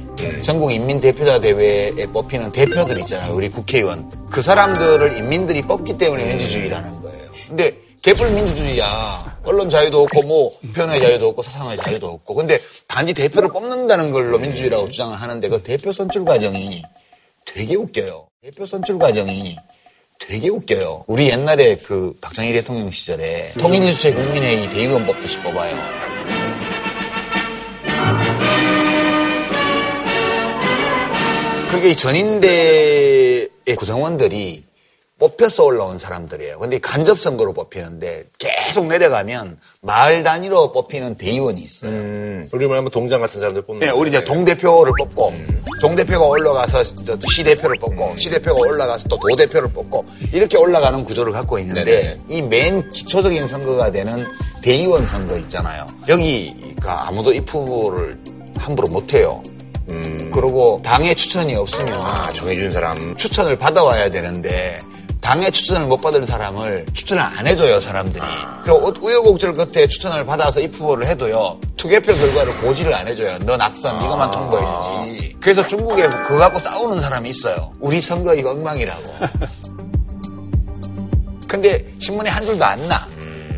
[0.42, 3.34] 전국 인민 대표자 대회에 뽑히는 대표들 있잖아요.
[3.36, 4.10] 우리 국회의원.
[4.30, 7.24] 그 사람들을 인민들이 뽑기 때문에 민주주의라는 거예요.
[7.50, 9.40] 근데 개뿔 민주주의야.
[9.46, 12.36] 언론 자유도 없고 뭐 표현의 자유도 없고 사상의 자유도 없고.
[12.36, 16.84] 근데 단지 대표를 뽑는다는 걸로 민주주의라고 주장을 하는데 그 대표 선출 과정이
[17.46, 18.28] 되게 웃겨요.
[18.42, 19.56] 대표 선출 과정이
[20.20, 21.06] 되게 웃겨요.
[21.08, 25.74] 우리 옛날에 그 박정희 대통령 시절에 통일주체 국민회의 대의원 뽑듯이 뽑아요.
[31.72, 34.73] 그게 전인대의 구성원들이
[35.24, 36.60] 뽑혀서 올라온 사람들이에요.
[36.60, 41.92] 근데 간접 선거로 뽑히는데 계속 내려가면 마을 단위로 뽑히는 대의원이 있어요.
[42.52, 43.88] 우리 말하면 동장 같은 사람들 뽑는.
[43.88, 45.34] 네, 우리 이제 동대표를 뽑고,
[45.82, 52.20] 동대표가 올라가서 저 시대표를 뽑고, 시대표가 올라가서 또 도대표를 뽑고, 이렇게 올라가는 구조를 갖고 있는데,
[52.28, 54.26] 이 맨 기초적인 선거가 되는
[54.62, 55.88] 대의원 선거 있잖아요.
[56.10, 58.20] 여기가 아무도 입후보를
[58.58, 59.42] 함부로 못해요.
[60.34, 64.80] 그리고 당의 추천이 없으면 정해준 사람 추천을 받아와야 되는데
[65.24, 68.22] 당의 추천을 못 받을 사람을 추천을 안 해줘요 사람들이.
[68.64, 73.40] 그리고 우여곡절 끝에 추천을 받아서 입후보를 해도요 투개표 결과를 고지를 안 해줘요.
[73.40, 74.66] 너 낙선 이것만 통보해
[75.16, 75.36] 주지.
[75.40, 77.72] 그래서 중국에 그거 갖고 싸우는 사람이 있어요.
[77.80, 79.14] 우리 선거 이거 엉망이라고.
[81.48, 83.08] 근데 신문에 한 줄도 안나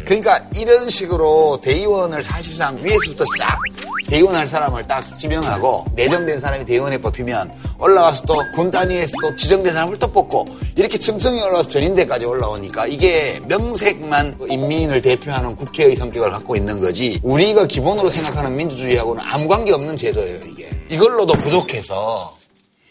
[0.06, 3.58] 그러니까 이런 식으로 대의원을 사실상 위에서부터 쫙
[4.08, 9.74] 대의원 할 사람을 딱 지명하고 내정된 사람이 대의원에 뽑히면 올라가서 또 군 단위에서 또 지정된
[9.74, 10.46] 사람을 또 뽑고
[10.76, 17.66] 이렇게 층층이 올라가서 전인대까지 올라오니까 이게 명색만 인민을 대표하는 국회의 성격을 갖고 있는 거지 우리가
[17.66, 20.70] 기본으로 생각하는 민주주의하고는 아무 관계 없는 제도예요 이게.
[20.90, 22.38] 이걸로도 부족해서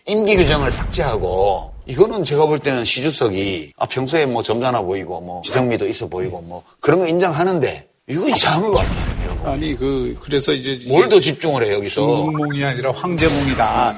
[0.07, 5.87] 임기 규정을 삭제하고 이거는 제가 볼 때는 시주석이 아, 평소에 뭐 점잖아 보이고 뭐 지성미도
[5.89, 9.41] 있어 보이고 뭐 그런 거 인정하는데 이거 이상한 것 같아요.
[9.45, 12.01] 아니 그 그래서 이제 뭘 더 집중을 해 여기서?
[12.01, 13.95] 중국몽이 아니라 황제몽이다.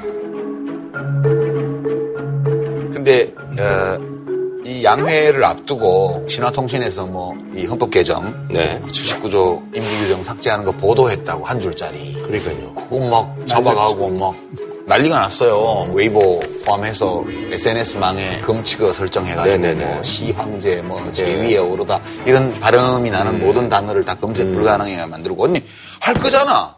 [2.93, 3.99] 근데 어,
[4.65, 8.81] 이 양회를 앞두고 신화통신에서 뭐 이 헌법 개정 네.
[8.89, 12.13] 79조 임기 규정 삭제하는 거 보도했다고 한 줄짜리.
[12.15, 12.75] 그러니까요.
[12.75, 14.35] 그거 막 잡아가고 막
[14.87, 15.93] 난리가 났어요.
[15.93, 19.85] 웨이보 포함해서 SNS망에 금치거 설정해가지고 네네네.
[19.85, 25.63] 뭐 시황제, 뭐 제위에 오르다 이런 발음이 나는 모든 단어를 다 검색 불가능하게 만들고 언니
[26.01, 26.77] 할 거잖아.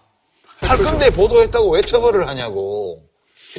[0.60, 3.02] 할 건데 보도했다고 왜 처벌을 하냐고.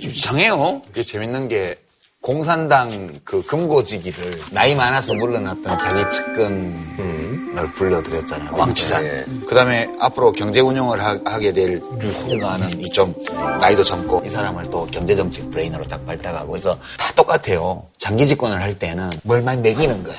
[0.02, 0.82] 좀 이상해요.
[0.90, 1.80] 이게 재밌는 게
[2.22, 2.90] 공산당
[3.24, 8.50] 그 금고지기를 나이 많아서 물러났던 자기 측근을 불러들였잖아요.
[8.58, 9.46] 왕치산.
[9.48, 13.14] 그 다음에 앞으로 경제 운영을 하, 게될 후가는 이 좀
[13.62, 17.86] 나이도 젊고 이 사람을 또 경제정책 브레인으로 딱 발탁하고 그래서 다 똑같아요.
[17.98, 20.18] 장기 집권을 할 때는 뭘 많이 먹이는 거야.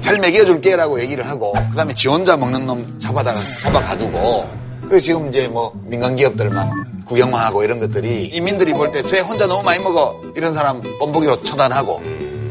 [0.00, 4.61] 잘 먹여줄게 라고 얘기를 하고 그 다음에 지 혼자 먹는 놈 잡아다가 잡아가두고
[4.92, 9.62] 그 지금 이제 뭐 민간 기업들만 국영화하고 이런 것들이 인민들이 볼 때 쟤 혼자 너무
[9.62, 12.02] 많이 먹어 이런 사람 뻔보기로 처단하고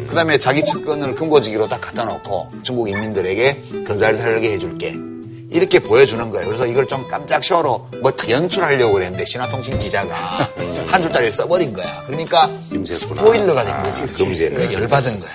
[0.08, 4.96] 그 다음에 자기 측근을 금고지기로 딱 갖다 놓고 중국 인민들에게 더잘 살게 해줄게
[5.52, 6.48] 이렇게 보여주는 거예요.
[6.48, 10.50] 그래서 이걸 좀 깜짝 쇼로 뭐다 연출하려고 그랬는데 신화통신 기자가
[10.88, 12.02] 한 줄짜리를 써버린 거야.
[12.08, 12.50] 그러니까
[12.88, 14.02] 스포일러가 된 거지.
[14.16, 14.56] 금지했네.
[14.56, 15.32] 그러니까 열받은 거야.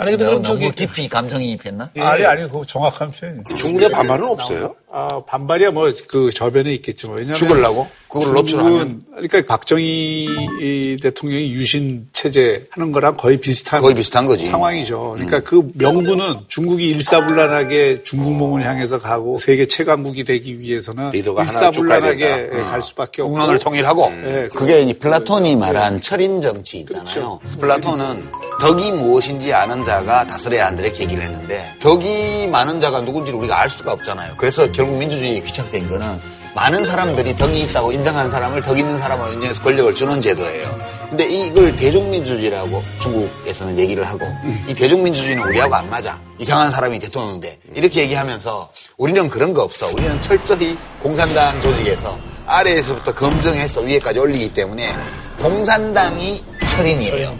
[0.00, 1.90] 아니 근데 너무 저기 깊이 감정이입했나?
[1.98, 3.44] 아니 아니 그거 정확한 표현이에요.
[3.56, 4.76] 중국의 반발은 없어요?
[4.90, 7.86] 아 반발이야 뭐 그 저변에 있겠지만 왜냐면 죽을라고?
[8.08, 9.02] 그걸 노출하면?
[9.10, 10.26] 그러니까 박정희
[10.60, 14.44] 이 대통령이 유신 체제 하는 거랑 거의 비슷한 거의 비슷한 거지.
[14.46, 15.14] 상황이죠.
[15.16, 22.66] 그러니까 그 명분은 중국이 일사불란하게 중국몽을 향해서 가고 세계 최강국이 되기 위해서는 일사불란하게 된다.
[22.66, 27.40] 갈 수밖에 없고 국론을 통일하고 예, 그게 이 플라톤이 말한 철인 정치 있잖아요.
[27.60, 33.38] 플라톤은 덕이 무엇인지 아는 자가 다스려야 한다 이렇게 얘기를 했는데 덕이 많은 자가 누군지 를
[33.38, 34.34] 우리가 알 수가 없잖아요.
[34.36, 39.62] 그래서 결국 민주주의에 귀착된 거는 많은 사람들이 덕이 있다고 인정하는 사람을 덕 있는 사람을 인정해서
[39.62, 40.76] 권력을 주는 제도예요.
[41.08, 44.26] 근데 이걸 대중민주주의라고 중국에서는 얘기를 하고
[44.66, 46.18] 이 대중민주주의는 우리하고 안 맞아.
[46.40, 49.86] 이상한 사람이 대통령인데 이렇게 얘기하면서 우리는 그런 거 없어.
[49.86, 54.96] 우리는 철저히 공산당 조직에서 아래에서부터 검증해서 위에까지 올리기 때문에
[55.40, 57.38] 공산당이 철인이에요.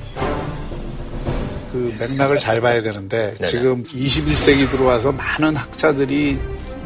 [1.72, 3.46] 그 맥락을 잘 봐야 되는데 네네.
[3.46, 6.38] 지금 21세기 들어와서 많은 학자들이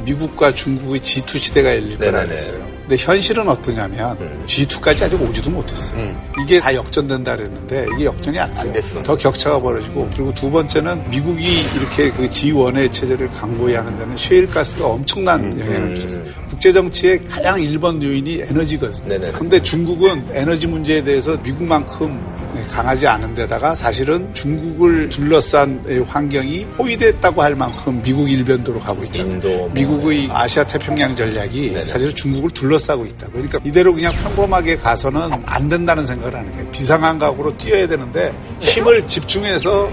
[0.04, 2.24] 미국과 중국의 G2 시대가 열릴 거라.
[2.26, 2.72] 그랬어요.
[2.80, 6.20] 근데 현실은 어떠냐면 G2까지 아직 오지도 못했어요.
[6.42, 8.72] 이게 다 역전된다 그랬는데 이게 역전이 안 돼요.
[8.72, 9.02] 됐어.
[9.04, 14.84] 더 격차가 벌어지고 그리고 두 번째는 미국이 이렇게 그 G1의 체제를 강고히 하는 데는 셰일가스가
[14.84, 16.24] 엄청난 영향을 미쳤어요.
[16.48, 19.08] 국제 정치의 가장 1번 요인이 에너지거든요.
[19.08, 19.32] 네네네.
[19.32, 22.20] 근데 중국은 에너지 문제에 대해서 미국만큼
[22.68, 29.38] 강하지 않은 데다가 사실은 중국을 둘러싼 환경이 포위됐다고 할 만큼 미국 일변도로 가고 있잖아요.
[29.40, 29.70] 뭐.
[29.74, 33.28] 미국의 아시아 태평양 전략이 사실 중국을 둘러싸고 있다.
[33.28, 36.70] 그러니까 이대로 그냥 평범하게 가서는 안 된다는 생각을 하는 거예요.
[36.70, 39.90] 비상한 각오로 뛰어야 되는데 힘을 집중해서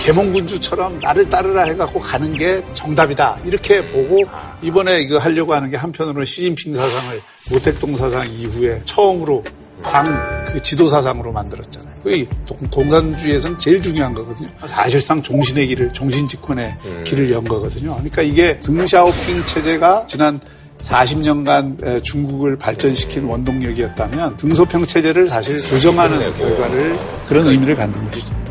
[0.00, 3.38] 개몽군주처럼 나를 따르라 해갖고 가는 게 정답이다.
[3.44, 4.24] 이렇게 보고
[4.60, 7.20] 이번에 이거 하려고 하는 게 한편으로는 시진핑 사상을
[7.50, 9.44] 모택동 사상 이후에 처음으로
[9.82, 11.92] 당그 지도 사상으로 만들었잖아요.
[12.02, 12.26] 그
[12.70, 14.48] 공산주의에서는 제일 중요한 거거든요.
[14.66, 17.92] 사실상 종신의 길을 종신 집권의 길을 연 거거든요.
[17.94, 20.40] 그러니까 이게 등샤오핑 체제가 지난
[20.82, 26.98] 40년간 중국을 발전시킨 원동력이었다면 등소평 체제를 사실 조정하는 결과를
[27.28, 28.41] 그런 의미를 갖는 것이죠.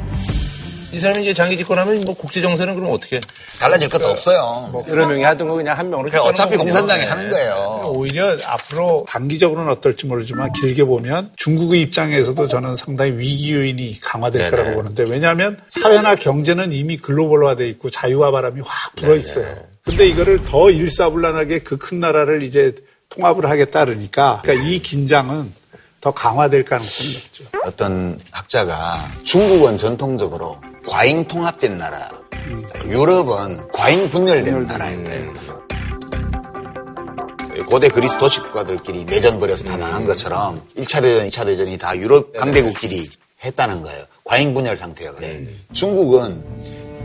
[0.93, 3.21] 이 사람이 이제 장기 집권하면 뭐 국제 정세는 그럼 어떻게?
[3.59, 4.83] 달라질 것도 없어요.
[4.89, 6.09] 여러 명이 하던 거 그냥 한 명으로.
[6.09, 6.57] 그래, 어차피.
[6.57, 7.07] 공산당이 네.
[7.07, 7.83] 하는 거예요.
[7.85, 14.51] 오히려 앞으로 단기적으로는 어떨지 모르지만 길게 보면 중국의 입장에서도 저는 상당히 위기 요인이 강화될 네네.
[14.51, 19.45] 거라고 보는데 왜냐하면 사회나 경제는 이미 글로벌화돼 있고 자유와 바람이 확 불어 있어요.
[19.83, 22.75] 근데 이거를 더 일사불란하게 그 큰 나라를 이제
[23.09, 25.53] 통합을 하겠다 그러니까 그러니까 이 긴장은
[25.99, 27.43] 더 강화될 가능성이 높죠.
[27.65, 30.57] 어떤 학자가 중국은 전통적으로
[30.87, 32.09] 과잉 통합된 나라,
[32.87, 35.27] 유럽은 과잉 분열된 나라인데.
[37.69, 42.33] 고대 그리스 도시 국가들끼리 내전 벌여서 다 망한 것처럼 1차 대전, 2차 대전이 다 유럽
[42.35, 43.09] 강대국끼리
[43.45, 44.05] 했다는 거예요.
[44.23, 45.47] 과잉 분열 상태가 그래.
[45.73, 46.43] 중국은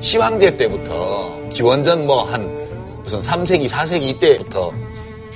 [0.00, 2.66] 시황제 때부터 기원전 뭐 한
[3.02, 4.72] 무슨 3세기, 4세기 이때부터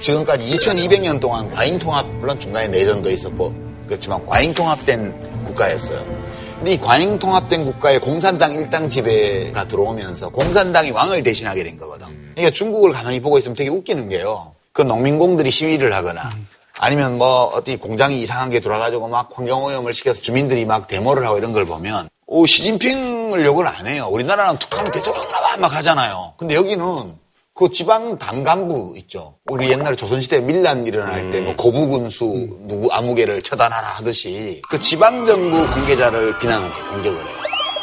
[0.00, 3.54] 지금까지 2200년 동안 과잉 통합, 물론 중간에 내전도 있었고
[3.86, 6.19] 그렇지만 과잉 통합된 국가였어요.
[6.66, 12.06] 이 과잉 통합된 국가에 공산당 일당 지배가 들어오면서 공산당이 왕을 대신하게 된 거거든.
[12.34, 14.54] 그러니까 중국을 가만히 보고 있으면 되게 웃기는 게요.
[14.72, 16.30] 그 농민공들이 시위를 하거나
[16.78, 21.52] 아니면 뭐 어디 공장이 이상한 게 돌아가지고 막 환경오염을 시켜서 주민들이 막 데모를 하고 이런
[21.52, 24.08] 걸 보면 오 시진핑을 욕을 안 해요.
[24.10, 26.34] 우리나라는 툭하면 대통령 나와 막 하잖아요.
[26.36, 27.14] 근데 여기는
[27.60, 29.34] 그 지방 당 간부 있죠.
[29.50, 32.24] 우리 옛날에 조선시대 밀란 일어날 때 뭐 고부군수
[32.66, 37.36] 누구 아무개를 처단하라 하듯이 그 지방정부 관계자를 비난을 해, 공격을 해요.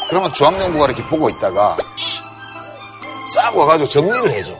[0.09, 1.77] 그러면 중앙정부가 이렇게 보고 있다가
[3.35, 4.57] 싹 와가지고 정리를 해줘.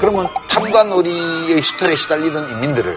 [0.00, 2.94] 그러면 탐관오리의 수탈에 시달리던 인민들을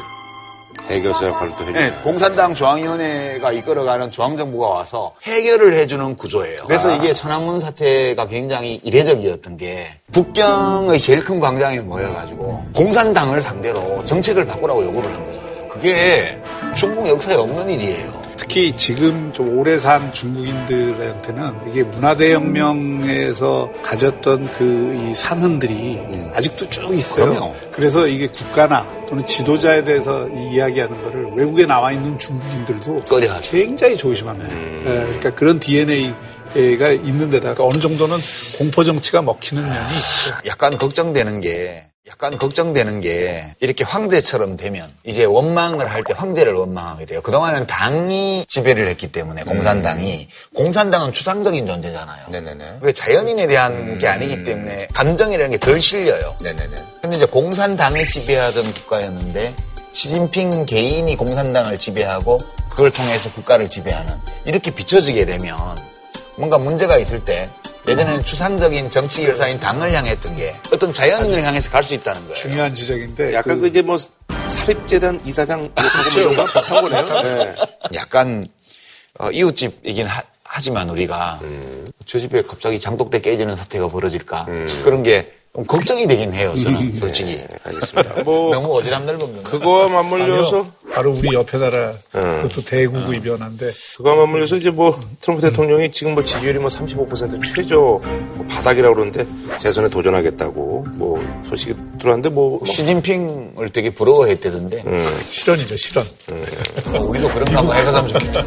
[0.90, 1.80] 해결사 역할을 또 해주죠.
[1.80, 6.64] 네, 공산당 중앙위원회가 이끌어가는 중앙정부가 와서 해결을 해주는 구조예요.
[6.66, 14.46] 그래서 이게 천안문 사태가 굉장히 이례적이었던 게 북경의 제일 큰 광장에 모여가지고 공산당을 상대로 정책을
[14.46, 15.68] 바꾸라고 요구를 한 거잖아요.
[15.68, 16.42] 그게
[16.76, 18.19] 중국 역사에 없는 일이에요.
[18.40, 26.00] 특히 지금 좀 오래 산 중국인들한테는 이게 문화대혁명에서 가졌던 그 이 산흔들이
[26.34, 27.26] 아직도 쭉 있어요.
[27.26, 27.34] 음.
[27.36, 27.56] 그럼요.
[27.72, 33.52] 그래서 이게 국가나 또는 지도자에 대해서 이 이야기하는 거를 외국에 나와 있는 중국인들도 꺼려하죠.
[33.52, 34.56] 굉장히 조심합니다.
[34.56, 38.16] 예, 그러니까 그런 DNA가 있는 데다가 어느 정도는
[38.58, 40.36] 공포 정치가 먹히는 면이 있죠.
[40.46, 47.06] 약간 걱정되는 게 약간 걱정되는 게 이렇게 황제처럼 되면 이제 원망을 할 때 황제를 원망하게
[47.06, 47.22] 돼요.
[47.22, 52.28] 그동안은 당이 지배를 했기 때문에 공산당이 공산당은 추상적인 존재잖아요.
[52.30, 52.78] 네네네.
[52.80, 56.36] 그게 자연인에 대한 게 아니기 때문에 감정이라는 게 덜 실려요.
[56.42, 56.76] 네네네.
[57.02, 59.54] 근데 이제 공산당이 지배하던 국가였는데
[59.92, 62.40] 시진핑 개인이 공산당을 지배하고
[62.70, 64.16] 그걸 통해서 국가를 지배하는
[64.46, 65.58] 이렇게 비춰지게 되면
[66.40, 67.50] 뭔가 문제가 있을 때
[67.86, 72.34] 예전에는 추상적인 정치 결사인 당을 향했던 게 어떤 자연인을 향해서 갈 수 있다는 거예요.
[72.36, 73.98] 중요한 지적인데 약간 그, 이제 뭐
[74.48, 77.22] 사립재단 이사장 하고 뭐 이런 거 비슷한 거네요.
[77.24, 77.56] 네.
[77.94, 78.46] 약간
[79.20, 80.22] 어, 이웃집이긴 하,
[80.62, 81.40] 지만 우리가
[82.06, 84.46] 저 집에 갑자기 장독대 깨지는 사태가 벌어질까
[84.84, 86.54] 그런 게 좀 걱정이 되긴 해요.
[86.62, 87.32] 저는 솔직히.
[87.38, 88.24] 네, 알겠습니다.
[88.24, 89.50] 뭐 너무 어지럽 넓은 거.
[89.50, 90.66] 그거와 맞물려서.
[90.94, 96.24] 바로 우리 옆에 나라 그것도 대구구의 변화인데 그거와 맞물려서 이제 뭐 트럼프 대통령이 지금 뭐
[96.24, 99.24] 지지율이 뭐 35% 최저 뭐 바닥이라고 그러는데
[99.60, 104.84] 재선에 도전하겠다고 뭐 소식이 들어왔는데 뭐 시진핑을 되게 부러워했대던데.
[105.30, 106.04] 실언이죠 실언.
[106.94, 108.46] 어, 우리도 그런가 한번 해가면 좋겠다.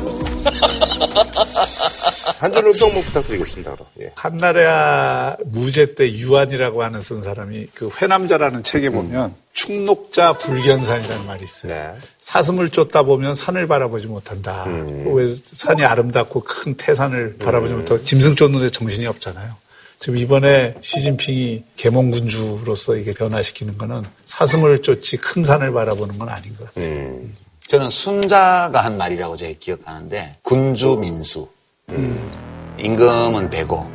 [2.38, 3.72] 한줄 논평 뭐 부탁드리겠습니다.
[3.72, 3.86] 그럼.
[4.00, 4.12] 예.
[4.14, 11.96] 한나라 무제 때 유한이라고 하는 쓴 사람이 그 회남자라는 책에 보면 충록자 불견산이라는 말이 있어요.
[12.20, 14.64] 사슴을 쫓다 보면 산을 바라보지 못한다.
[14.66, 19.54] 왜 산이 아름답고 큰 태산을 바라보지 못하고 짐승 쫓는데 정신이 없잖아요.
[19.98, 26.74] 지금 이번에 시진핑이 계몽군주로서 이게 변화시키는 거는 사슴을 쫓지 큰 산을 바라보는 건 아닌 것
[26.74, 27.20] 같아요.
[27.68, 31.48] 저는 순자가 한 말이라고 제가 기억하는데 군주 민수.
[32.78, 33.90] 임금은 배고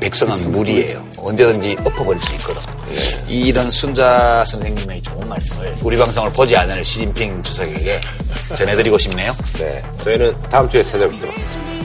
[0.00, 1.06] 백성은 물이에요.
[1.18, 2.62] 언제든지 엎어버릴 수 있거든.
[3.28, 8.00] 이런 순자 선생님의 좋은 말씀을 우리 방송을 보지 않을 시진핑 주석에게
[8.56, 9.32] 전해드리고 싶네요.
[9.58, 11.76] 네, 저희는 다음 주에 찾아뵙도록 하겠습니다.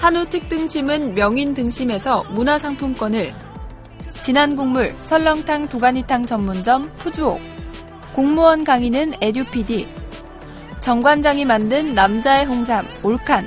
[0.00, 3.34] 한우 특 등심은 명인 등심에서 문화상품권을
[4.22, 7.40] 진한 국물 설렁탕 도가니탕 전문점 푸주옥
[8.14, 9.86] 공무원 강의는 에듀피디
[10.88, 13.46] 정관장이 만든 남자의 홍삼 올칸.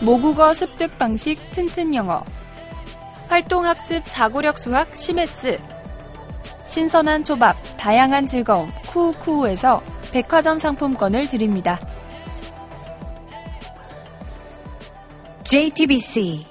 [0.00, 2.22] 모국어 습득 방식 튼튼 영어.
[3.26, 5.58] 활동학습 사고력 수학 시메스.
[6.66, 9.82] 신선한 초밥 다양한 즐거움 쿠우쿠우에서
[10.12, 11.80] 백화점 상품권을 드립니다.
[15.42, 16.46] JTBC